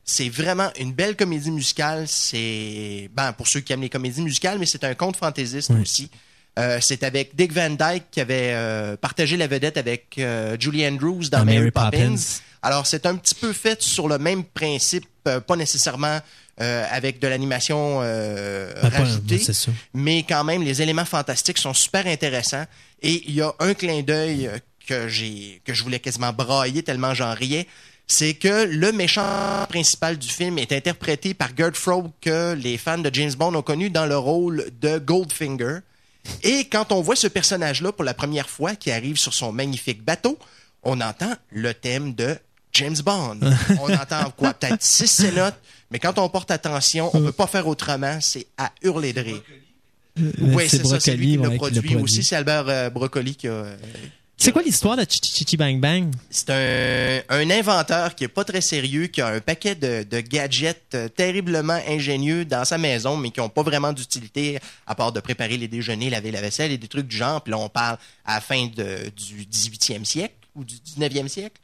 [0.04, 2.08] C'est vraiment une belle comédie musicale.
[2.08, 6.10] C'est ben pour ceux qui aiment les comédies musicales, mais c'est un conte fantaisiste aussi.
[6.58, 10.86] Euh, c'est avec Dick Van Dyke qui avait euh, partagé la vedette avec euh, Julie
[10.86, 11.90] Andrews dans Dans Mary, Poppins.
[11.90, 12.16] Poppins.
[12.62, 16.18] Alors c'est un petit peu fait sur le même principe, pas nécessairement
[16.60, 19.40] euh, avec de l'animation euh, Ah, rajoutée,
[19.94, 22.64] mais quand même les éléments fantastiques sont super intéressants.
[23.00, 26.82] Et il y a un clin d'œil euh, que j'ai que je voulais quasiment brailler
[26.82, 27.68] tellement j'en riais.
[28.08, 32.98] C'est que le méchant principal du film est interprété par Gerd Frobe que les fans
[32.98, 35.80] de James Bond ont connu dans le rôle de Goldfinger.
[36.42, 40.02] Et quand on voit ce personnage-là pour la première fois qui arrive sur son magnifique
[40.02, 40.38] bateau,
[40.82, 42.36] on entend le thème de
[42.78, 43.40] James Bond.
[43.80, 44.54] on entend quoi?
[44.54, 45.54] Peut-être six ces notes,
[45.90, 49.42] mais quand on porte attention, on peut pas faire autrement, c'est à hurler de rire.
[50.40, 52.22] Oui, c'est ça, c'est lui qui l'a produit aussi.
[52.24, 53.52] C'est Albert euh, Broccoli qui a.
[53.52, 53.76] euh,
[54.36, 56.10] C'est quoi l'histoire de Chi Chi Chi Bang Bang?
[56.28, 60.20] C'est un, un inventeur qui est pas très sérieux, qui a un paquet de, de
[60.20, 65.12] gadgets euh, terriblement ingénieux dans sa maison, mais qui ont pas vraiment d'utilité à part
[65.12, 67.40] de préparer les déjeuners, laver la vaisselle et des trucs du genre.
[67.42, 71.60] Puis là, on parle à la fin de- du 18e siècle ou du 19e siècle.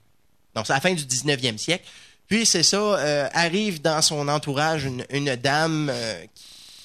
[0.54, 1.84] Non, c'est la fin du 19e siècle.
[2.28, 6.24] Puis c'est ça, euh, arrive dans son entourage une, dame euh,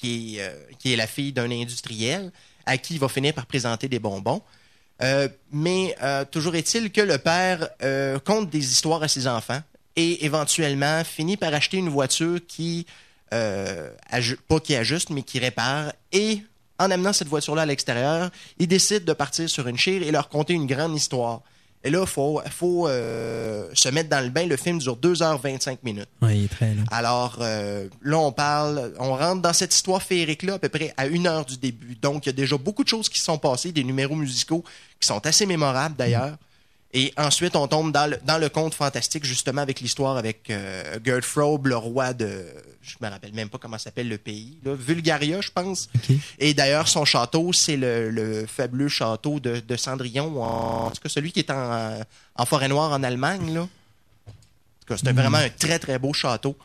[0.00, 2.30] qui, est, euh, qui est la fille d'un industriel
[2.66, 4.42] à qui il va finir par présenter des bonbons.
[5.50, 5.96] Mais
[6.30, 7.70] toujours est-il que le père
[8.22, 9.60] conte des histoires à ses enfants
[9.96, 12.86] et éventuellement finit par acheter une voiture qui,
[13.30, 15.94] pas qui ajuste, mais qui répare.
[16.12, 16.42] Et
[16.78, 20.28] en amenant cette voiture-là à l'extérieur, il décide de partir sur une chire et leur
[20.28, 21.40] conter une grande histoire.
[21.82, 24.46] Et là, il faut, faut euh, se mettre dans le bain.
[24.46, 26.08] Le film dure 2h25 minutes.
[26.20, 26.84] Oui, il est très long.
[26.90, 31.06] Alors euh, là, on parle, on rentre dans cette histoire féerique-là à peu près à
[31.06, 31.96] une heure du début.
[31.96, 34.62] Donc, il y a déjà beaucoup de choses qui se sont passées, des numéros musicaux
[35.00, 36.36] qui sont assez mémorables d'ailleurs.
[36.92, 40.98] Et ensuite, on tombe dans le, dans le conte fantastique, justement, avec l'histoire avec euh,
[41.04, 42.44] Gerd Frobe, le roi de...
[42.82, 44.58] Je me rappelle même pas comment s'appelle le pays.
[44.64, 45.88] Là, Vulgaria, je pense.
[46.40, 51.00] Et d'ailleurs, son château, c'est le, le fabuleux château de, de Cendrillon, en, en tout
[51.00, 52.00] cas celui qui est en,
[52.34, 53.54] en forêt noire en Allemagne.
[53.54, 53.60] Là.
[53.60, 56.56] En tout cas, c'est un- vraiment un très, très beau château.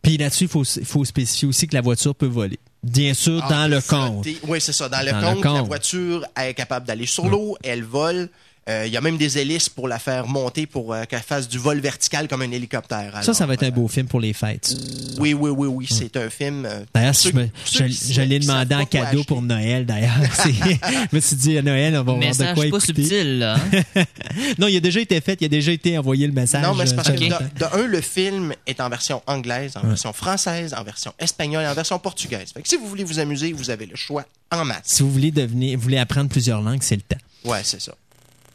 [0.00, 0.44] Puis là-dessus,
[0.78, 2.58] il faut, spécifier aussi que la voiture peut voler.
[2.82, 4.34] Bien sûr, Ah, dans le flotter.
[4.36, 4.48] compte.
[4.48, 4.88] Oui, c'est ça.
[4.88, 8.30] Dans le Dans le compte, la voiture est capable d'aller sur l'eau, elle vole.
[8.68, 11.48] Euh, Il y a même des hélices pour la faire monter pour euh, qu'elle fasse
[11.48, 13.12] du vol vertical comme un hélicoptère.
[13.12, 14.74] Ça, Alors, ça va être un euh, beau film pour les fêtes.
[15.18, 15.86] Oui, oui, oui, oui.
[15.88, 16.64] C'est un film.
[16.66, 19.24] euh, D'ailleurs, je, l'ai demandé en cadeau acheter.
[19.24, 20.14] pour Noël, d'ailleurs.
[20.44, 22.86] Je me suis dit, à Noël, on va avoir de Message quoi pas écouter.
[22.86, 23.56] subtil, là.
[23.94, 24.02] hein?
[24.58, 26.62] Non, il a déjà été fait, il a déjà été envoyé le message.
[26.64, 29.74] Non, mais c'est parce euh, que de, de un, le film est en version anglaise,
[29.76, 32.50] en version française, en version espagnole et en version portugaise.
[32.52, 34.80] Fait que si vous voulez vous amuser, vous avez le choix en masse.
[34.84, 37.16] Si vous voulez devenir, vous voulez apprendre plusieurs langues, c'est le temps.
[37.44, 37.94] Ouais, c'est ça.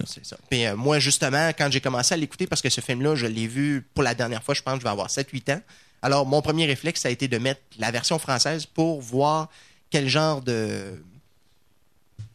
[0.06, 0.38] C'est ça.
[0.50, 3.48] Puis euh, moi, justement, quand j'ai commencé à l'écouter, parce que ce film-là, je l'ai
[3.48, 5.62] vu pour la dernière fois, je pense que je vais avoir 7-8 ans.
[6.02, 9.50] Alors, mon premier réflexe, ça a été de mettre la version française pour voir
[9.90, 11.04] quel genre de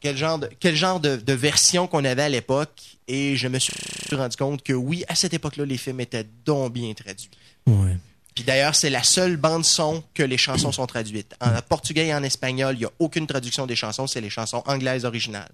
[0.01, 3.59] quel genre de, quel genre de, de version qu'on avait à l'époque et je me
[3.59, 3.73] suis
[4.13, 7.31] rendu compte que oui, à cette époque-là, les films étaient donc bien traduits.
[7.67, 7.97] Ouais.
[8.37, 11.35] Puis d'ailleurs, c'est la seule bande son que les chansons sont traduites.
[11.41, 14.63] En portugais et en espagnol, il n'y a aucune traduction des chansons, c'est les chansons
[14.67, 15.51] anglaises originales.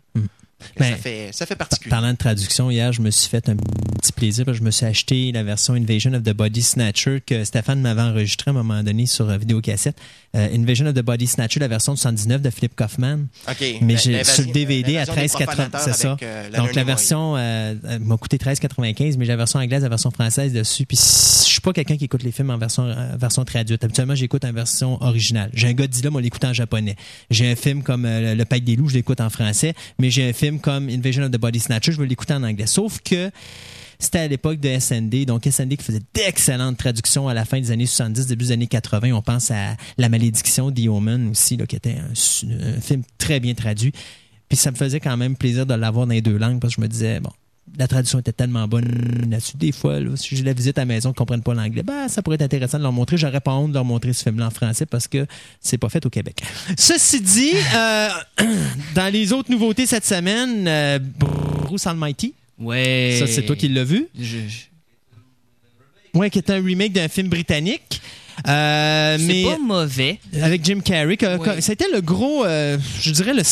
[0.79, 1.91] Ben, ça, fait, ça fait particulier.
[1.91, 4.45] Parlant de traduction, hier, je me suis fait un petit plaisir.
[4.45, 7.81] parce que Je me suis acheté la version Invasion of the Body Snatcher que Stéphane
[7.81, 9.97] m'avait enregistrée à un moment donné sur euh, vidéocassette.
[10.35, 13.27] Euh, Invasion of the Body Snatcher, la version 79 de Philip Kaufman.
[13.49, 13.65] OK.
[13.83, 16.17] Mais j'ai sur le DVD à l'invasion des 13,80, profanateurs c'est ça.
[16.23, 19.89] euh, Donc la version euh, euh, m'a coûté 13,95, mais j'ai la version anglaise, la
[19.91, 20.87] version française dessus.
[20.87, 20.97] Puis
[21.63, 23.85] suis pas quelqu'un qui écoute les films en version version traduite.
[23.85, 25.51] Habituellement, j'écoute en version originale.
[25.55, 26.97] J'ai un là, moi l'écoute en japonais.
[27.31, 30.29] J'ai un film comme euh, Le Pâque des loups, je l'écoute en français, mais j'ai
[30.29, 32.67] un film comme Invasion of the Body Snatcher, je veux l'écouter en anglais.
[32.67, 33.31] Sauf que
[34.01, 37.71] c'était à l'époque de SND, donc SND qui faisait d'excellentes traductions à la fin des
[37.71, 39.13] années 70, début des années 80.
[39.13, 43.39] On pense à La malédiction The Omen aussi, là, qui était un, un film très
[43.39, 43.93] bien traduit.
[44.49, 46.81] Puis ça me faisait quand même plaisir de l'avoir dans les deux langues parce que
[46.81, 47.31] je me disais, bon,
[47.79, 49.57] la traduction était tellement bonne là-dessus.
[49.57, 52.09] Des fois, là, si j'ai la visite à la maison, ne comprennent pas l'anglais, ben,
[52.09, 53.17] ça pourrait être intéressant de leur montrer.
[53.17, 55.27] J'aurais pas honte de leur montrer ce film-là en français parce que
[55.61, 56.43] c'est pas fait au Québec.
[56.79, 58.09] Ceci dit, euh,
[58.95, 63.17] dans les autres nouveautés cette semaine, euh, Bruce Almighty, Ouais.
[63.19, 64.07] ça c'est toi qui l'as vu.
[64.19, 64.67] Je- je-
[66.15, 68.03] Ouais, qui est un remake d'un film britannique.
[68.49, 70.19] Euh, C'est mais pas mauvais.
[70.41, 73.43] avec Jim Carrey, que- que- été le gros, euh, je dirais le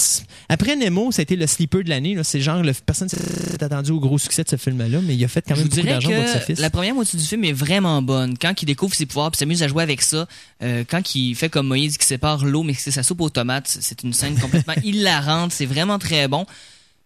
[0.49, 2.15] après Nemo, ça a été le sleeper de l'année.
[2.15, 2.25] là.
[2.25, 5.29] C'est genre le personne s'est attendu au gros succès de ce film-là, mais il a
[5.29, 6.09] fait quand Je même vous beaucoup d'argent
[6.47, 8.37] que la première moitié du film est vraiment bonne.
[8.39, 10.27] Quand il découvre ses pouvoirs, puis s'amuse à jouer avec ça,
[10.63, 13.31] euh, quand il fait comme Moïse qui sépare l'eau, mais que c'est sa soupe aux
[13.31, 15.53] tomates, c'est une scène complètement hilarante.
[15.53, 16.47] C'est vraiment très bon.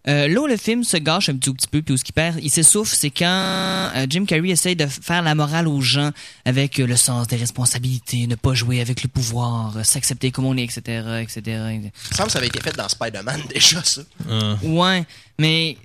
[0.06, 2.12] Euh, là où le film se gâche un tout petit peu, puis où ce qu'il
[2.12, 6.10] perd, il s'essouffle, c'est quand euh, Jim Carrey essaye de faire la morale aux gens
[6.44, 10.44] avec euh, le sens des responsabilités, ne pas jouer avec le pouvoir, euh, s'accepter comme
[10.44, 11.40] on est, etc., etc.
[11.46, 14.02] Il me semble que ça avait été fait dans Spider-Man déjà, ça.
[14.62, 15.06] Ouais,
[15.38, 15.78] mais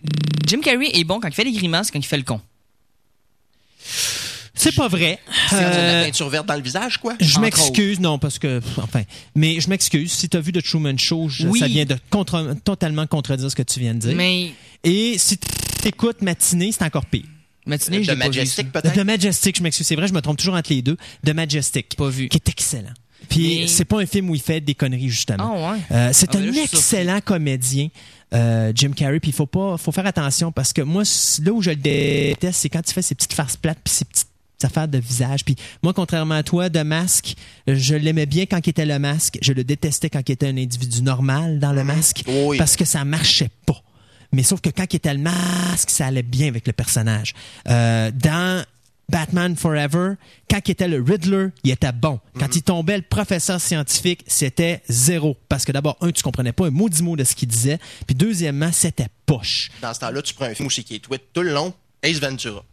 [0.46, 2.42] Jim Carrey est bon quand il fait les grimaces, quand il fait le con.
[4.62, 5.20] C'est pas vrai.
[5.50, 7.14] C'est comme de la Euh, peinture verte dans le visage, quoi?
[7.20, 9.04] je m'excuse, non, parce que, enfin,
[9.36, 10.12] mais je m'excuse.
[10.12, 11.60] Si tu as vu The Truman Show, je- Oui.
[11.60, 14.16] ça vient de contre- totalement contredire ce que tu viens de dire.
[14.16, 14.52] Mais
[14.84, 17.24] Et si tu écoutes Matinée, c'est encore pire.
[17.66, 18.16] matinée, vu.
[18.16, 18.96] Majestic, peut-être?
[18.96, 19.86] De Majestic, je m'excuse.
[19.88, 20.98] C'est vrai, je me trompe toujours entre les deux.
[21.24, 21.96] De Majestic.
[21.96, 22.28] Pas vu.
[22.30, 22.94] Qui est excellent.
[23.30, 25.54] Puis Mais- c'est pas un film où il fait des conneries, justement.
[25.58, 25.80] Ah ouais.
[25.92, 27.90] Euh, c'est Ah, un là, excellent comédien,
[28.34, 29.20] euh, Jim Carrey.
[29.20, 31.04] Puis il faut pas, faut faire attention parce que moi,
[31.44, 34.06] là où je le déteste, c'est quand il fait ses petites farces plates puis ses
[34.06, 34.29] petites
[34.66, 35.44] affaires de visage.
[35.46, 37.36] Puis moi, contrairement à toi, de masque,
[37.68, 39.38] je l'aimais bien quand il était le masque.
[39.42, 42.58] Je le détestais quand il était un individu normal dans le masque Oui.
[42.58, 43.82] parce que ça marchait pas.
[44.32, 47.34] Mais sauf que quand il était le masque, ça allait bien avec le personnage.
[47.68, 48.64] Euh, dans
[49.10, 50.14] Batman Forever,
[50.52, 52.20] quand il était le Riddler, il était bon.
[52.40, 55.36] Quand il tombait le professeur scientifique, c'était zéro.
[55.50, 57.80] Parce que d'abord, un, tu comprenais pas un maudit mot de ce qu'il disait.
[58.06, 59.72] Puis deuxièmement, c'était poche.
[59.82, 61.74] Dans ce temps-là, tu prends un film qui est tweet tout le long.
[62.04, 62.64] Ace Ventura.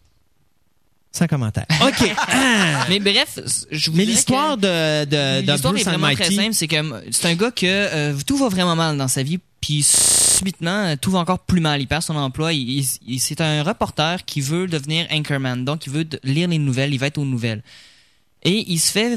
[1.17, 1.65] Sans commentaire.
[1.83, 2.15] OK.
[2.29, 2.85] Ah!
[2.91, 3.39] Mais bref,
[3.71, 6.53] je vous Mais l'histoire de, de, de l'histoire est Bruce vraiment très simple.
[6.55, 9.39] C'est que euh, c'est un gars que euh, tout va vraiment mal dans sa vie,
[9.61, 11.81] puis subitement euh, tout va encore plus mal.
[11.81, 12.53] Il perd son emploi.
[12.53, 16.49] Il, il- il- c'est un reporter qui veut devenir anchorman, donc il veut de- lire
[16.49, 16.93] les nouvelles.
[16.93, 17.63] Il va être aux nouvelles.
[18.43, 19.17] Et il se fait,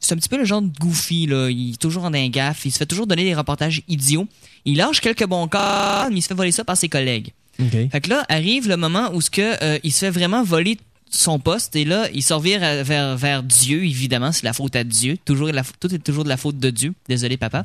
[0.00, 1.48] c'est un petit peu le genre de goofy là.
[1.48, 2.66] Il est toujours en gaffe.
[2.66, 4.26] Il se fait toujours donner des reportages idiots.
[4.64, 7.30] Il lâche quelques bons cas, mais il se fait voler ça par ses collègues.
[7.60, 7.70] OK.
[7.90, 10.76] Fait que là arrive le moment où ce que euh, il se fait vraiment voler
[11.10, 11.76] son poste.
[11.76, 14.32] Et là il à- vers vers Dieu évidemment.
[14.32, 15.16] C'est la faute à Dieu.
[15.24, 16.94] Toujours la, tout est toujours de la faute de Dieu.
[17.08, 17.64] Désolé papa.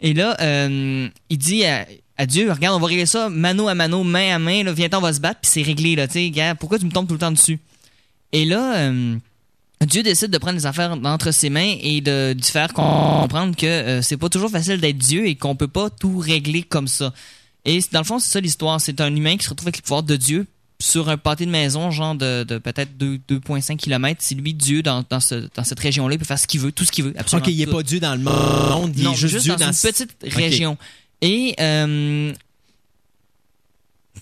[0.00, 1.86] Et là euh, il dit à,
[2.26, 4.72] Dieu regarde on va régler ça mano à mano main à main là.
[4.72, 7.06] Viens on va se battre puis c'est réglé là tu sais pourquoi tu me tombes
[7.06, 7.58] tout le temps dessus?
[8.32, 9.16] Et là euh,
[9.86, 14.02] Dieu décide de prendre les affaires entre ses mains et de, faire comprendre que euh,
[14.02, 17.12] c'est pas toujours facile d'être Dieu et qu'on peut pas tout régler comme ça.
[17.64, 18.80] Et dans le fond, c'est ça l'histoire.
[18.80, 20.46] C'est un humain qui se retrouve avec le pouvoir de Dieu
[20.80, 24.20] sur un pâté de maison, genre de, de peut-être deux- 2,5 km.
[24.22, 26.14] C'est lui Dieu dans, dans, ce, dans cette région-là.
[26.14, 27.14] Il peut faire ce qu'il veut, tout ce qu'il veut.
[27.16, 27.72] Absolument OK, il est tout.
[27.72, 29.66] pas dû dans le monde, il non, est juste, dû dans, dans...
[29.72, 30.76] une petite région.
[31.22, 32.32] Et euh,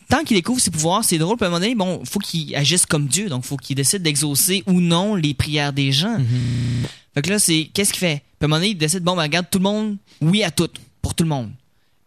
[0.09, 1.37] tant qu'il découvre ses pouvoirs, c'est drôle.
[1.41, 4.63] À un moment donné, bon, faut qu'il agisse comme Dieu, donc faut qu'il décide d'exaucer
[4.67, 6.19] ou non les prières des gens.
[6.19, 6.87] Mhm.
[7.15, 8.23] Fait que là, c'est qu'est-ce qu'il fait?
[8.39, 10.51] Puis à un moment donné, il décide bon, ben regarde tout le monde, oui à
[10.51, 10.69] tout,
[11.01, 11.51] pour tout le monde.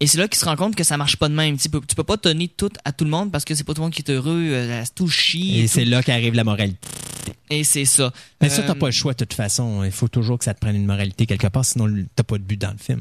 [0.00, 1.56] Et c'est là qu'il se rend compte que ça marche pas de même.
[1.56, 3.72] Tu peux, tu peux pas donner tout à tout le monde parce que c'est pas
[3.72, 5.58] tout le monde qui est heureux, euh, tout chie.
[5.60, 6.78] Et c'est là qu'arrive la moralité.
[7.48, 8.12] Et c'est ça.
[8.42, 9.82] Mais ça, Euh, t'as pas le choix de toute façon.
[9.84, 12.42] Il faut toujours que ça te prenne une moralité quelque part, sinon t'as pas de
[12.42, 13.00] but dans le film.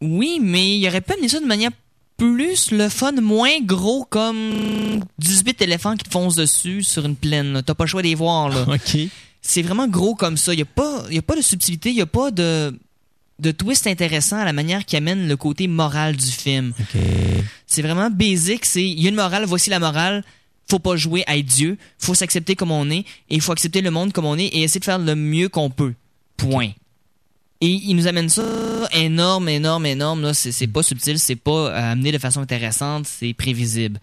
[0.00, 1.70] Oui, mais il aurait pu amener ça de manière
[2.16, 4.50] plus le fun, moins gros comme
[5.18, 7.62] 18 éléphants qui te foncent dessus sur une plaine.
[7.64, 8.48] T'as pas le choix de les voir.
[8.48, 8.66] Là.
[8.74, 8.98] OK.
[9.42, 10.54] C'est vraiment gros comme ça.
[10.54, 12.76] Il a pas, y a pas de subtilité, il y a pas de
[13.38, 16.72] de twist intéressant à la manière qui amène le côté moral du film.
[17.66, 20.24] C'est vraiment basic, c'est il y a une morale, voici la morale.
[20.68, 23.82] Faut pas jouer à être Dieu, faut s'accepter comme on est et il faut accepter
[23.82, 25.94] le monde comme on est et essayer de faire le mieux qu'on peut.
[26.36, 26.70] Point.
[27.60, 28.42] Et il nous amène ça
[28.92, 30.22] énorme, énorme, énorme.
[30.22, 34.00] Là, c'est, c'est pas subtil, c'est pas euh, amené de façon intéressante, c'est prévisible.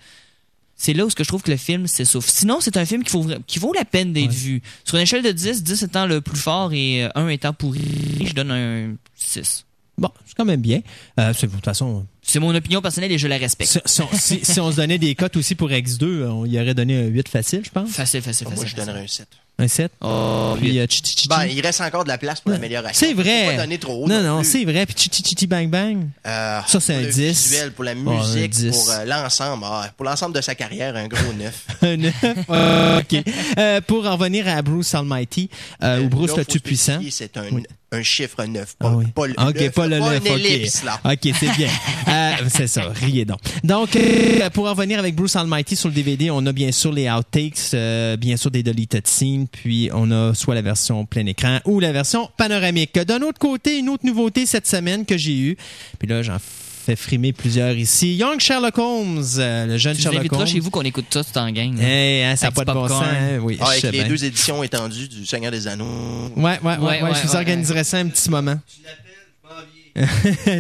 [0.84, 2.30] C'est là où ce que je trouve que le film s'essouffle.
[2.30, 4.36] Sinon, c'est un film qui, faut, vra- qui vaut la peine d'être Ouais.
[4.36, 4.62] vu.
[4.84, 8.26] Sur une échelle de 10, 10 étant le plus fort et euh, 1 étant pourri,
[8.26, 9.64] je donne un 6.
[9.98, 10.82] Bon, c'est quand même bien.
[11.22, 13.72] Euh, c'est- de toute façon, C'est mon opinion personnelle et je la respecte.
[13.72, 16.60] si, si on, si- si on se donnait des cotes aussi pour X2, on y
[16.60, 17.90] aurait donné un 8 facile, je pense.
[17.92, 18.70] Facile, facile, Moi, facile.
[18.70, 18.86] je facile.
[18.88, 19.28] donnerais un 7.
[19.60, 19.92] Un 7.
[20.02, 20.80] Oh, Puis huit.
[20.80, 23.06] euh, tchi, tchi, tchi, Ben, il reste encore de la place pour l'amélioration.
[23.08, 23.46] C'est vrai.
[23.46, 24.08] Faut pas donner trop haut.
[24.08, 24.86] non, non, c'est vrai.
[24.88, 26.08] Puis tchi, bang, bang.
[26.26, 27.22] Euh, Ça, c'est pour un le 10.
[27.52, 28.72] Visuel, pour la Oh, musique, 10.
[28.76, 29.64] pour euh, l'ensemble.
[29.68, 31.66] Ah, pour l'ensemble de sa carrière, un gros 9.
[31.84, 32.16] Un neuf.
[32.50, 33.24] Ah, OK.
[33.60, 35.50] Euh, pour en revenir à Bruce Almighty,
[35.84, 37.00] euh, ou Bruce le tout-puissant.
[37.12, 37.64] C'est un, Oui.
[37.94, 39.06] Un chiffre 9, pas, Ah oui.
[39.14, 40.26] pas le OK, 9, pas le pas 9.
[40.26, 41.00] une OK, ellipse, là.
[41.06, 41.70] OK, c'est bien.
[42.06, 43.40] Euh, c'est ça, riez donc.
[43.64, 46.92] Donc, euh, pour en revenir avec Bruce Almighty sur le DVD, on a bien sûr
[46.92, 51.26] les outtakes, euh, bien sûr des deleted scenes, puis on a soit la version plein
[51.26, 52.94] écran ou la version panoramique.
[53.00, 55.58] D'un autre côté, une autre nouveauté cette semaine que j'ai eue,
[55.98, 56.38] puis là, j'en
[56.84, 58.16] fais frimer plusieurs ici.
[58.16, 60.48] Young Sherlock Holmes, euh, le jeune Tu Sherlock Holmes.
[60.48, 61.78] chez vous qu'on écoute ça tout en gang.
[61.78, 61.84] là.
[61.84, 63.04] Hey, hein, ça n'a pas de bon sens.
[63.04, 63.40] hein?
[63.42, 64.08] Oui, Ah, je avec les bien.
[64.08, 66.30] deux éditions étendues du Seigneur des Anneaux.
[66.36, 68.60] Ouais, ouais, ouais, ouais, Ouais, je vous ouais, organiserai ça un petit moment.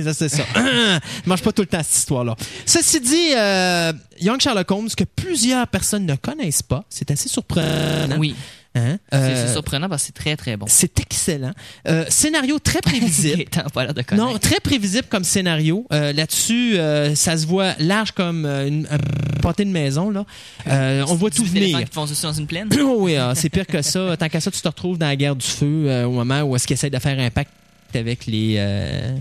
[0.03, 0.43] ça, c'est ça.
[1.25, 2.35] Mange pas tout le temps cette histoire-là.
[2.67, 3.91] Ceci dit, euh,
[4.21, 8.17] Young Sherlock Holmes, que plusieurs personnes ne connaissent pas, c'est assez surprenant.
[8.19, 8.35] Oui,
[8.75, 8.97] Hein?
[9.11, 10.65] c'est Euh, c'est surprenant parce que c'est très très bon.
[10.67, 11.53] c'est excellent.
[11.87, 13.45] Euh, scénario très prévisible.
[13.51, 14.27] T'as pas l'air de connaître.
[14.27, 15.85] Non, très prévisible comme scénario.
[15.93, 18.97] Euh, Là-dessus, euh, ça se voit large comme une, un
[19.41, 20.09] pâté de maison.
[20.09, 20.25] Là.
[20.67, 21.79] Euh, on voit tout venir.
[21.85, 22.67] qui font ça dans une plaine?
[22.81, 24.17] Oh oui, ah, c'est pire que ça.
[24.17, 26.55] Tant qu'à ça, tu te retrouves dans la guerre du feu euh, au moment où
[26.55, 27.51] est-ce qu'ils essaient de faire un pacte
[27.93, 28.55] avec les...
[28.57, 29.15] euh,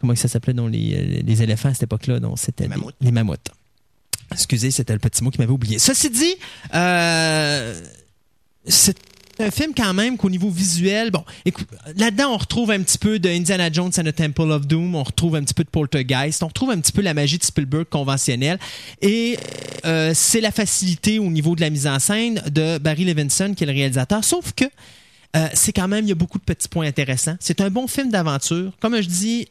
[0.00, 2.18] comment ça s'appelait dans les, les éléphants à cette époque-là?
[2.18, 2.94] Non, c'était Les mammouths.
[3.02, 3.50] les mammouths.
[4.32, 5.78] Excusez, c'était le petit mot qui m'avait oublié.
[5.78, 6.34] Ceci dit,
[6.74, 7.78] euh,
[8.66, 8.96] c'est
[9.38, 11.66] un film quand même qu'au niveau visuel, bon, écoute,
[11.96, 15.02] là-dedans on retrouve un petit peu de Indiana Jones and the Temple of Doom, on
[15.02, 17.86] retrouve un petit peu de Poltergeist, on retrouve un petit peu la magie de Spielberg
[17.88, 18.58] conventionnelle,
[19.00, 19.38] et
[19.86, 23.64] euh, c'est la facilité au niveau de la mise en scène de Barry Levinson qui
[23.64, 24.66] est le réalisateur, sauf que
[25.36, 27.36] euh, c'est quand même, il y a beaucoup de petits points intéressants.
[27.40, 28.72] C'est un bon film d'aventure.
[28.80, 29.48] Comme je dis,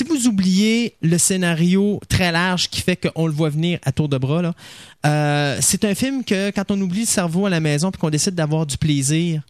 [0.00, 4.08] si vous oubliez le scénario très large qui fait qu'on le voit venir à tour
[4.08, 4.54] de bras,
[5.04, 8.08] euh, c'est un film que quand on oublie le cerveau à la maison puis qu'on
[8.08, 9.42] décide d'avoir du plaisir,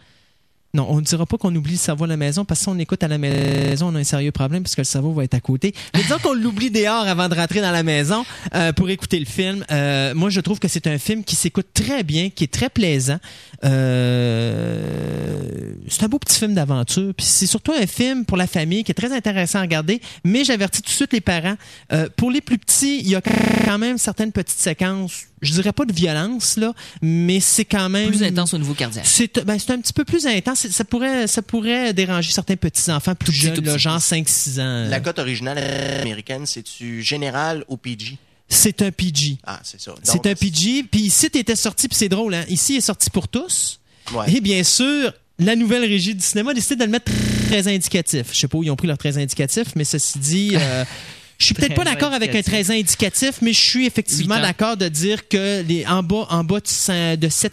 [0.72, 2.68] non, on ne dira pas qu'on oublie le cerveau à la maison parce que si
[2.68, 5.24] on écoute à la maison, on a un sérieux problème parce que le cerveau va
[5.24, 5.74] être à côté.
[5.94, 8.24] Mais disons qu'on l'oublie dehors avant de rentrer dans la maison
[8.54, 9.64] euh, pour écouter le film.
[9.72, 12.70] Euh, moi, je trouve que c'est un film qui s'écoute très bien, qui est très
[12.70, 13.18] plaisant.
[13.64, 17.12] Euh, c'est un beau petit film d'aventure.
[17.16, 20.00] Puis c'est surtout un film pour la famille qui est très intéressant à regarder.
[20.24, 21.56] Mais j'avertis tout de suite les parents.
[21.92, 25.24] euh, pour les plus petits, il y a quand même certaines petites séquences.
[25.42, 29.06] Je dirais pas de violence là, mais c'est quand même Plus intense au niveau cardiaque.
[29.06, 30.59] c'est ben, c'est un petit peu plus intense.
[30.68, 33.78] Ça pourrait, ça pourrait déranger certains petits-enfants plus jeunes, petit.
[33.78, 34.88] genre 5-6 ans.
[34.88, 35.58] La cote originale
[36.00, 38.18] américaine, c'est-tu général ou PG?
[38.48, 39.38] C'est un PG.
[39.46, 39.94] Ah, c'est ça.
[40.02, 40.84] C'est un PG.
[40.90, 42.44] Puis ici, t'étais sorti, puis c'est drôle, hein?
[42.48, 43.78] Ici, il est sorti pour tous.
[44.12, 44.32] Ouais.
[44.34, 47.10] Et bien sûr, la nouvelle régie du cinéma a décidé de le mettre
[47.46, 48.26] très indicatif.
[48.32, 50.84] Je sais pas où ils ont pris leur très indicatif, mais ceci dit, euh,
[51.38, 52.66] je suis peut-être pas d'accord avec un indicatif.
[52.66, 56.58] très indicatif, mais je suis effectivement d'accord de dire que les en bas, en bas
[56.60, 57.52] de 7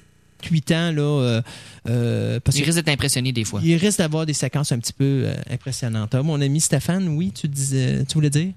[0.51, 1.41] 8 ans là euh,
[1.87, 3.61] euh, parce Il que risque d'être impressionné des fois.
[3.63, 6.13] il risque d'avoir des séquences un petit peu euh, impressionnantes.
[6.15, 8.51] Ah, mon ami Stéphane, oui, tu disais tu voulais dire?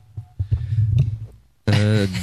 [1.72, 2.06] Euh,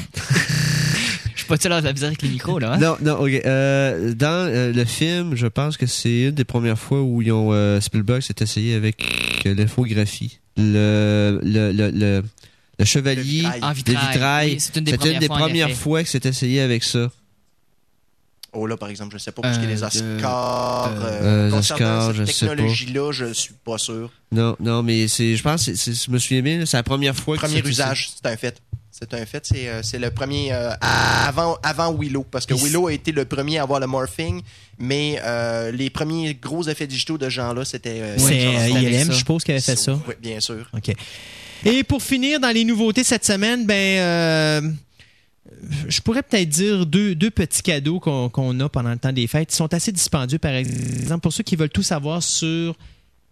[1.35, 2.73] Je suis pas seul à la bizarre avec les micros, là.
[2.73, 2.77] hein?
[2.77, 3.29] non, non, ok.
[3.45, 7.31] Euh, dans euh, le film, je pense que c'est une des premières fois où ils
[7.31, 10.39] ont, euh, Spielberg s'est essayé avec euh, l'infographie.
[10.57, 12.23] Le, le, le, le,
[12.79, 14.11] le chevalier, Le vitrail.
[14.11, 14.49] Vitrail.
[14.53, 17.11] Oui, c'est une des premières une des fois, premières fois que c'est essayé avec ça.
[18.59, 22.11] Oh là, par exemple, je sais pas, parce que Euh, les Oscars, euh, euh, concernant
[22.13, 22.51] cette sais pas.
[22.55, 24.11] technologie-là, je suis pas sûr.
[24.31, 26.83] Non, non, mais c'est, je pense, que c'est- je me souviens bien, là, c'est la
[26.83, 28.57] première fois que Premier usage, c'est un fait.
[28.89, 32.87] C'est un fait, c'est euh, c'est le premier euh, avant avant Willow parce que Willow
[32.87, 34.41] a été le premier à avoir le morphing,
[34.79, 39.17] mais euh, les premiers gros effets digitaux de ce genre-là, c'était euh, C'est ILM, je
[39.17, 39.99] suppose, qui avait fait ça.
[40.07, 40.67] Oui, bien sûr.
[40.75, 40.95] OK.
[41.63, 44.75] Et pour finir, dans les nouveautés cette semaine, ben,
[45.87, 49.53] je pourrais peut-être dire deux, petits cadeaux qu'on qu'on a pendant le temps des fêtes.
[49.53, 52.75] Ils sont assez dispendieux, par exemple, pour ceux qui veulent tout savoir sur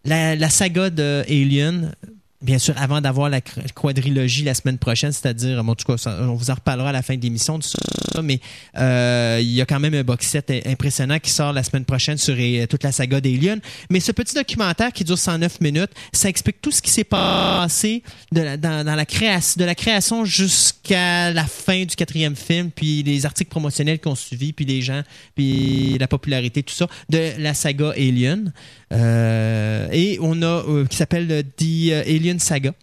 [0.04, 1.94] la, la saga de Alien.
[2.42, 6.52] Bien sûr, avant d'avoir la quadrilogie la semaine prochaine, c'est-à-dire, en tout cas, on vous
[6.52, 7.78] en reparlera à la fin de l'émission de ça,
[8.22, 8.40] mais
[8.78, 12.18] euh, il y a quand même un box set impressionnant qui sort la semaine prochaine
[12.18, 13.60] sur euh, toute la saga d'Alien.
[13.90, 18.04] Mais ce petit documentaire qui dure 109 minutes, ça explique tout ce qui s'est passé
[18.32, 23.02] de la, dans, la création, de la création jusqu'à la fin du quatrième film, puis
[23.04, 25.02] les articles promotionnels qui ont suivi, puis les gens,
[25.36, 28.52] puis la popularité, tout ça, de la saga Alien.
[28.92, 32.74] Euh, et on a, euh, qui s'appelle The euh, Alien Saga.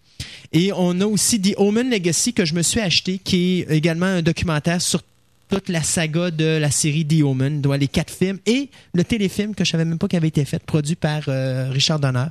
[0.52, 4.06] Et on a aussi The Omen Legacy que je me suis acheté, qui est également
[4.06, 5.02] un documentaire sur
[5.48, 9.54] toute la saga de la série The Omen, dont les quatre films et le téléfilm
[9.54, 11.22] que je savais même pas qui avait été fait, produit par
[11.70, 12.26] Richard Donner,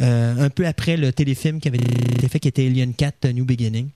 [0.00, 3.44] euh, un peu après le téléfilm qui avait été fait, qui était Alien 4 New
[3.44, 3.88] Beginning.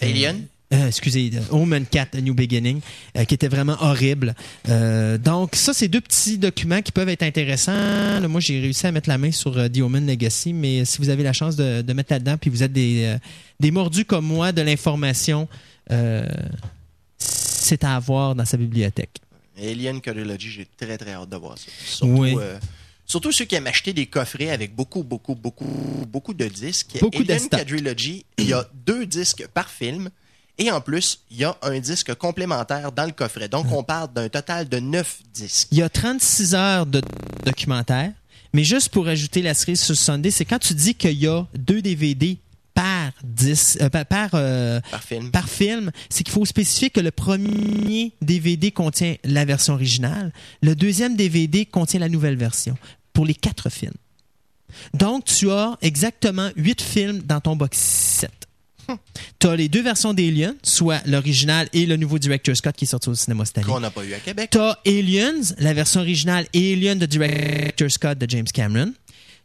[0.00, 0.46] Alien?
[0.74, 2.80] Euh, excusez, Omen 4 A New Beginning,
[3.16, 4.34] euh, qui était vraiment horrible.
[4.68, 7.72] Euh, donc, ça, c'est deux petits documents qui peuvent être intéressants.
[8.20, 11.08] Là, moi, j'ai réussi à mettre la main sur The Omen Legacy, mais si vous
[11.08, 13.16] avez la chance de, de mettre là-dedans, puis vous êtes des,
[13.60, 15.48] des mordus comme moi de l'information,
[17.18, 19.18] c'est à avoir dans sa bibliothèque.
[19.56, 21.66] Alien Quadrilogy, j'ai très très hâte de voir ça.
[21.86, 22.34] Surtout, Oui.
[23.06, 26.96] surtout ceux qui aiment acheter des coffrets avec beaucoup, beaucoup, beaucoup, beaucoup de disques.
[27.00, 27.48] Beaucoup Alien.
[27.48, 30.10] Quadrilogy, il y a deux disques par film.
[30.58, 33.48] Et en plus, il y a un disque complémentaire dans le coffret.
[33.48, 35.68] Donc, on parle d'un total de neuf disques.
[35.72, 37.02] Il y a 36 heures de
[37.44, 38.12] documentaire,
[38.52, 41.44] mais juste pour ajouter la cerise sur Sunday, c'est quand tu dis qu'il y a
[41.56, 42.38] deux DVD
[42.72, 45.30] par 10, euh, par, par, euh, Par film.
[45.30, 50.32] par film, c'est qu'il faut spécifier que le premier DVD contient la version originale,
[50.62, 52.76] le deuxième DVD contient la nouvelle version
[53.12, 53.94] pour les quatre films.
[54.92, 58.32] Donc, tu as exactement huit films dans ton box set.
[59.38, 62.88] Tu as les deux versions d'Alien, soit l'original et le nouveau Director's Cut qui est
[62.88, 63.66] sorti au cinéma cette année.
[63.66, 64.50] Qu'on n'a pas eu à Québec.
[64.50, 68.94] T'as Aliens, la version originale, et Alien de Director's Cut de James Cameron.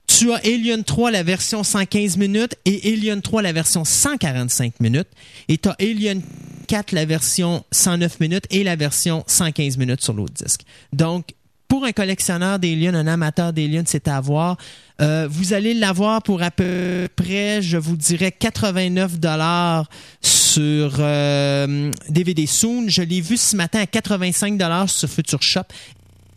[0.07, 5.07] Tu as Alien 3, la version 115 minutes, et Alien 3, la version 145 minutes.
[5.47, 6.21] Et tu as Alien
[6.67, 10.61] 4, la version 109 minutes, et la version 115 minutes sur l'autre disque.
[10.93, 11.35] Donc,
[11.69, 14.57] pour un collectionneur d'Alien, un amateur d'Alien, c'est à avoir.
[15.01, 19.87] Euh, vous allez l'avoir pour à peu près, je vous dirais, 89 dollars
[20.19, 22.89] sur euh, DVD Soon.
[22.89, 25.63] Je l'ai vu ce matin à 85 dollars sur Future Shop.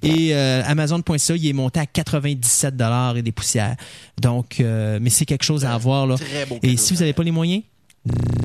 [0.03, 3.77] Et euh, Amazon.ca, il est monté à 97 dollars et des poussières.
[4.21, 6.17] Donc, euh, mais c'est quelque chose à avoir là.
[6.17, 7.63] Très beau Et si vous n'avez pas les moyens,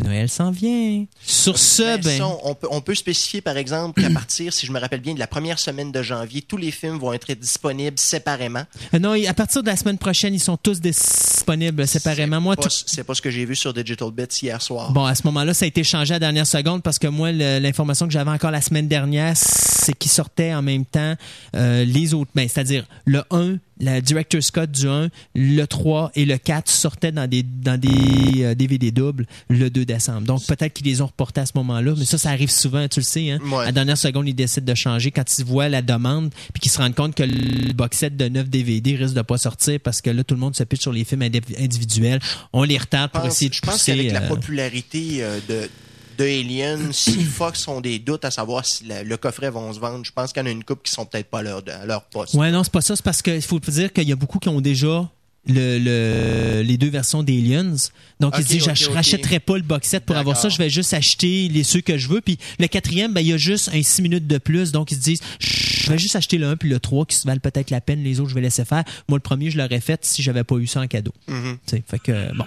[0.03, 1.05] Noël s'en vient.
[1.25, 4.71] Sur ce, Ben, ben, on, peut, on peut spécifier, par exemple, qu'à partir, si je
[4.71, 7.97] me rappelle bien, de la première semaine de janvier, tous les films vont être disponibles
[7.97, 8.63] séparément.
[8.93, 12.39] euh, non, à partir de la semaine prochaine, ils sont tous disponibles séparément.
[12.39, 14.91] Moi, C'est tout- pas- C'est pas ce que j'ai vu sur Digital Bits hier soir.
[14.91, 17.31] Bon, à ce moment-là, ça a été changé à la dernière seconde parce que moi,
[17.31, 21.15] l'information que j'avais encore la semaine dernière, c'est qu'ils sortaient en même temps
[21.55, 22.29] euh, les autres.
[22.35, 27.11] Ben, c'est-à-dire le 1, la Director's Cut du 1, le 3 et le 4 sortaient
[27.11, 30.21] dans des, dans des euh, DVD doubles le 2 décembre.
[30.21, 32.99] Donc, peut-être qu'ils les ont reportés à ce moment-là, mais ça, ça arrive souvent, tu
[32.99, 33.31] le sais.
[33.31, 33.39] Hein?
[33.45, 33.63] Ouais.
[33.63, 36.71] À la dernière seconde, ils décident de changer quand ils voient la demande puis qu'ils
[36.71, 40.01] se rendent compte que le box set de 9 DVD risque de pas sortir parce
[40.01, 42.19] que là, tout le monde se pitche sur les films indi- individuels.
[42.53, 45.69] On les retarde pour pense, essayer de je pense qu'avec la euh, popularité euh, de,
[46.17, 50.03] de Alien, si Fox ont des doutes à savoir si le coffret vont se vendre,
[50.05, 52.03] je pense qu'il y en a une couple qui sont peut-être pas à leur, leur
[52.05, 52.33] poste.
[52.33, 52.95] Ouais, non, c'est pas ça.
[52.95, 55.09] C'est parce qu'il faut dire qu'il y a beaucoup qui ont déjà
[55.47, 57.73] le, le- les deux versions d'Aliens.
[58.19, 58.93] Donc, ils Ok, se disent, ok, je ok.
[58.95, 60.49] rachèterai pas le box set pour avoir ça.
[60.49, 62.21] Je vais juste acheter les ceux que je veux.
[62.21, 64.71] Puis le quatrième, ben, il y a juste un 6 minutes de plus.
[64.71, 67.25] Donc, ils se disent, je vais juste acheter le 1 puis le 3 qui se
[67.27, 68.03] valent peut-être la peine.
[68.03, 68.83] Les autres, je vais laisser faire.
[69.07, 71.13] Moi, le premier, je l'aurais fait si j'avais pas eu ça en cadeau.
[71.27, 71.33] Tu
[71.67, 72.45] sais, Fait que, bon.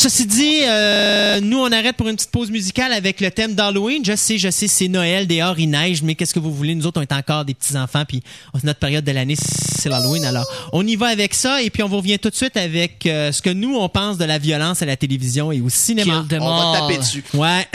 [0.00, 4.04] Ceci dit, euh, nous, on arrête pour une petite pause musicale avec le thème d'Halloween.
[4.04, 6.76] Je sais, je sais, c'est Noël, dehors, il neige, mais qu'est-ce que vous voulez?
[6.76, 8.22] Nous autres, on est encore des petits-enfants, puis
[8.54, 10.24] c'est notre période de l'année, c'est l'Halloween.
[10.24, 13.04] Alors, on y va avec ça, et puis on vous revient tout de suite avec
[13.06, 16.20] euh, ce que nous, on pense de la violence à la télévision et au cinéma.
[16.20, 17.24] Kill them On va taper dessus.
[17.34, 17.66] Ouais.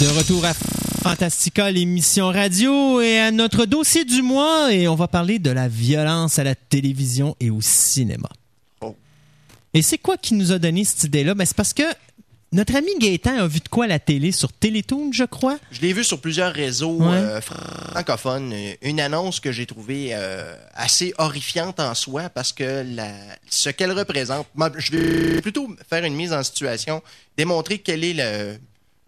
[0.00, 5.08] De retour à Fantastica, l'émission radio et à notre dossier du mois et on va
[5.08, 8.30] parler de la violence à la télévision et au cinéma.
[8.80, 8.96] Oh.
[9.74, 11.34] Et c'est quoi qui nous a donné cette idée-là?
[11.34, 11.82] Ben, c'est parce que
[12.54, 15.58] notre ami Gaëtan a vu de quoi la télé sur Télétoon, je crois?
[15.70, 17.16] Je l'ai vu sur plusieurs réseaux Ouais.
[17.16, 18.54] euh, francophones.
[18.80, 23.10] Une annonce que j'ai trouvée euh, assez horrifiante en soi parce que la,
[23.50, 24.46] ce qu'elle représente.
[24.78, 27.02] Je vais plutôt faire une mise en situation,
[27.36, 28.56] démontrer quel est le,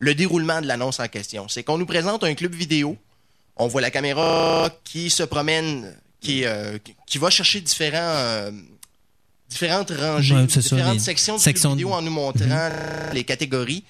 [0.00, 1.48] le déroulement de l'annonce en question.
[1.48, 2.96] C'est qu'on nous présente un club vidéo.
[3.56, 8.00] On voit la caméra qui se promène, qui, euh, qui- va chercher différents,
[9.48, 11.00] différentes rangées, Ouais, c'est ça, différentes
[11.40, 12.70] sections de- vidéo en nous montrant
[13.12, 13.84] les catégories.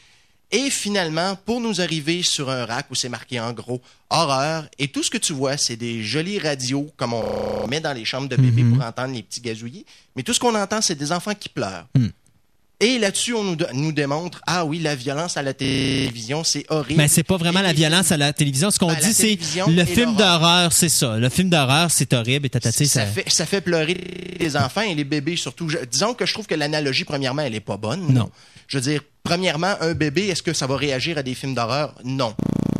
[0.52, 3.80] Et finalement, pour nous arriver sur un rack où c'est marqué en gros
[4.10, 7.92] horreur, et tout ce que tu vois, c'est des jolies radios comme on met dans
[7.92, 8.76] les chambres de bébé Mhm.
[8.76, 9.84] pour entendre les petits gazouillis.
[10.14, 11.86] Mais tout ce qu'on entend, c'est des enfants qui pleurent.
[11.96, 12.08] Hmm.
[12.78, 16.98] Et là-dessus, on nous, nous démontre, ah oui, la violence à la télévision, c'est horrible.
[17.00, 18.70] Mais c'est pas vraiment Et la violence à la télévision.
[18.70, 21.16] Ce qu'on la dit, c'est le film d'horreur, c'est ça.
[21.16, 23.06] Le film d'horreur, c'est horrible et tatati, ça, ça.
[23.06, 23.96] fait, ça fait pleurer
[24.38, 25.70] les enfants et les bébés surtout.
[25.70, 28.12] Je- disons que je trouve que l'analogie, premièrement, elle est pas bonne.
[28.12, 28.30] Non.
[28.68, 31.94] Je veux dire, premièrement, un bébé, est-ce que ça va réagir à des films d'horreur?
[32.04, 32.34] Non.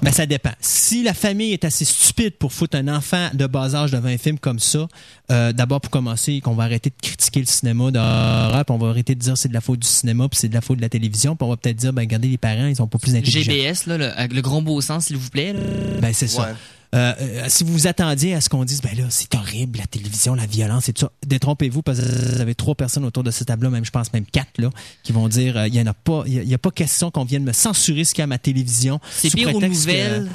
[0.07, 0.53] Ben, ça dépend.
[0.61, 4.19] Si la famille est assez stupide pour foutre un enfant de bas âge devant un
[4.19, 4.87] film comme ça,
[5.33, 8.91] euh, d'abord pour commencer, qu'on va arrêter de critiquer le cinéma d'horreur, puis on va
[8.91, 10.83] arrêter de dire c'est de la faute du cinéma, puis c'est de la faute de
[10.83, 13.16] la télévision, puis on va peut-être dire, ben regardez les parents, ils sont pas plus
[13.16, 13.51] intelligents.
[13.51, 15.53] GBS, là, le, avec le gros beau sens, s'il vous plaît.
[15.53, 15.59] là.
[16.01, 16.43] Ben c'est ça.
[16.43, 16.49] Ouais.
[16.51, 16.53] Euh,
[16.95, 20.35] euh, si vous vous attendiez à ce qu'on dise, ben là, c'est horrible, la télévision,
[20.35, 23.45] la violence et tout ça, détrompez-vous parce que vous avez trois personnes autour de ce
[23.45, 24.71] tableau, même je pense même quatre, là,
[25.03, 27.25] qui vont dire, euh, il y en a pas, il y a- pas question qu'on
[27.25, 29.01] vienne me censurer ce qu'il y a à ma télévision.
[29.11, 30.29] C'est pire aux prétexte que- nouvelles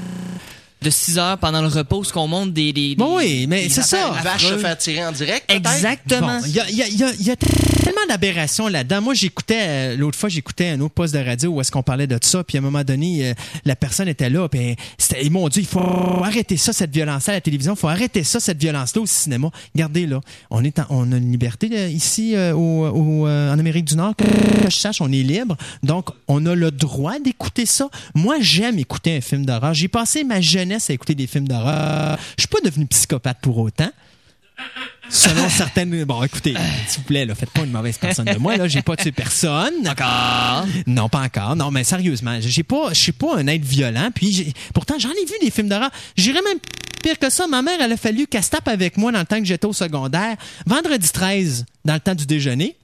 [0.82, 2.74] de 6 heures pendant le repos, ce qu'on monte des.
[2.74, 4.08] des, des- Bon, oui, mais des c'est ça.
[4.18, 5.44] Une vache se faire tirer en direct?
[5.52, 6.40] Exactement.
[6.40, 8.68] Bon, Il y a, il y a- il y a- il y a tellement d'aberrations
[8.68, 9.02] là-dedans.
[9.02, 12.08] Moi, j'écoutais, euh, l'autre fois, j'écoutais un autre poste de radio où est-ce qu'on parlait
[12.08, 13.34] de ça, puis à un moment donné, euh,
[13.66, 15.80] la personne était là, puis c'était- ils m'ont dit, il faut
[16.24, 19.50] arrêter ça, cette violence-là à la télévision, il faut arrêter ça, cette violence-là au cinéma.
[19.76, 23.54] Regardez, là, on, est en- on a une liberté là, ici euh, au, au, euh,
[23.54, 24.26] en Amérique du Nord, que
[24.70, 27.88] je sache, on est libre, donc on a le droit d'écouter ça.
[28.16, 29.76] Moi, j'aime écouter un film d'horreur.
[29.76, 32.18] J'ai passé ma jeunesse à écouter des films d'horreur.
[32.38, 33.92] Je suis pas devenu psychopathe pour autant.
[35.10, 36.04] Selon certaines.
[36.06, 36.56] Bon, écoutez,
[36.88, 38.58] s'il vous plaît, là, faites pas une mauvaise personne de moi.
[38.58, 39.88] Là, j'ai pas tué personne.
[39.88, 40.66] Encore?
[40.88, 41.56] Non, pas encore.
[41.56, 44.10] Non, mais sérieusement, j'ai pas, je suis pas un être violent.
[44.14, 45.92] Puis, pourtant, j'en ai vu des films d'horreur.
[46.16, 46.60] J'irais même
[47.04, 47.48] pire que ça.
[47.48, 49.66] Ma mère, elle a fallu qu'elle se tape avec moi dans le temps que j'étais
[49.66, 50.38] au secondaire.
[50.66, 52.76] Vendredi 13, dans le temps du déjeuner.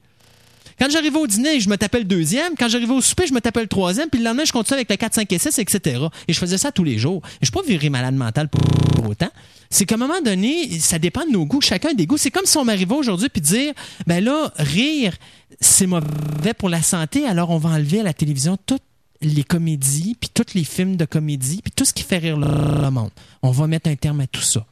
[0.79, 2.53] Quand j'arrivais au dîner, je me tapais le deuxième.
[2.57, 4.09] Quand j'arrivais au souper, je me tapais le troisième.
[4.09, 6.05] Puis le lendemain, je continuais avec le 4, 5 et 6, etc.
[6.27, 7.21] Et je faisais ça tous les jours.
[7.41, 9.29] Je suis pas viré malade mental pour, autant.
[9.69, 11.61] C'est qu'à un moment donné, ça dépend de nos goûts.
[11.61, 12.17] Chacun a des goûts.
[12.17, 13.73] C'est comme si on m'arrivait aujourd'hui puis dire,
[14.05, 15.15] ben là, rire,
[15.59, 17.25] c'est mauvais pour la santé.
[17.25, 18.83] Alors on va enlever à la télévision toutes
[19.21, 22.89] les comédies, puis tous les films de comédie, puis tout ce qui fait rire le
[22.91, 23.09] monde.
[23.41, 24.63] On va mettre un terme à tout ça.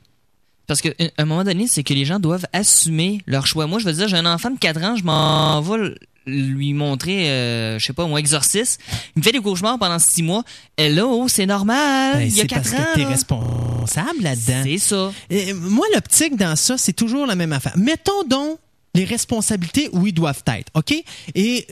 [0.67, 3.67] Parce qu'à un moment donné, c'est que les gens doivent assumer leur choix.
[3.67, 5.95] Moi, je veux dire, j'ai un enfant de 4 ans, je m'en vais
[6.27, 8.81] lui montrer, euh, je sais pas, mon exorcisme.
[9.15, 10.43] Il me fait des cauchemars pendant 6 mois.
[10.75, 12.13] Hello, c'est normal.
[12.15, 12.85] Ben, il y a c'est 4 parce ans.
[12.93, 14.61] que t'es responsable là-dedans.
[14.63, 15.11] C'est ça.
[15.29, 17.73] Et moi, l'optique dans ça, c'est toujours la même affaire.
[17.77, 18.57] Mettons donc
[18.95, 20.93] les responsabilités où ils doivent être, OK?
[21.35, 21.67] Et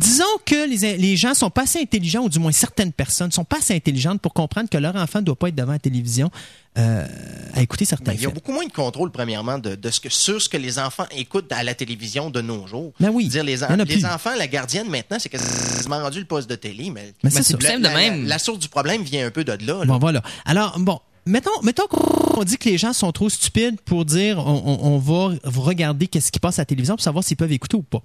[0.00, 3.44] disons que les, les gens sont pas assez intelligents, ou du moins certaines personnes sont
[3.44, 6.30] pas assez intelligentes pour comprendre que leur enfant ne doit pas être devant la télévision
[6.76, 7.06] euh,
[7.54, 10.00] à écouter certains Ben, il y a beaucoup moins de contrôle, premièrement, de, de ce
[10.00, 12.92] que, sur ce que les enfants écoutent à la télévision de nos jours.
[12.98, 16.50] Ben oui, Dire les, en- en enfants, la gardienne, maintenant, c'est quasiment rendu le poste
[16.50, 18.22] de télé, mais, Mais Ben, c'est la, simple de la- même.
[18.22, 19.58] la- la source du problème vient un peu de là.
[19.80, 19.84] là.
[19.84, 20.22] Bon, voilà.
[20.46, 25.36] Alors, bon, mettons, qu'on dit que les gens sont trop stupides pour dire on, va
[25.44, 28.02] regarder qu'est-ce qui passe à la télévision pour savoir s'ils peuvent écouter ou pas.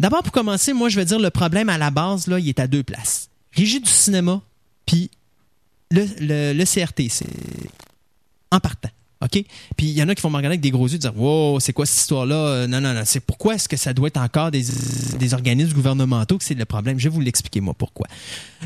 [0.00, 2.60] D'abord, pour commencer, moi, je vais dire le problème à la base, là, il est
[2.60, 3.30] à deux places.
[3.52, 4.40] Régie du cinéma,
[4.86, 5.10] puis
[5.90, 6.64] le, le, le.
[8.50, 8.90] En partant.
[9.20, 9.32] OK?
[9.76, 11.18] Puis il y en a qui vont me regarder avec des gros yeux et dire
[11.18, 12.36] Wow, c'est quoi cette histoire-là?
[12.36, 13.02] Euh, Non, non, non.
[13.04, 14.64] C'est pourquoi est-ce que ça doit être encore des,
[15.18, 16.98] des organismes gouvernementaux que c'est le problème?
[16.98, 18.06] Je vais vous l'expliquer, moi, pourquoi.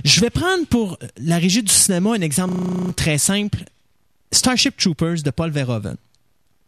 [0.04, 2.54] Je vais prendre pour la régie du cinéma un exemple
[2.94, 3.64] très simple.
[4.30, 5.96] Starship Troopers de Paul Verhoeven.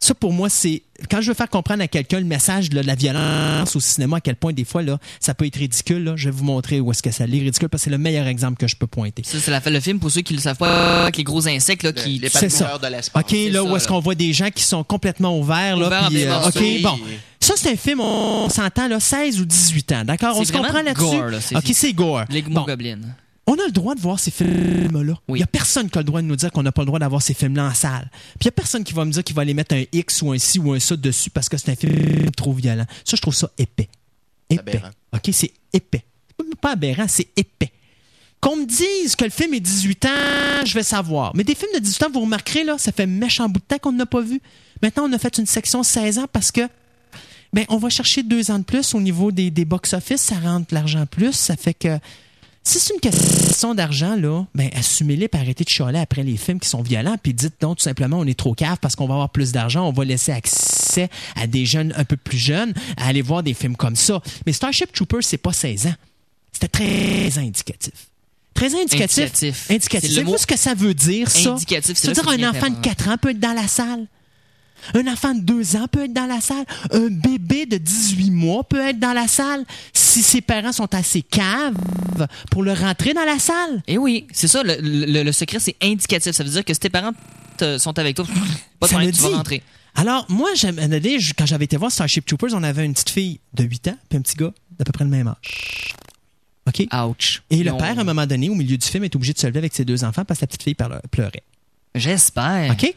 [0.05, 2.87] Ça, pour moi, c'est quand je veux faire comprendre à quelqu'un le message là, de
[2.87, 6.05] la violence au cinéma, à quel point des fois, là, ça peut être ridicule.
[6.05, 7.97] Là, je vais vous montrer où est-ce que ça l'est ridicule parce que c'est le
[7.97, 9.23] meilleur exemple que je peux pointer.
[9.25, 11.49] Ça, c'est la, le film pour ceux qui ne le savent pas, avec les gros
[11.49, 12.19] insectes là, Le- qui.
[12.19, 12.77] les c'est ça.
[12.77, 13.25] de l'espace.
[13.25, 13.89] OK, là, ça, où est-ce là.
[13.89, 15.79] qu'on voit des gens qui sont complètement ouverts.
[15.79, 16.99] Là, puis, plein euh, OK, bon.
[17.41, 20.05] Ça, c'est un film, on s'entend, là, 16 ou 18 ans.
[20.05, 20.37] D'accord?
[20.39, 21.03] On se comprend là-dessus?
[21.03, 22.25] gore, là, c'est- OK, c'est gore.
[22.29, 22.67] Les Bon.
[23.47, 25.15] On a le droit de voir ces films-là.
[25.29, 25.39] Il Oui.
[25.41, 26.99] n'y a personne qui a le droit de nous dire qu'on n'a pas le droit
[26.99, 28.09] d'avoir ces films-là en salle.
[28.11, 30.23] Puis il n'y a personne qui va me dire qu'il va aller mettre un X
[30.23, 32.87] ou un ci ou un ça dessus parce que c'est un film trop violent.
[33.05, 33.89] Ça, je trouve ça épais.
[34.49, 34.81] Épais.
[35.13, 36.05] OK, c'est épais.
[36.61, 37.71] Pas aberrant, c'est épais.
[38.41, 40.09] Qu'on me dise que le film est 18 ans,
[40.65, 41.33] je vais savoir.
[41.35, 43.79] Mais des films de 18 ans, vous remarquerez, là, ça fait méchant bout de temps
[43.79, 44.41] qu'on n'a pas vu.
[44.83, 46.63] Maintenant, on a fait une section 16 ans parce que
[47.53, 50.75] ben, on va chercher deux ans de plus au niveau des, des box-office, ça rentre
[50.75, 51.99] l'argent plus, ça fait que
[52.67, 56.59] si c'est une question d'argent, là, ben, assumez-les et arrêtez de chialer après les films
[56.59, 59.15] qui sont violents, puis dites donc tout simplement on est trop cave parce qu'on va
[59.15, 63.09] avoir plus d'argent, on va laisser accès à des jeunes un peu plus jeunes à
[63.09, 64.23] aller voir des films comme ça.
[64.47, 65.95] Mais Starship Troopers, c'est pas 16 ans.
[66.53, 67.93] C'était très indicatif.
[68.55, 69.19] Très indicatif.
[69.19, 69.71] Indicatif.
[69.71, 70.01] Indicatif.
[70.01, 71.53] C'est le Savez-vous mot ce que ça veut dire, ça?
[71.53, 72.81] indicatif, c'est Ça veut dire un enfant de important.
[72.81, 74.07] 4 ans peut être dans la salle.
[74.93, 76.65] Un enfant de 2 ans peut être dans la salle.
[76.93, 81.23] Un bébé de 18 mois peut être dans la salle si ses parents sont assez
[81.23, 81.75] caves
[82.51, 83.83] pour le rentrer dans la salle.
[83.87, 86.33] Et oui, c'est ça, le, le- le secret, c'est indicatif.
[86.33, 87.13] Ça veut dire que si tes parents
[87.57, 88.27] te- sont avec toi,
[88.81, 89.63] pas de problème, tu vas rentrer.
[89.97, 90.51] Alors, moi,
[91.39, 94.19] quand j'avais été voir Starship Troopers, on avait une petite fille de 8 ans puis
[94.19, 95.95] un petit gars d'à peu près le même âge.
[96.67, 96.87] OK?
[97.11, 97.43] Ouch.
[97.51, 97.77] Et le Non.
[97.77, 99.75] père, à un moment donné, au milieu du film, est obligé de se lever avec
[99.75, 100.75] ses deux enfants parce que la petite fille
[101.11, 101.43] pleurait.
[101.95, 102.73] J'espère.
[102.73, 102.93] OK?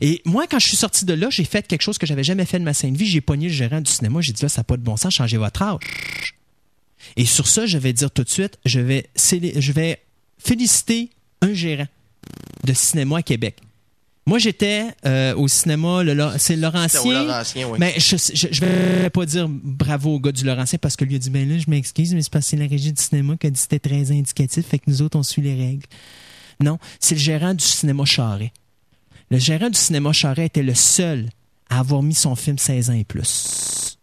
[0.00, 2.44] Et moi, quand je suis sorti de là, j'ai fait quelque chose que j'avais jamais
[2.44, 3.06] fait de ma sainte vie.
[3.06, 4.20] J'ai pogné le gérant du cinéma.
[4.20, 6.34] J'ai dit là, ça n'a pas de bon sens, changez votre âge.
[7.16, 10.02] Et sur ça, je vais dire tout de suite, je vais, je vais
[10.38, 11.10] féliciter
[11.42, 11.86] un gérant
[12.64, 13.56] de cinéma à Québec.
[14.26, 17.24] Moi, j'étais euh, au cinéma, c'est C'est au Laurentien.
[17.24, 17.78] Laurentien, oui.
[17.78, 21.16] Mais je, je, je vais pas dire bravo au gars du Laurentien parce que lui
[21.16, 23.36] a dit ben là je m'excuse mais c'est parce que c'est la régie du cinéma
[23.36, 25.84] qui a dit que c'était très indicatif fait que nous autres on suit les règles.
[26.60, 28.52] Non, c'est le gérant du cinéma Charret.
[29.30, 31.28] Le gérant du cinéma Charret était le seul
[31.68, 33.98] à avoir mis son film 16 ans et plus.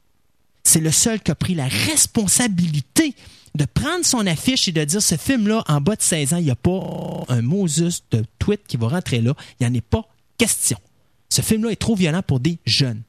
[0.63, 3.15] C'est le seul qui a pris la responsabilité
[3.55, 6.45] de prendre son affiche et de dire ce film-là, en bas de 16 ans, il
[6.45, 9.33] n'y a pas un Moses de tweet qui va rentrer là.
[9.59, 10.07] Il n'y en est pas
[10.37, 10.77] question.
[11.29, 13.01] Ce film-là est trop violent pour des jeunes.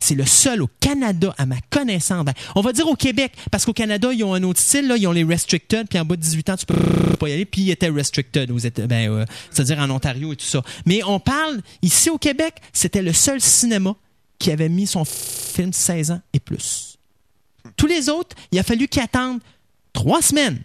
[0.00, 2.24] C'est le seul au Canada, à ma connaissance.
[2.24, 4.96] Ben, on va dire au Québec, parce qu'au Canada, ils ont un autre style, là,
[4.96, 6.74] ils ont les restricted, puis en bas de 18 ans, tu peux
[7.18, 8.50] pas y aller, puis ils étaient restricted,
[8.86, 10.62] ben, euh, c'est-à-dire en Ontario et tout ça.
[10.84, 13.94] Mais on parle, ici au Québec, c'était le seul cinéma
[14.38, 16.98] qui avait mis son film 16 ans et plus.
[17.76, 19.40] Tous les autres, il a fallu qu'ils attendent
[19.92, 20.62] trois semaines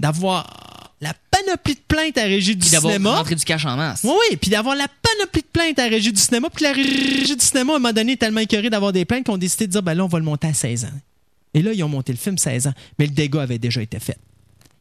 [0.00, 3.16] d'avoir la panoplie de plaintes à régie du d'avoir cinéma.
[3.16, 4.00] rentré du cash en masse.
[4.04, 7.36] Oui, oui, puis d'avoir la panoplie de plaintes à régie du cinéma, puis la régie
[7.36, 9.66] du cinéma, à un moment donné, est tellement écœurée d'avoir des plaintes qu'on a décidé
[9.66, 10.88] de dire, ben là, on va le monter à 16 ans.
[11.52, 13.98] Et là, ils ont monté le film 16 ans, mais le dégât avait déjà été
[14.00, 14.18] fait.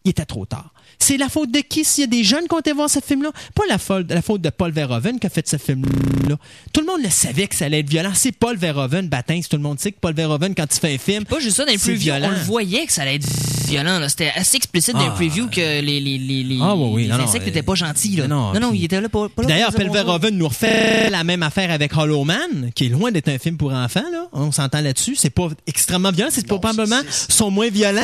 [0.06, 0.74] Il était trop tard.
[1.04, 1.84] C'est la faute de qui?
[1.84, 3.32] S'il y a des jeunes qui ont été voir ce film-là?
[3.56, 6.38] Pas la faute, la faute de Paul Verhoeven qui a fait ce film-là.
[6.72, 8.12] Tout le monde le savait que ça allait être violent.
[8.14, 10.98] C'est Paul Verhoeven, Batin, tout le monde sait que Paul Verhoeven, quand il fait un
[10.98, 12.30] film, Pas juste ça, dans les previews, violent.
[12.30, 13.28] on le voyait que ça allait être
[13.68, 14.00] violent.
[14.08, 15.16] C'était assez explicite dans les Ah.
[15.16, 17.76] previews que les, les, les, les, Ah, oui, oui, les non, insectes euh, n'étaient pas
[17.76, 18.16] gentils.
[18.16, 18.28] Là.
[18.28, 19.08] non, non, non, puis- il était là
[19.46, 20.04] D'ailleurs, pour dire Paul.
[20.06, 23.58] Verhoeven nous refait la même affaire avec Hollow Man, qui est loin d'être un film
[23.58, 24.04] pour enfants.
[24.12, 24.28] Là.
[24.32, 25.16] On s'entend là-dessus.
[25.18, 26.32] C'est pas extrêmement violent.
[26.34, 28.02] C'est probablement sont moins violents,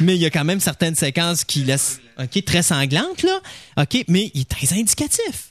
[0.00, 3.40] mais il y a quand même certaines séquences qui laissent, ok, très sanglantes là.
[3.82, 5.50] Ok, mais il est très indicatif.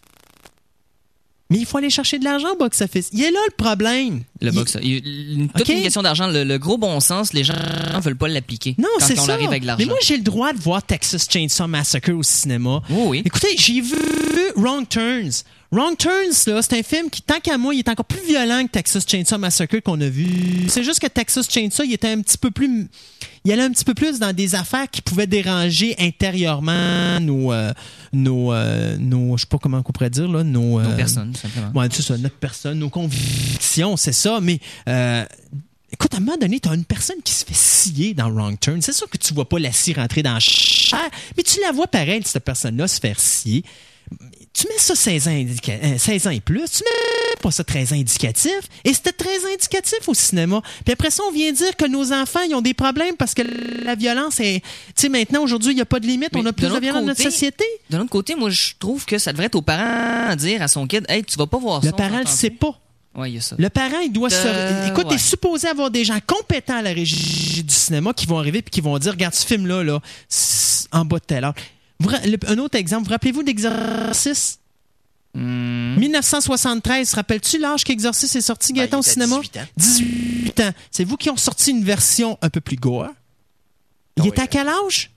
[1.50, 3.08] Mais il faut aller chercher de l'argent au box-office.
[3.14, 4.24] Il est là le problème.
[4.42, 6.28] Le box, il- toute une question d'argent.
[6.28, 8.76] Le, le gros bon sens, les gens ne veulent pas l'appliquer.
[8.78, 9.32] Non, c'est ça.
[9.34, 12.82] arrive avec Mais moi, j'ai le droit de voir Texas Chainsaw Massacre au cinéma.
[12.90, 13.22] Oui, oui.
[13.24, 13.96] Écoutez, j'ai vu
[14.56, 15.44] Wrong Turns.
[15.72, 18.64] Wrong Turns, là, c'est un film qui, tant qu'à moi, il est encore plus violent
[18.66, 20.70] que Texas Chainsaw Massacre qu'on a vu.
[20.70, 22.88] C'est juste que Texas Chainsaw, il était un petit peu plus...
[23.44, 27.52] Il allait un petit peu plus dans des affaires qui pouvaient déranger intérieurement nos...
[27.52, 27.74] euh,
[28.14, 30.80] nos, euh, nos je sais pas comment on pourrait dire, là, nos...
[30.82, 31.72] Nos euh, personnes, tout simplement.
[31.74, 35.26] Ouais, c'est ça, notre personne, nos convictions, c'est ça, mais euh,
[35.92, 38.82] écoute, à un moment donné, t'as une personne qui se fait scier dans Wrong Turn.
[38.82, 41.74] C'est sûr que tu vois pas la scie rentrer dans la chair, mais tu la
[41.74, 43.64] vois pareil, cette personne-là se faire scier.
[44.58, 47.64] Tu mets ça 16 ans, indica- euh, 16 ans et plus, tu mets pas ça
[47.64, 50.62] 13 ans indicatif, et c'était très indicatif au cinéma.
[50.84, 53.44] Puis après ça, on vient dire que nos enfants, ils ont des problèmes parce que
[53.84, 54.62] la violence est...
[54.62, 56.64] Tu sais, maintenant, aujourd'hui, il n'y a pas de limite, Mais on a de plus
[56.64, 57.66] de l'autre violence dans notre société.
[57.92, 60.68] D'un autre côté, moi, je trouve que ça devrait être aux parents à dire à
[60.68, 61.90] son kid, hey, tu vas pas voir ça.
[61.92, 62.80] Le parent ne sait pas.
[63.16, 63.56] Ouais, il y a ça.
[63.60, 64.90] Le parent, il doit Euh, se.
[64.92, 65.16] Écoute, il ouais.
[65.16, 68.64] est supposé avoir des gens compétents à la régie du cinéma qui vont arriver et
[68.64, 70.00] qui vont dire Regarde ce film-là, là,
[70.92, 71.54] en bas de telle heure.
[72.48, 74.60] Un autre exemple, vous rappelez-vous d'Exorcist
[75.36, 75.98] Hmm.
[76.00, 79.36] 1973, rappelles-tu l'âge qu'Exorcist est sorti, Ben, Gaëtan, au cinéma?
[79.40, 79.66] 18 ans.
[79.78, 80.72] 18 ans.
[80.90, 83.10] C'est vous qui ont sorti une version un peu plus gore?
[84.16, 84.44] Il Ah était oui.
[84.46, 85.12] à quel âge?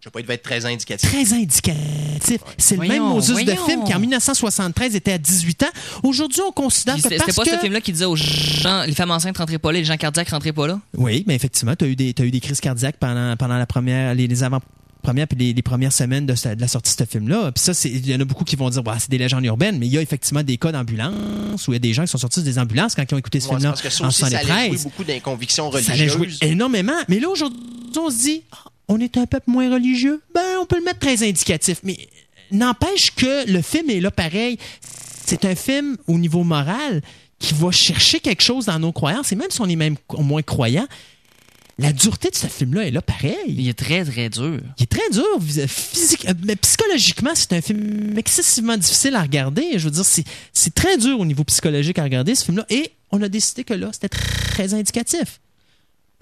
[0.00, 1.08] Je sais pas, il devait être très indicatif.
[1.08, 2.40] Très indicatif.
[2.58, 3.66] C'est le même Voyons, Moses de voyons.
[3.66, 5.66] film qui en 1973 était à 18 ans.
[6.02, 7.56] Aujourd'hui, on considère que C'était parce c'était pas que...
[7.56, 10.30] ce film-là qui disait aux gens, les femmes enceintes rentraient pas là, les gens cardiaques
[10.30, 10.80] rentraient pas là?
[10.96, 13.66] Oui, mais effectivement, tu as eu des, t'as eu des crises cardiaques pendant, pendant la
[13.66, 14.60] première, les, les avant
[15.00, 17.52] premières puis les, les premières semaines de, la sortie de ce film-là.
[17.52, 19.78] Puis ça, il y en a beaucoup qui vont dire, bah, c'est des légendes urbaines,
[19.78, 22.08] mais il y a effectivement des cas d'ambulance où il y a des gens qui
[22.08, 24.38] sont sortis des ambulances quand ils ont écouté ce Ouais, film-là en aussi, ça allait
[24.38, 24.84] jouer 73.
[24.84, 26.38] beaucoup dans les convictions Ça allait jouer religieuses.
[26.42, 26.92] énormément.
[27.08, 27.58] Mais là, aujourd'hui,
[27.96, 30.20] on se dit, ah, on est un peuple moins religieux.
[30.34, 31.80] Ben, on peut le mettre très indicatif.
[31.84, 31.96] Mais
[32.50, 34.58] n'empêche que le film est là pareil.
[35.24, 37.02] C'est un film au niveau moral
[37.38, 39.32] qui va chercher quelque chose dans nos croyances.
[39.32, 40.86] Et même si on est même moins croyant,
[41.80, 43.34] la dureté de ce film-là est là pareil.
[43.48, 44.60] Il est très, très dur.
[44.78, 45.24] Il est très dur.
[45.66, 49.78] Physique, euh, mais psychologiquement, c'est un film excessivement difficile à regarder.
[49.78, 52.66] Je veux dire, c'est, très dur au niveau psychologique à regarder ce film-là.
[52.68, 55.40] Et on a décidé que là, c'était très indicatif.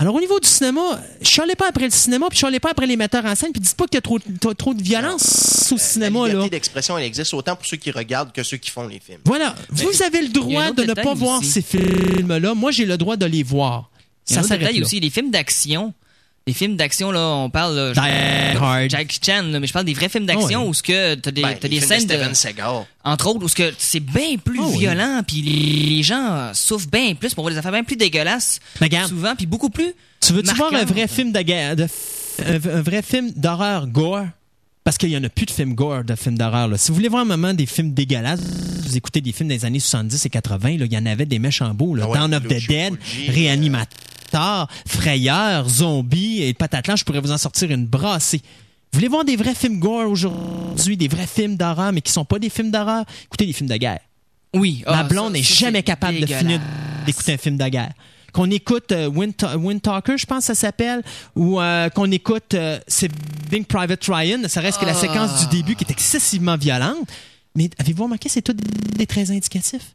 [0.01, 0.81] Alors, au niveau du cinéma,
[1.21, 3.51] je chialais pas après le cinéma, puis je chialais pas après les metteurs en scène,
[3.51, 6.51] puis dites pas qu'il y a trop, trop, trop de violence au cinéma, La liberté
[6.51, 9.19] d'expression, elle existe autant pour ceux qui regardent que ceux qui font les films.
[9.25, 9.57] Voilà.
[9.71, 12.55] Vous avez le droit de ne pas voir ces films-là.
[12.55, 13.91] Moi, j'ai le droit de les voir.
[14.29, 15.93] Ça s'arrête aussi, les films d'action.
[16.47, 18.89] Les films d'action, là, on parle, là, je-.
[18.89, 20.69] Jackie Chan, là, mais je parle des vrais films d'action Oh, oui.
[20.71, 22.87] où ce que t'as des, Ben, des scènes de Steven de, Seagal.
[23.05, 24.79] entre autres, où ce que c'est bien plus Oh, oui.
[24.79, 29.11] violent, puis les, gens souffrent bien plus, pour voir des affaires bien plus dégueulasses, regarde.
[29.11, 29.93] souvent, puis beaucoup plus.
[30.21, 31.87] Tu veux-tu voir un vrai film de
[32.47, 34.25] un vrai film d'horreur gore?
[34.89, 36.71] Parce qu'il y en a plus de films gore, de films d'horreur.
[36.79, 39.81] Si vous voulez voir un moment des films dégueulasses, vous écoutez des films des années
[39.81, 41.95] 70 et 80, là, il y en avait des méchants beaux.
[41.95, 42.05] Là.
[42.07, 42.95] Ah ouais, Dawn of the Dead,
[43.29, 48.41] Réanimateur, Frayeur, Zombie et Patatlan, je pourrais vous en sortir une brassée.
[48.91, 52.25] Vous voulez voir des vrais films gore aujourd'hui, des vrais films d'horreur, mais qui sont
[52.25, 53.05] pas des films d'horreur?
[53.27, 54.01] Écoutez des films de guerre.
[54.55, 54.85] Oui.
[54.87, 56.63] Ma ah, blonde n'est jamais capable de finir
[57.05, 57.93] d'écouter un film de guerre.
[58.33, 61.03] Qu'on écoute euh, Wind, Wind Talker, je pense que ça s'appelle,
[61.35, 65.01] ou euh, qu'on écoute euh, Saving Private Ryan, ça reste que la Ah.
[65.01, 67.09] séquence du début qui est excessivement violente.
[67.55, 68.65] Mais avez-vous remarqué, c'est tout des,
[68.99, 69.95] des traits indicatifs?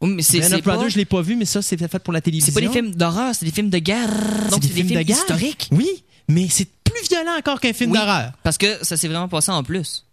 [0.00, 2.12] Oui, mais c'est of Brothers, pas, je l'ai pas vu, mais ça, c'est fait pour
[2.12, 2.52] la télévision.
[2.52, 4.08] c'est pas des films d'horreur, c'est des films de guerre.
[4.50, 5.16] Donc, des c'est des films de guerre.
[5.16, 5.68] historiques.
[5.70, 5.88] Oui,
[6.28, 8.32] mais c'est plus violent encore qu'un film Oui, d'horreur.
[8.42, 10.04] Parce que ça s'est vraiment passé en plus.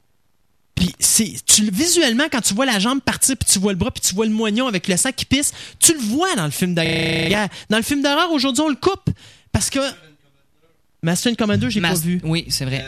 [0.82, 3.78] Puis c'est tu le- visuellement quand tu vois la jambe partir puis tu vois le
[3.78, 6.46] bras puis tu vois le moignon avec le sang qui pisse, tu le vois dans
[6.46, 7.50] le film d'horreur.
[7.70, 9.12] Dans le film d'horreur aujourd'hui on le coupe
[9.52, 9.80] parce que
[11.04, 12.20] Master and Commander, j'ai pas Mas- vu.
[12.24, 12.84] Oui, c'est vrai.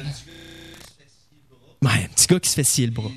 [1.84, 3.12] Ouais, un petit gars qui se fait scier le bras.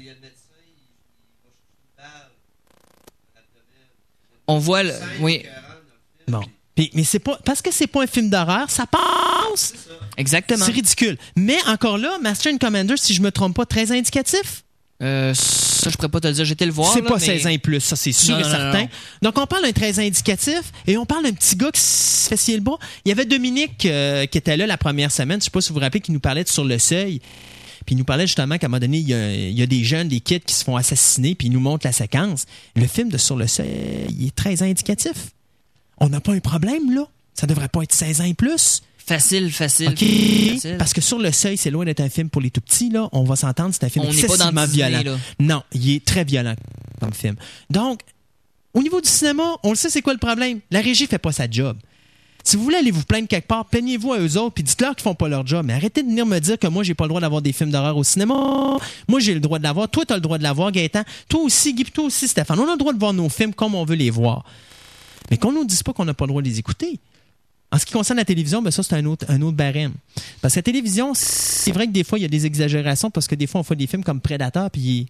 [4.47, 5.43] On voit le, oui,
[6.28, 6.40] Bon.
[6.74, 9.73] Puis- mais c'est pas parce que c'est pas un film d'horreur, ça passe.
[10.19, 10.65] exactement.
[10.65, 11.16] C'est ridicule.
[11.35, 14.62] Mais encore là, Master and Commander, si je me trompe pas, très indicatif.
[15.02, 16.44] Euh, ça, je pourrais pas te le dire.
[16.44, 16.93] J'étais le voir.
[16.93, 18.81] C'est pas mais- 16 ans et plus, ça c'est sûr Non, et non, certain.
[18.82, 18.89] non.
[19.23, 22.55] Donc on parle d'un 13 indicatif et on parle d'un petit gars qui se fait
[22.55, 22.78] le bras.
[23.05, 25.68] Il y avait Dominique euh, qui était là la première semaine, je sais pas si
[25.68, 27.20] vous vous rappelez, qui nous parlait de sur le seuil.
[27.85, 29.66] Puis il nous parlait justement qu'à un moment donné, il y, a, il y a
[29.66, 32.47] des jeunes, des kids qui se font assassiner, puis il nous montre la séquence.
[32.74, 33.68] Le film de Sur le seuil,
[34.18, 35.12] il est très indicatif.
[35.98, 37.06] On n'a pas un problème, là.
[37.35, 38.81] Ça devrait pas être 16 ans et plus.
[39.07, 39.95] Facile, facile.
[40.78, 43.09] Parce que Sur le seuil, c'est loin d'être un film pour les tout petits, là.
[43.12, 45.19] On va s'entendre, c'est un film On pas dans excessivement Disney, violent.
[45.39, 46.57] Non, il est très violent
[47.01, 47.37] comme film.
[47.70, 48.01] Donc,
[48.74, 50.61] au niveau du cinéma, on le sait, c'est quoi le problème?
[50.70, 51.77] La régie fait pas sa job.
[52.43, 55.03] Si vous voulez aller vous plaindre quelque part, plaignez-vous à eux autres, puis dites-leur qu'ils
[55.03, 55.65] font pas leur job.
[55.66, 57.70] Mais arrêtez de venir me dire que moi, j'ai pas le droit d'avoir des films
[57.70, 58.35] d'horreur au cinéma.
[59.09, 59.89] Moi, j'ai le droit de l'avoir.
[59.89, 61.03] Toi, t'as le droit de l'avoir, Gaëtan.
[61.28, 62.59] Toi aussi, Guy, toi aussi, Stéphane.
[62.61, 64.45] On a le droit de voir nos films comme on veut les voir.
[65.31, 67.01] Mais qu'on nous dise pas qu'on n'a pas le droit de les écouter.
[67.72, 69.93] En ce qui concerne la télévision, ben ça, c'est un autre, un autre barème.
[70.40, 73.26] Parce que la télévision, c'est vrai que des fois, il y a des exagérations parce
[73.26, 75.06] que des fois, on fait des films comme Predator, puis il est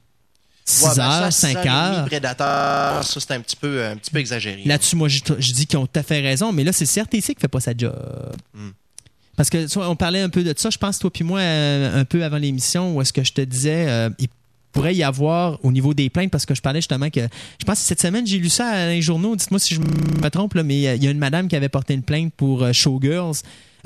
[0.64, 2.04] 6 Ouais, ben, heures, 5 6 et heures.
[2.06, 4.62] Predator, ça, c'est un petit peu, un petit peu exagéré.
[4.64, 7.34] Là-dessus, moi, je, je dis qu'ils ont tout à fait raison, mais là, c'est CRTC
[7.34, 7.94] qui fait pas sa job.
[8.54, 8.70] Hmm.
[9.36, 12.04] Parce que, on parlait un peu de ça, je pense, toi puis moi, euh, un
[12.06, 14.08] peu avant l'émission, où est-ce que je te disais, euh,
[14.76, 17.78] pourrait y avoir au niveau des plaintes, parce que je parlais justement que, je pense
[17.80, 20.62] que cette semaine, j'ai lu ça dans les journaux, dites-moi si je me trompe, là,
[20.62, 23.36] mais euh, il y a une madame qui avait porté une plainte pour euh, Showgirls,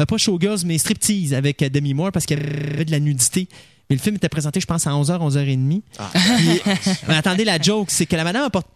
[0.01, 3.49] Euh, pas Showgirls, mais Striptease avec Demi Moore, parce qu'il y avait de la nudité.
[3.89, 5.83] Mais le film était présenté, je pense, à 11h, 11h30.
[5.99, 6.11] Ah.
[6.12, 6.61] Puis,
[7.09, 8.69] mais attendez, la joke, c'est que la madame a porté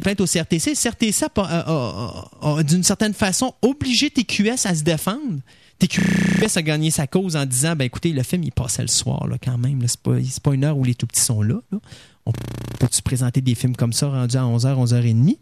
[0.00, 0.72] plainte au CRTC.
[0.74, 5.40] CRTC a- a- a- a, d'une certaine façon, obligé TQS à se défendre.
[5.78, 9.26] TQS a gagné sa cause en disant, ben écoutez, le film, il passait le soir,
[9.26, 9.82] là, quand même.
[9.86, 11.56] C'est pas, c'est pas une heure où les tout-petits sont là.
[11.70, 11.78] là.
[12.26, 12.32] On
[12.78, 15.38] peut-tu présenter des films comme ça rendus à 11h, 11h30?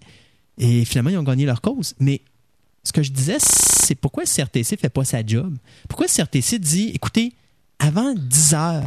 [0.59, 1.95] Et finalement, ils ont gagné leur cause.
[2.01, 2.23] Mais
[2.85, 5.57] ce que je disais, c'est pourquoi le CRTC fait pas sa job?
[5.89, 7.35] Pourquoi le CRTC dit, écoutez,
[7.79, 8.83] avant 10 heures,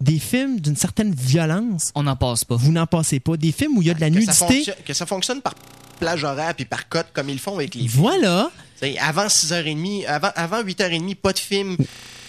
[0.00, 2.56] des films d'une certaine violence, On n'en passe pas.
[2.56, 3.36] vous n'en passez pas.
[3.36, 4.64] Des films où il y a de la que, nudité.
[4.84, 5.54] que ça fonctionne par
[6.00, 7.92] plage horaire puis par cote comme ils le font avec les films.
[8.02, 8.50] Voilà.
[8.76, 11.76] T'sais, avant 6h30, avant, avant 8h30, pas de films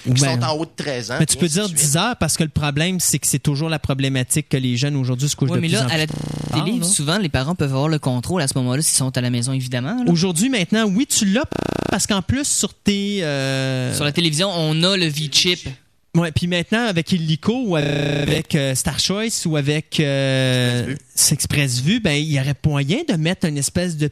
[0.03, 1.15] qui Ben, sont en haut de 13 ans.
[1.19, 1.77] mais tu peux dire suite.
[1.77, 4.95] 10 heures parce que le problème, c'est que c'est toujours la problématique que les jeunes
[4.95, 7.55] aujourd'hui se couchent Oui, de mais plus là, en à la télé, souvent, les parents
[7.55, 10.03] peuvent avoir le contrôle à ce moment-là s'ils sont à la maison, évidemment.
[10.07, 11.45] Aujourd'hui, maintenant, oui, tu l'as
[11.89, 13.23] parce qu'en plus, sur tes.
[13.23, 15.67] euh, Sur la télévision, on a le V-chip.
[16.15, 20.95] Ouais, puis maintenant, avec Illico ou avec euh, Star Choice ou avec euh,
[21.31, 24.09] Express Vue, ben, il y aurait moyen de mettre une espèce de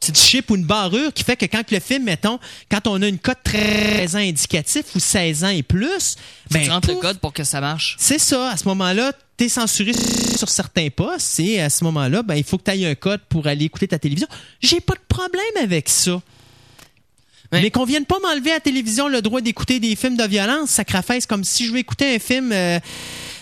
[0.00, 2.40] petite chip ou une barrure qui fait que quand le film, mettons,
[2.70, 6.16] quand on a une cote 13 ans indicatif ou 16 ans et plus,
[6.50, 7.96] ben, tu rentres le code pour que ça marche.
[7.98, 8.50] c'est ça.
[8.50, 12.44] À ce moment-là, tu es censuré sur certains postes et à ce moment-là, ben, il
[12.44, 14.28] faut que tu ailles un code pour aller écouter ta télévision.
[14.60, 16.20] J'ai pas de problème avec ça.
[17.52, 20.70] Mais qu'on vienne pas m'enlever à la télévision le droit d'écouter des films de violence,
[20.70, 22.78] sacrifice, comme si je veux écouter un film, euh,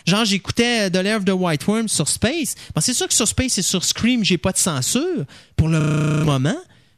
[0.08, 2.54] genre j'écoutais euh, The Lair of the White Worm sur Space.
[2.80, 5.24] C'est sûr que sur Space et sur Scream, j'ai pas de censure
[5.56, 5.78] pour le
[6.24, 6.56] moment.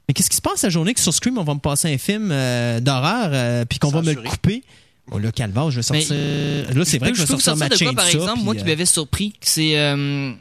[0.09, 1.99] Mais qu'est-ce qui se passe la journée que sur Scream, on va me passer un
[1.99, 4.63] film euh, d'horreur, euh, puis qu'on va me le couper?
[5.07, 6.77] Bon, là, Calvar, je vais Mais- sortir.
[6.77, 8.63] Là, c'est vrai que je vais sortir ma de quoi, chaîne par exemple, moi qui
[8.63, 10.33] euh, m'avais surpris, c'est euh,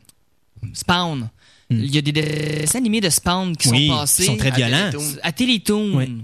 [0.73, 1.29] Spawn.
[1.69, 1.79] Hmm.
[1.83, 4.51] Il y a des dessins animés de Spawn qui oui, sont passés ils sont très
[4.51, 4.89] à violents.
[4.91, 5.19] Télétoon.
[5.21, 5.91] à Télétoon.
[5.97, 6.15] Oui.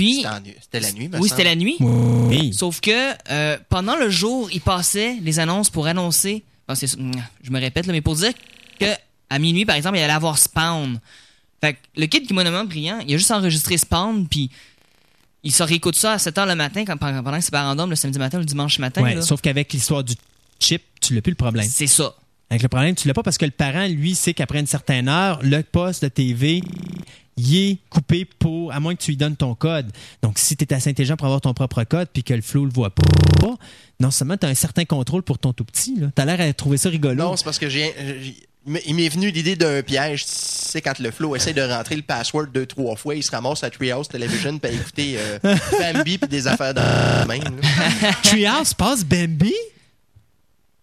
[0.00, 0.24] Puis,
[0.62, 1.76] C'était la nuit, me oui, c'était la nuit.
[1.80, 2.52] Oui.
[2.54, 6.42] Sauf que euh, pendant le jour, ils passaient les annonces pour annoncer.
[6.68, 6.96] bon, c'est-
[7.42, 8.32] je me répète, là, mais pour dire
[8.78, 8.86] que
[9.28, 10.98] à minuit, par exemple, il allait avoir Spawn.
[11.60, 14.50] Fait que le kid qui est monument brillant, il a juste enregistré Spawn, puis
[15.42, 17.90] il se réécoute ça à 7 h le matin quand, pendant que ses parents dorment
[17.90, 19.02] le samedi matin ou le dimanche matin.
[19.02, 19.22] Ouais, là.
[19.22, 20.14] sauf qu'avec l'histoire du
[20.58, 21.66] chip, tu l'as plus le problème.
[21.68, 22.14] C'est ça.
[22.50, 25.08] Avec le problème, tu l'as pas parce que le parent, lui, sait qu'après une certaine
[25.08, 26.62] heure, le poste de TV,
[27.36, 29.90] il est coupé pour, à moins que tu lui donnes ton code.
[30.22, 32.64] Donc, si tu es assez intelligent pour avoir ton propre code puis que le flou
[32.64, 33.02] le voit pas,
[33.98, 36.52] non seulement tu as un certain contrôle pour ton tout petit, tu as l'air à
[36.52, 37.14] trouver ça rigolo.
[37.14, 37.94] Non, c'est parce que j'ai.
[38.84, 40.24] Il m'est venu l'idée d'un piège.
[40.26, 43.30] Tu sais, quand le flow essaie de rentrer le password deux, trois fois, il se
[43.30, 45.38] ramasse à Treehouse Television pour écouter euh,
[45.94, 47.38] Bambi puis des affaires dans la main.
[48.22, 49.54] Treehouse passe Bambi?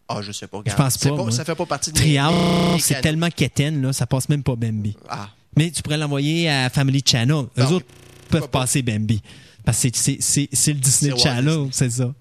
[0.10, 0.58] Ah, je sais pas.
[0.58, 0.76] regarde.
[0.76, 1.32] Je pense C'est pas.
[1.32, 4.96] Ça fait pas partie de Treehouse, c'est tellement quétaine, là, ça passe même pas Bambi.
[5.08, 7.46] Ah, Mais tu pourrais l'envoyer à Family Channel.
[7.58, 7.86] Eux Non, autres
[8.30, 8.60] peuvent pas.
[8.62, 9.22] passer Bambi.
[9.66, 12.14] Parce que c'est- le Disney Channel, c'est ça.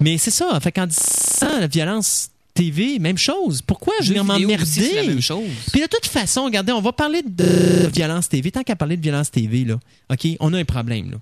[0.00, 0.58] Mais c'est ça.
[0.60, 3.60] Fait qu'en disant la violence TV, même chose.
[3.62, 4.94] Pourquoi je viens m'emmerder?
[5.06, 5.44] même chose.
[5.72, 8.50] Puis de toute façon, regardez, on va parler de violence TV.
[8.50, 9.78] Tant qu'à parler de violence TV, là,
[10.10, 11.10] OK, on a un problème.
[11.10, 11.16] Là.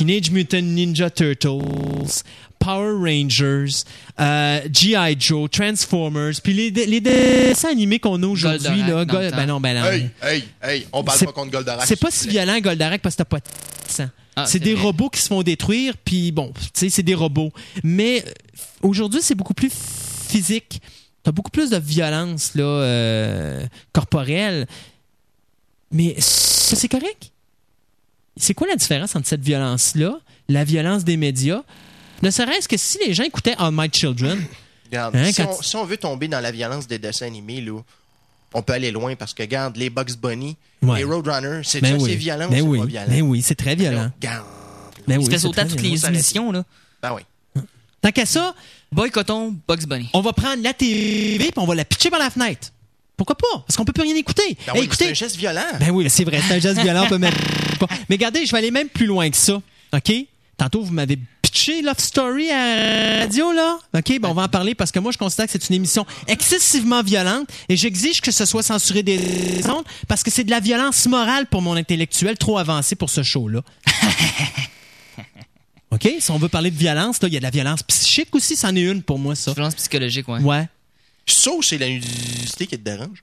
[0.00, 2.22] Teenage Mutant Ninja Turtles,
[2.58, 3.84] Power Rangers,
[4.18, 5.16] euh, G.I.
[5.18, 8.80] Joe, Transformers, puis les, les dessins animés qu'on a aujourd'hui.
[8.80, 9.84] Là, ben non, ben non.
[9.84, 11.86] hey, hey, hey, on parle pas contre Goldorak.
[11.86, 13.44] C'est pas si violent, Goldorak, parce que t'as pas de
[13.88, 14.08] sang.
[14.36, 14.84] Ah, c'est c'est des vrai.
[14.84, 17.52] robots qui se font détruire, puis bon, tu sais, c'est des robots.
[17.84, 18.30] Mais euh,
[18.80, 19.70] aujourd'hui, c'est beaucoup plus
[20.28, 20.80] physique.
[21.22, 24.66] T'as beaucoup plus de violence là, euh, corporelle.
[25.92, 27.32] Mais ça, c'est correct?
[28.40, 30.18] C'est quoi la différence entre cette violence-là,
[30.48, 31.62] la violence des médias?
[32.22, 34.42] Ne serait-ce que si les gens écoutaient All My Children,
[34.86, 37.60] Regarde, Hein, si, on, tu- si on veut tomber dans la violence des dessins animés,
[37.60, 37.80] là,
[38.54, 40.98] on peut aller loin parce que, regarde, les Bugs Bunny, Ouais.
[40.98, 43.06] les Roadrunners, c'est ben oui, violent ou ben c'est oui, pas violent?
[43.08, 44.10] ben oui, c'est très violent.
[44.20, 44.44] Regarde.
[45.06, 46.64] Ben oui, c'est très toutes les émissions, là.
[47.02, 47.62] Ben oui.
[48.02, 48.54] Tant qu'à ça,
[48.90, 50.08] Boycottons Bugs Bunny.
[50.14, 52.70] on va prendre la TV puis on va la pitcher par la fenêtre.
[53.20, 53.64] Pourquoi pas?
[53.66, 54.56] Parce qu'on peut plus rien écouter.
[54.66, 55.60] Ben Hey, oui, mais écoutez, c'est un geste violent.
[55.78, 57.36] Ben oui, c'est vrai, c'est un geste violent, on peut mettre
[57.78, 57.86] pas.
[58.08, 59.60] Mais regardez, je vais aller même plus loin que ça.
[59.92, 60.12] OK?
[60.56, 63.78] Tantôt, vous m'avez pitché Love Story à la radio, là.
[63.94, 64.20] OK?
[64.20, 67.02] Ben, on va en parler parce que moi, je considère que c'est une émission excessivement
[67.02, 69.20] violente et j'exige que ce soit censuré des
[69.68, 73.22] ondes parce que c'est de la violence morale pour mon intellectuel trop avancé pour ce
[73.22, 73.60] show-là.
[75.90, 76.08] OK?
[76.20, 78.56] Si on veut parler de violence, là, il y a de la violence psychique aussi,
[78.56, 79.52] c'en est une pour moi, ça.
[79.52, 80.40] Violence psychologique, ouais.
[80.40, 80.66] Ouais.
[81.32, 83.22] Sauf c'est la nudité qui te dérange?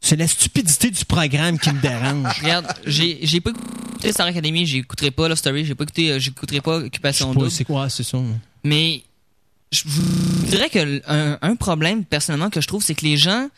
[0.00, 2.38] C'est la stupidité du programme qui me dérange.
[2.42, 6.18] Regarde, j'ai j'ai pas écouté Star Academy, j'écouterai pas Love Story, j'ai pas écouté, euh,
[6.18, 7.50] j'écouterai pas Occupation Double.
[7.50, 8.18] c'est quoi, c'est ça.
[8.62, 9.02] Mais
[9.72, 9.82] je
[10.46, 13.48] dirais que un, un problème personnellement que je trouve, c'est que les gens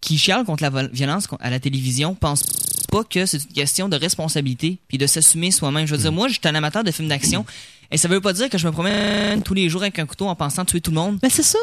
[0.00, 2.44] qui chialent contre la violence à la télévision pensent
[2.90, 5.86] pas que c'est une question de responsabilité puis de s'assumer soi-même.
[5.86, 7.44] Je veux dire, moi, je suis un amateur de films d'action
[7.90, 10.26] et ça veut pas dire que je me promène tous les jours avec un couteau
[10.26, 11.18] en pensant tuer tout le monde.
[11.22, 11.58] Mais c'est ça.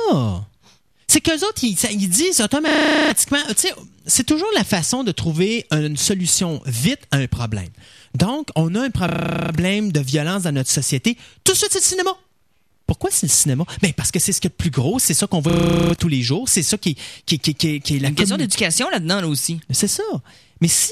[1.08, 3.74] C'est qu'eux autres, ils, disent automatiquement, tu sais,
[4.06, 7.70] c'est toujours la façon de trouver une solution vite à un problème.
[8.14, 11.18] Donc, on a un problème de violence dans notre société.
[11.44, 12.12] Tout ça, c'est le cinéma.
[12.88, 13.66] Pourquoi c'est le cinéma?
[13.82, 16.08] Ben, parce que c'est ce qui est le plus gros, c'est ça qu'on voit tous
[16.08, 19.22] les jours, c'est ça qui, qui, qui, qui, qui est la Une question d'éducation là-dedans,
[19.22, 19.60] là aussi.
[19.70, 20.04] c'est ça.
[20.62, 20.92] Mais si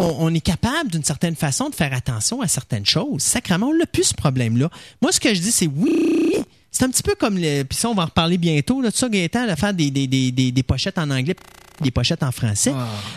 [0.00, 3.74] on, on est capable, d'une certaine façon, de faire attention à certaines choses, sacrément, on
[3.74, 4.68] n'a plus ce problème-là.
[5.00, 6.27] Moi, ce que je dis, c'est oui.
[6.70, 7.62] C'est un petit peu comme le.
[7.64, 8.80] Puis ça, on va en reparler bientôt.
[8.82, 11.34] Là, tout ça, Gaëtan, de faire des, des, des, des, des pochettes en anglais,
[11.80, 12.72] des pochettes en français.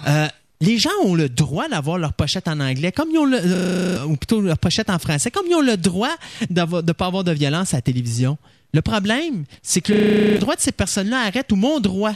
[0.07, 0.28] Euh,
[0.61, 4.06] les gens ont le droit d'avoir leur pochette en anglais, comme ils ont le, euh,
[4.06, 6.11] ou plutôt leur pochette en français, comme ils ont le droit
[6.49, 8.38] de ne pas avoir de violence à la télévision.
[8.73, 12.14] Le problème, c'est que le droit de ces personnes-là arrête où mon droit,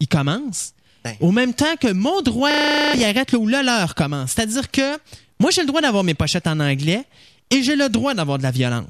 [0.00, 0.72] il commence.
[1.04, 1.14] Ben.
[1.20, 2.50] Au même temps que mon droit,
[2.94, 4.32] il arrête là où le leur commence.
[4.32, 4.98] C'est-à-dire que
[5.40, 7.04] moi, j'ai le droit d'avoir mes pochettes en anglais
[7.50, 8.86] et j'ai le droit d'avoir de la violence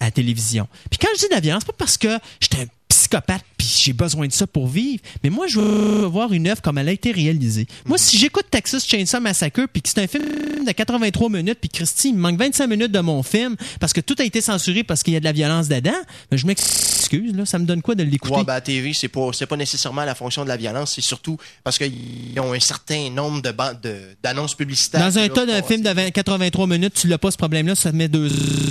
[0.00, 0.68] à la télévision.
[0.90, 2.66] Puis quand je dis la violence, pas parce que j'étais un
[3.08, 6.62] psychopathe puis j'ai besoin de ça pour vivre, mais moi, je veux voir une œuvre
[6.62, 7.66] comme elle a été réalisée.
[7.86, 10.24] Moi, si j'écoute Texas Chainsaw Massacre puis que c'est un film
[10.64, 14.00] de 83 minutes puis Christy, il me manque 25 minutes de mon film parce que
[14.00, 15.90] tout a été censuré parce qu'il y a de la violence dedans,
[16.30, 18.34] ben, je m'excuse, là, ça me donne quoi de l'écouter?
[18.36, 21.36] Ouais, ben, à TV, c'est pas, pas nécessairement la fonction de la violence, c'est surtout
[21.64, 25.00] parce qu'ils ont un certain nombre de ban- de- d'annonces publicitaires.
[25.00, 27.90] Dans un tas d'un film de 20 83 minutes, tu l'as pas ce problème-là, ça
[27.90, 28.30] te met deux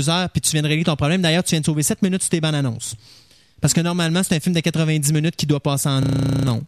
[0.09, 1.21] heures, puis tu viens de régler ton problème.
[1.21, 2.95] D'ailleurs, tu viens de sauver 7 minutes sur tes bandes annonces.
[3.61, 6.63] Parce que normalement, c'est un film de 90 minutes qui doit passer en non.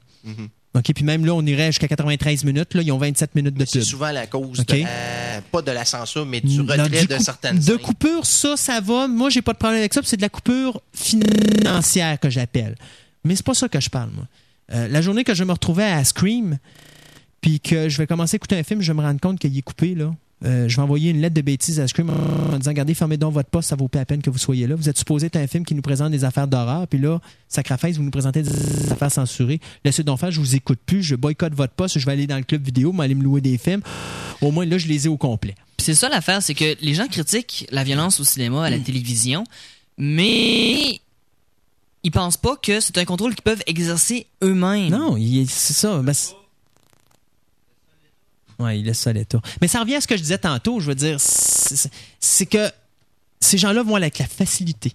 [0.75, 2.75] OK, puis même là, on irait jusqu'à 93 minutes.
[2.75, 5.83] Là, ils ont 27 minutes de C'est souvent la cause, de, euh, pas de la
[5.83, 7.77] censure, mais du retrait de certaines De scènes.
[7.79, 9.07] coupure, ça, ça va.
[9.07, 10.01] Moi, j'ai pas de problème avec ça.
[10.03, 12.75] C'est de la coupure financière que j'appelle.
[13.23, 14.27] Mais c'est pas ça que je parle, moi.
[14.71, 16.59] Euh, la journée que je me retrouvais à Scream,
[17.41, 19.57] puis que je vais commencer à écouter un film, je vais me rendre compte qu'il
[19.57, 20.13] est coupé, là.
[20.45, 23.33] Euh, je vais envoyer une lettre de bêtise à Scream en disant Regardez, fermez donc
[23.33, 24.75] votre poste, ça vaut pas la peine que vous soyez là.
[24.75, 27.97] Vous êtes supposé être un film qui nous présente des affaires d'horreur, puis là, sacrifice,
[27.97, 29.59] vous nous présentez des affaires censurées.
[29.83, 32.37] Laissez donc faire, je vous écoute plus, je boycotte votre poste, je vais aller dans
[32.37, 33.81] le club vidéo, m'aller me louer des films.
[34.41, 35.55] Au moins, là, je les ai au complet.
[35.77, 39.43] C'est ça l'affaire, c'est que les gens critiquent la violence au cinéma, à la télévision,
[39.97, 41.01] mais
[42.03, 44.89] ils pensent pas que c'est un contrôle qu'ils peuvent exercer eux-mêmes.
[44.89, 45.17] Non,
[45.47, 46.01] c'est ça.
[46.01, 46.13] ben,
[48.59, 49.41] ouais, il laisse ça à l'état.
[49.61, 50.79] Mais ça revient à ce que je disais tantôt.
[50.79, 52.69] Je veux dire, c'est que
[53.39, 54.93] ces gens-là vont avec la facilité.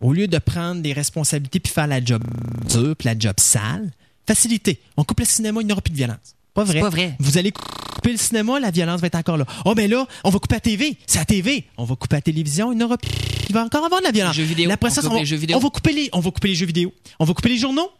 [0.00, 2.22] Au lieu de prendre des responsabilités puis faire la job
[2.68, 3.90] dure puis la job sale,
[4.26, 4.80] facilité.
[4.96, 6.36] On coupe le cinéma, il n'y aura plus de violence.
[6.52, 6.80] Pas vrai?
[6.80, 7.16] pas vrai.
[7.18, 9.46] Vous allez couper le cinéma, la violence va être encore là.
[9.64, 10.96] Oh, ben là, on va couper la TV.
[11.06, 11.64] C'est la TV.
[11.76, 13.10] On va couper la télévision, il n'y aura plus.
[13.48, 14.36] Il va encore avoir de la violence.
[14.36, 14.70] Les jeux vidéo.
[14.70, 15.56] Après On ça, coupe on, va, les jeux vidéo.
[15.56, 16.92] on va couper les, on va couper les jeux vidéo.
[17.18, 17.90] On va couper les journaux.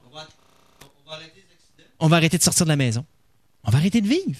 [1.98, 3.04] On va arrêter de sortir de la maison.
[3.64, 4.38] On va arrêter de vivre.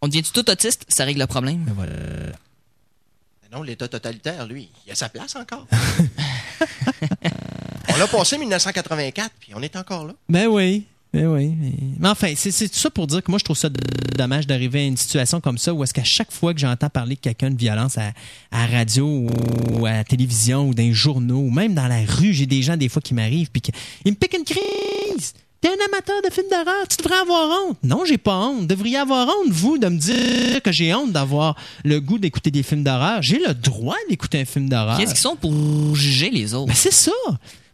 [0.00, 1.64] On devient tout autiste, ça règle le problème.
[1.66, 5.66] Mais Non, l'État totalitaire, lui, il a sa place encore.
[7.88, 10.14] on a passé 1984, puis on est encore là.
[10.28, 10.84] Ben oui.
[11.12, 11.54] Ben oui.
[11.58, 13.70] Mais, mais enfin, c'est c'est tout ça pour dire que moi, je trouve ça
[14.16, 17.14] dommage d'arriver à une situation comme ça où est-ce qu'à chaque fois que j'entends parler
[17.14, 18.12] de quelqu'un de violence à,
[18.50, 19.26] à la radio
[19.72, 22.62] ou à la télévision ou dans les journaux ou même dans la rue, j'ai des
[22.62, 23.72] gens des fois qui m'arrivent puis qui
[24.04, 25.32] ils me piquent une crise.
[25.60, 27.78] T'es un amateur de films d'horreur, tu devrais avoir honte.
[27.82, 28.60] Non, j'ai pas honte.
[28.60, 32.52] Vous devriez avoir honte, vous, de me dire que j'ai honte d'avoir le goût d'écouter
[32.52, 33.22] des films d'horreur.
[33.22, 34.96] J'ai le droit d'écouter un film d'horreur.
[34.96, 35.52] Qu'est-ce qu'ils sont pour
[35.96, 36.68] juger les autres?
[36.68, 37.10] Ben, c'est ça.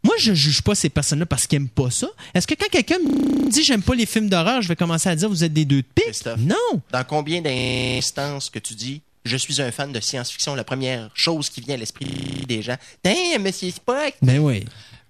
[0.02, 2.09] Moi, je juge pas ces personnes-là parce qu'ils aiment pas ça.
[2.35, 5.16] Est-ce que quand quelqu'un me dit j'aime pas les films d'horreur, je vais commencer à
[5.16, 6.27] dire vous êtes des deux de pique?
[6.39, 6.81] Non.
[6.90, 11.48] Dans combien d'instances que tu dis je suis un fan de science-fiction, la première chose
[11.48, 14.12] qui vient à l'esprit des gens, Tiens, Monsieur Spock!
[14.20, 14.65] Ben oui.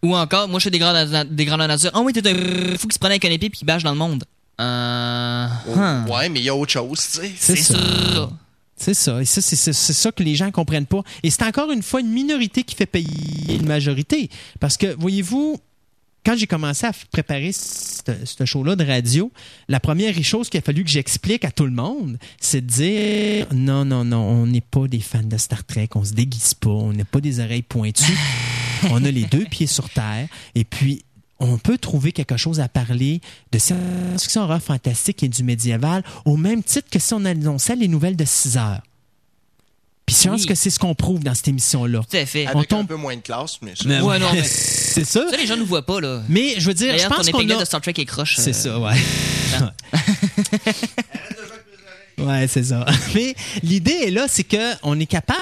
[0.04, 1.90] Ou encore, moi je fais des grandes, des grandes nature.
[1.94, 3.92] Ah oui, t'es un fou qui se prenait avec un épée puis qui bâche dans
[3.92, 4.24] le monde.
[4.60, 5.46] Euh.
[5.76, 6.04] hein.
[6.08, 7.32] Ouais, mais il y a autre chose, tu sais.
[7.36, 7.74] C'est ça.
[7.74, 8.30] ça.
[8.76, 9.20] C'est ça.
[9.22, 11.02] Et ça, c'est c'est- c'est ça que les gens comprennent pas.
[11.22, 14.28] Et c'est encore une fois une minorité qui fait payer une majorité.
[14.60, 15.58] Parce que, voyez-vous,
[16.26, 17.94] quand j'ai commencé à préparer ce
[18.24, 19.30] ce show-là de radio,
[19.68, 23.46] la première chose qu'il a fallu que j'explique à tout le monde, c'est de dire
[23.52, 26.68] non, non, non, on n'est pas des fans de Star Trek, on se déguise pas,
[26.70, 28.18] on n'a pas des oreilles pointues,
[28.90, 31.04] on a les deux pieds sur terre, et puis
[31.40, 33.20] on peut trouver quelque chose à parler
[33.52, 37.88] de science-fiction horreur fantastique et du médiéval au même titre que si on annonçait les
[37.88, 38.80] nouvelles de 6 heures.
[40.06, 40.46] Puis je pense Oui.
[40.48, 42.02] que c'est ce qu'on prouve dans cette émission-là.
[42.08, 42.46] Tout à fait.
[42.48, 43.84] On Avec un tombe- peu moins de classe, mais ça.
[43.86, 45.24] Mais Ouais, non, mais- c'est ça.
[45.30, 46.22] Ça, les gens ne voient pas, là.
[46.28, 47.60] Mais je veux dire, je pense qu'on a...
[47.60, 48.36] de Star Trek est croche.
[48.36, 48.92] C'est euh, ça, ouais.
[52.18, 52.84] ouais, c'est ça.
[53.14, 55.38] Mais l'idée est là, c'est que on est capable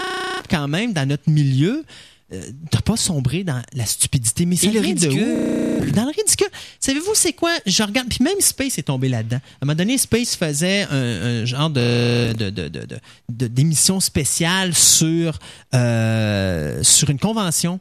[0.48, 1.82] quand même dans notre milieu euh,
[2.33, 5.93] de pas sombrer dans la stupidité, mais ça le de ridicule.
[5.93, 6.49] Dans le ridicule.
[6.81, 7.53] Savez-vous c'est quoi?
[7.67, 9.37] Je regarde, puis même Space est tombé là-dedans.
[9.37, 12.99] À un moment donné, Space faisait un, un genre de de- de- de- de-
[13.31, 15.39] de- d'émission spéciale sur
[15.75, 17.81] euh, sur une convention.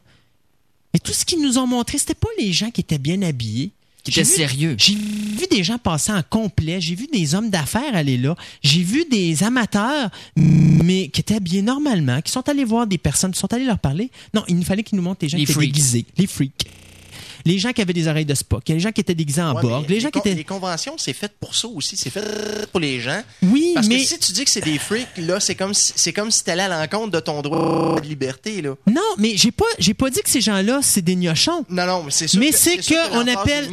[0.94, 3.72] Et tout ce qu'ils nous ont montré, c'était pas les gens qui étaient bien habillés.
[4.04, 4.76] Qui J'ai était vu- sérieux.
[4.80, 6.82] J'ai vu des gens passer en complet.
[6.82, 8.36] J'ai vu des hommes d'affaires aller là.
[8.64, 13.32] J'ai vu des amateurs, mais qui étaient habillés normalement, qui sont allés voir des personnes,
[13.32, 14.10] qui sont allés leur parler.
[14.34, 15.72] Non, il fallait qu'ils nous montrent les gens Les qui étaient freaks.
[15.72, 16.66] déguisés, les freaks.
[17.46, 19.62] Les gens qui avaient des oreilles de Spock, les gens qui étaient déguisés en Ouais,
[19.62, 20.34] Borg, les gens qui étaient...
[20.34, 21.98] les conventions, c'est fait pour ça aussi.
[21.98, 23.22] C'est fait pour les gens.
[23.44, 23.98] Oui, Parce mais...
[24.02, 26.44] que si tu dis que c'est des freaks, là, c'est comme si, c'est comme si
[26.44, 28.76] t'allais à l'encontre de ton droit de liberté, là.
[28.88, 31.66] Non, mais j'ai pas, j'ai pas dit que ces gens-là, c'est des gnochons.
[31.70, 33.70] Non, non, mais c'est sûr Mais que- c'est que on appelle-.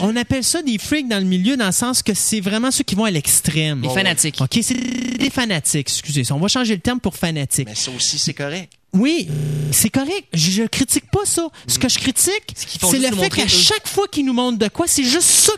[0.00, 2.84] On appelle ça des freaks dans le milieu, dans le sens que c'est vraiment ceux
[2.84, 3.82] qui vont à l'extrême.
[3.82, 4.40] Les fanatiques.
[4.40, 6.22] OK, c'est des fanatiques, excusez.
[6.32, 7.68] On va changer le terme pour fanatiques.
[7.68, 8.72] Mais ça aussi, c'est correct.
[8.92, 9.28] Oui,
[9.72, 10.26] c'est correct.
[10.32, 11.48] Je, je critique pas ça.
[11.66, 14.86] Ce que je critique, c'est le fait qu'à chaque fois qu'ils nous montrent de quoi,
[14.86, 15.52] c'est juste ça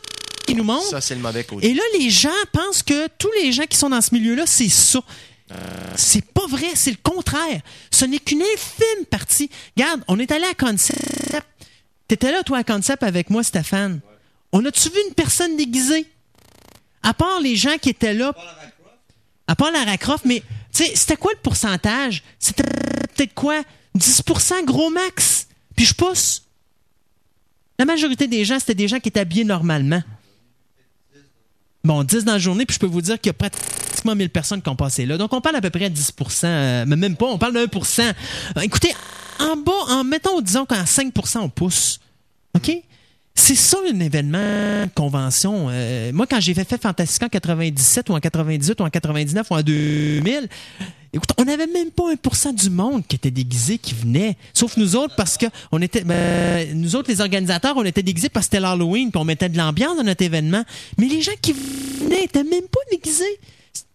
[0.47, 0.89] qu'ils nous montrent.
[0.91, 1.69] Ça, c'est le mauvais côté.
[1.69, 4.69] Et là, les gens pensent que tous les gens qui sont dans ce milieu-là, c'est
[4.69, 5.01] ça.
[5.97, 7.61] C'est pas vrai, c'est le contraire.
[7.91, 9.51] Ce n'est qu'une infime partie.
[9.77, 11.01] Regarde, on est allé à Concept.
[12.09, 14.01] T'étais là, toi, à Concept avec moi, Stéphane.
[14.53, 16.07] On a-tu vu une personne déguisée?
[17.03, 18.35] À part les gens qui étaient là.
[19.47, 20.43] À part Lara Croft, mais
[20.75, 22.23] tu sais, c'était quoi le pourcentage?
[22.39, 23.63] C'était peut-être quoi?
[23.97, 25.47] 10% gros max.
[25.77, 26.43] Puis je pousse.
[27.79, 30.03] La majorité des gens, c'était des gens qui étaient habillés normalement.
[31.85, 34.31] Bon, 10 dans la journée, puis je peux vous dire qu'il y a pratiquement 1000
[34.31, 35.19] personnes qui ont passé là.
[35.19, 37.67] Donc, on parle à peu près à 10% euh, mais même pas, on parle de
[37.67, 38.03] 1%
[38.57, 38.95] Euh, Écoutez,
[39.41, 41.99] en bas, en mettons, disons qu'en 5% on pousse.
[42.55, 42.71] OK?
[43.35, 45.69] C'est ça un événement, convention.
[45.71, 49.55] Euh, moi, quand j'ai fait, Fantastica en 97 ou en 98 ou en 99 ou
[49.55, 50.49] en 2000,
[51.15, 54.37] écoute, on n'avait même pas 1% du monde qui était déguisé, qui venait.
[54.53, 58.57] Sauf nous autres, parce que ben, nous autres, les organisateurs, on était déguisés parce que
[58.57, 60.63] c'était l'Halloween, puis on mettait de l'ambiance dans notre événement.
[60.99, 63.41] Mais les gens qui venaient étaient même pas déguisés.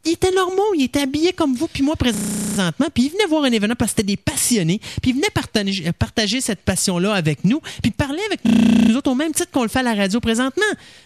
[0.06, 3.44] Ils étaient normaux, ils étaient habillés comme vous puis moi présentement, puis ils venaient voir
[3.44, 7.44] un événement parce que c'était des passionnés, puis ils venaient partager, partager cette passion-là avec
[7.44, 10.22] nous, puis parler avec nous autres au même titre qu'on le fait à la radio
[10.22, 10.64] présentement.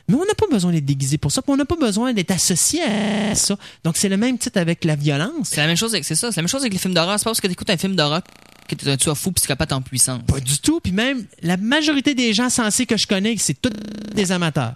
[0.08, 2.30] Mais on n'a pas besoin d'être déguisé pour ça, puis on n'a pas besoin d'être
[2.30, 3.58] associé à ça.
[3.84, 5.50] Donc c'est le même titre avec la violence.
[5.50, 7.18] C'est la même chose avec, c'est ça, c'est la même chose avec les films d'horreur.
[7.18, 8.22] C'est pas parce que t'écoutes un film d'horreur
[8.68, 10.22] que t'es un tueur fou psychopathe en puissance.
[10.28, 13.72] Pas du tout, puis même la majorité des gens sensés que je connais, c'est tous
[14.14, 14.76] des amateurs.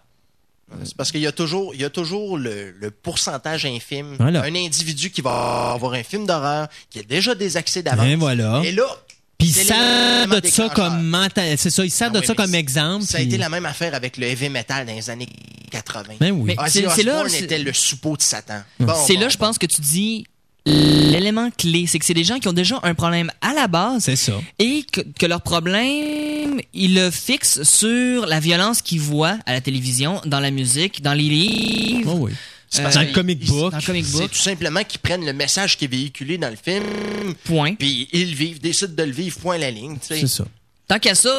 [0.84, 4.16] C'est parce qu'il y a toujours, il y a toujours le, le pourcentage infime.
[4.20, 4.42] Voilà.
[4.44, 8.08] Un individu qui va avoir un film d'horreur, qui a déjà des accès d'avance.
[8.08, 8.62] Et voilà.
[8.66, 8.84] Et là,
[9.38, 9.80] Puis ils c'est servent
[10.32, 13.06] l'élément de ça comme mental, c'est ça, ils servent Ah de oui, ça comme exemple.
[13.06, 15.30] Ça a puis- été la même affaire avec le heavy metal dans les années
[15.72, 16.16] 80.
[16.20, 16.56] Ben oui.
[16.68, 18.62] C'est- là- était le suppôt de Satan.
[18.80, 20.26] Bon, c'est bon, là, je pense que tu dis
[20.66, 24.04] l'élément clé, c'est que c'est des gens qui ont déjà un problème à la base
[24.06, 24.34] C'est ça.
[24.60, 29.62] et que, que leur problème, ils le fixent sur la violence qu'ils voient à la
[29.62, 32.14] télévision, dans la musique, dans les livres.
[32.16, 32.32] Oh oui.
[32.68, 33.72] C'est Euh, Dans le comic book.
[33.72, 36.58] Dans le comic C'est tout simplement qu'ils prennent le message qui est véhiculé dans le
[36.58, 36.84] film,
[37.46, 37.76] point.
[37.76, 39.98] puis ils le vivent, décident de le vivre, point à la ligne.
[40.00, 40.20] tu sais.
[40.22, 40.46] C'est ça.
[40.88, 41.30] Tant qu'à ça,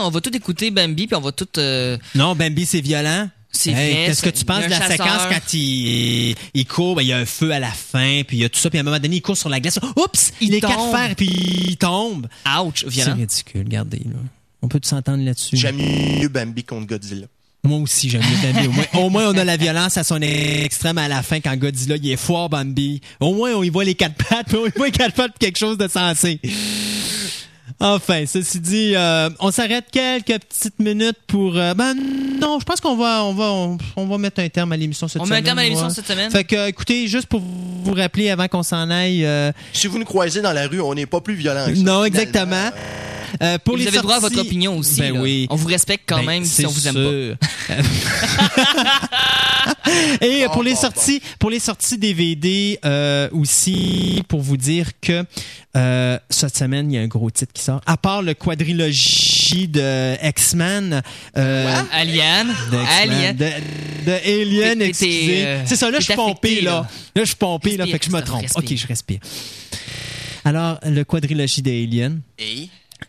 [0.00, 1.46] on va tout écouter Bambi, puis on va tout...
[1.58, 3.28] euh, Non, Bambi, c'est violent.
[3.56, 4.90] C'est Hey, vrai, Qu'est-ce que tu penses de la chasseur.
[4.92, 8.36] séquence quand il, il court, ben, il y a un feu à la fin, puis
[8.38, 9.78] il y a tout ça, puis à un moment donné, il court sur la glace.
[9.96, 10.32] Oups!
[10.40, 11.26] Il les quatre fers, puis
[11.68, 12.26] il tombe.
[12.62, 13.98] ouch, C'est ridicule, regardez.
[14.04, 14.18] Là.
[14.62, 15.56] On peut s'entendre là-dessus.
[15.56, 17.26] J'aime mieux Bambi contre Godzilla.
[17.64, 18.66] Moi aussi, j'aime mieux Bambi.
[18.68, 21.56] Au moins, au moins, on a la violence à son extrême à la fin quand
[21.56, 23.00] Godzilla, il est fort, Bambi.
[23.20, 25.32] Au moins, on y voit les quatre pattes, mais on y voit les quatre pattes
[25.32, 26.40] pour quelque chose de sensé.
[27.80, 31.56] Enfin, ceci dit, euh, on s'arrête quelques petites minutes pour.
[31.56, 31.94] euh, ben
[32.40, 35.08] non, je pense qu'on va, on va, on, on va mettre un terme à l'émission
[35.08, 35.38] cette On semaine.
[35.42, 36.30] met un terme à l'émission cette semaine.
[36.30, 39.24] Fait que, écoutez, juste pour vous rappeler avant qu'on s'en aille.
[39.24, 41.82] euh, Si vous nous croisez dans la rue, on n'est pas plus violent que ça,
[41.82, 42.70] non, exactement.
[43.42, 45.00] Euh, pour vous les avez le droit à votre opinion aussi.
[45.00, 45.20] Ben là.
[45.20, 45.46] oui.
[45.50, 47.74] On vous respecte quand Ben, même si on vous aime pas.
[50.20, 54.90] Et Bon, pour les bon, sorties, pour les sorties DVD euh, aussi, pour vous dire
[55.00, 55.24] que
[55.76, 57.80] euh, cette semaine il y a un gros titre qui sort.
[57.86, 61.02] À part le quadrilogie de X-Men,
[61.36, 62.46] euh, Alien.
[62.48, 62.52] de,
[62.82, 63.36] X-Men, Alien.
[63.36, 63.44] de,
[64.06, 65.46] de Alien, T'es- t'es, excusez.
[65.46, 66.70] euh, C'est ça, là je suis pompé là.
[66.70, 66.88] là.
[67.16, 68.42] Je suis pompé là, fait que je me trompe.
[68.42, 68.62] respire.
[68.64, 69.18] Ok, je respire.
[70.44, 72.20] Alors le quadrilogie de Alien.
[72.38, 72.68] Et?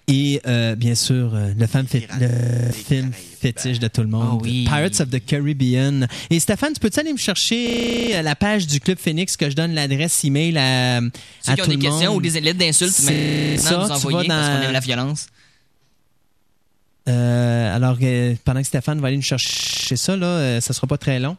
[0.09, 3.11] Et euh, bien sûr, euh, le, femme film
[3.41, 4.63] fétiche de tout le monde, Ah oui.
[4.63, 6.07] Pirates of the Caribbean.
[6.29, 9.55] Et Stéphane, tu peux-tu aller me chercher euh, la page du Club Phoenix que je
[9.55, 11.01] donne l'adresse email à,
[11.41, 12.17] Ceux à qui ont tout des le questions monde?
[12.17, 14.79] ou des lettres d'insultes, maintenant ça, vous tu envoyez vas parce dans- qu'on aime la
[14.79, 15.27] violence.
[17.09, 20.87] Euh, alors, euh, pendant que Stéphane va aller nous chercher ça, là, euh, ça sera
[20.87, 21.35] pas très long.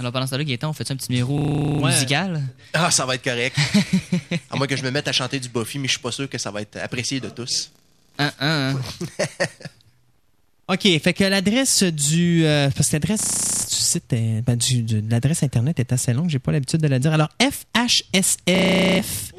[0.00, 1.38] Alors pendant ce temps-là, Gaëtan, on fait un petit numéro
[1.80, 1.92] Ouais.
[1.92, 2.42] musical?
[2.72, 3.54] ah, ça va être correct.
[4.50, 6.28] à moins que je me mette à chanter du Buffy, mais je suis pas sûr
[6.28, 7.70] que ça va être apprécié de tous.
[8.18, 8.80] Un, un, un.
[10.74, 12.44] OK, fait que l'adresse du...
[12.46, 16.30] euh, parce que l'adresse du site, est- ben, du, du- l'adresse Internet est assez longue,
[16.30, 17.12] j'ai pas l'habitude de la dire.
[17.12, 19.32] Alors, FHSF...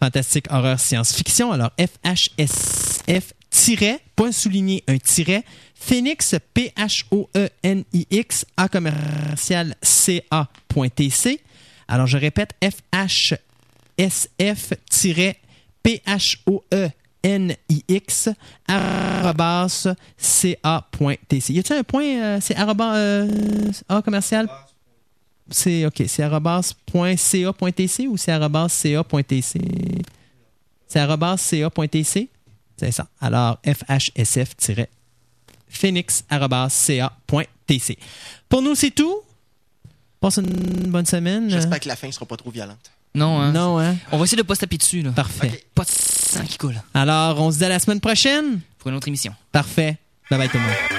[0.00, 1.50] Fantastique Horreur Science-Fiction.
[1.52, 5.44] Alors, FHSF, tiret, point souligné, un tiret,
[5.78, 11.40] Phoenix, P-H-O-E-N-I-X, A commercial C-A.tc.
[11.86, 13.38] Alors, je répète, FHSF,
[14.90, 15.36] tiret,
[15.82, 16.58] P-H-O-E-N-I-X,
[18.66, 19.86] arrobas,
[20.18, 21.52] C-A.tc.
[21.52, 24.50] Y a-t-il un point, euh, c'est euh, A commercial?
[25.50, 29.60] C'est, OK, c'est arrobas.ca.tc ou c'est arrobas.ca.tc?
[30.86, 32.28] C'est arrobas.ca.tc?
[32.76, 33.06] C'est ça.
[33.20, 33.58] Alors,
[35.72, 37.98] fhsf-phoenix.ca.tc.
[38.48, 39.20] Pour nous, c'est tout.
[40.20, 41.48] Passe une bonne semaine.
[41.48, 42.90] J'espère que la fin sera pas trop violente.
[43.14, 43.52] Non, hein.
[43.52, 43.96] Non, hein?
[44.12, 45.12] On va essayer de pas se taper dessus, là.
[45.12, 45.50] Parfait.
[45.52, 45.64] Ok.
[45.74, 46.80] Pas de sang qui coule.
[46.94, 48.60] Alors, on se dit à la semaine prochaine.
[48.78, 49.34] Pour une autre émission.
[49.52, 49.96] Parfait.
[50.30, 50.97] Bye bye tout le monde.